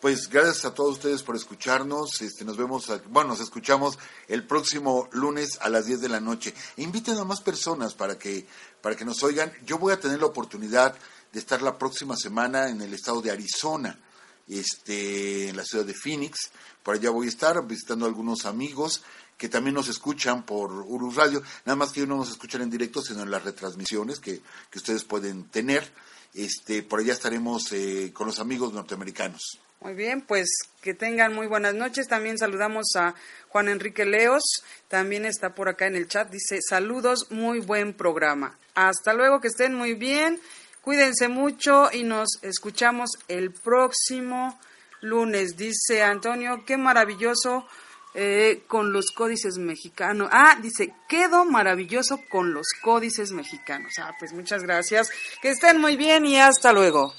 Pues 0.00 0.28
gracias 0.28 0.66
a 0.66 0.74
todos 0.74 0.92
ustedes 0.92 1.22
por 1.22 1.36
escucharnos. 1.36 2.20
Este, 2.20 2.44
nos 2.44 2.58
vemos, 2.58 2.86
bueno, 3.08 3.30
nos 3.30 3.40
escuchamos 3.40 3.98
el 4.28 4.46
próximo 4.46 5.08
lunes 5.12 5.58
a 5.62 5.70
las 5.70 5.86
10 5.86 6.02
de 6.02 6.08
la 6.10 6.20
noche. 6.20 6.52
Inviten 6.76 7.16
a 7.16 7.24
más 7.24 7.40
personas 7.40 7.94
para 7.94 8.18
que, 8.18 8.46
para 8.82 8.94
que 8.94 9.06
nos 9.06 9.22
oigan. 9.22 9.50
Yo 9.64 9.78
voy 9.78 9.94
a 9.94 10.00
tener 10.00 10.20
la 10.20 10.26
oportunidad 10.26 10.94
de 11.32 11.38
estar 11.38 11.62
la 11.62 11.78
próxima 11.78 12.14
semana 12.14 12.68
en 12.68 12.82
el 12.82 12.92
estado 12.92 13.22
de 13.22 13.30
Arizona, 13.30 13.98
este, 14.46 15.48
en 15.48 15.56
la 15.56 15.64
ciudad 15.64 15.86
de 15.86 15.94
Phoenix. 15.94 16.50
Por 16.82 16.96
allá 16.96 17.08
voy 17.08 17.26
a 17.26 17.30
estar 17.30 17.66
visitando 17.66 18.04
a 18.04 18.08
algunos 18.08 18.44
amigos 18.44 19.02
que 19.38 19.48
también 19.48 19.74
nos 19.74 19.88
escuchan 19.88 20.44
por 20.44 20.72
Urus 20.72 21.14
Radio, 21.14 21.42
nada 21.64 21.76
más 21.76 21.92
que 21.92 22.00
ellos 22.00 22.08
no 22.08 22.16
nos 22.16 22.30
escuchan 22.30 22.62
en 22.62 22.70
directo, 22.70 23.02
sino 23.02 23.22
en 23.22 23.30
las 23.30 23.44
retransmisiones 23.44 24.20
que, 24.20 24.42
que 24.70 24.78
ustedes 24.78 25.04
pueden 25.04 25.44
tener. 25.44 25.90
Este, 26.34 26.82
por 26.82 27.00
allá 27.00 27.14
estaremos 27.14 27.72
eh, 27.72 28.12
con 28.12 28.26
los 28.26 28.40
amigos 28.40 28.74
norteamericanos. 28.74 29.58
Muy 29.80 29.94
bien, 29.94 30.22
pues 30.22 30.48
que 30.80 30.94
tengan 30.94 31.34
muy 31.34 31.46
buenas 31.46 31.74
noches. 31.74 32.08
También 32.08 32.38
saludamos 32.38 32.96
a 32.96 33.14
Juan 33.48 33.68
Enrique 33.68 34.04
Leos, 34.04 34.42
también 34.88 35.24
está 35.24 35.54
por 35.54 35.68
acá 35.68 35.86
en 35.86 35.96
el 35.96 36.08
chat, 36.08 36.30
dice 36.30 36.58
saludos, 36.66 37.30
muy 37.30 37.60
buen 37.60 37.94
programa. 37.94 38.56
Hasta 38.74 39.14
luego, 39.14 39.40
que 39.40 39.48
estén 39.48 39.74
muy 39.74 39.94
bien, 39.94 40.40
cuídense 40.82 41.28
mucho 41.28 41.90
y 41.92 42.04
nos 42.04 42.38
escuchamos 42.42 43.10
el 43.28 43.52
próximo 43.52 44.58
lunes. 45.00 45.56
Dice 45.56 46.02
Antonio, 46.02 46.64
qué 46.66 46.76
maravilloso 46.76 47.66
eh, 48.14 48.62
con 48.66 48.92
los 48.92 49.10
códices 49.10 49.58
mexicanos. 49.58 50.28
Ah, 50.32 50.58
dice, 50.62 50.94
quedó 51.08 51.44
maravilloso 51.44 52.20
con 52.30 52.54
los 52.54 52.68
códices 52.82 53.30
mexicanos. 53.30 53.92
Ah, 54.00 54.14
pues 54.18 54.32
muchas 54.32 54.62
gracias. 54.62 55.10
Que 55.42 55.50
estén 55.50 55.80
muy 55.80 55.96
bien 55.96 56.24
y 56.24 56.38
hasta 56.40 56.72
luego. 56.72 57.14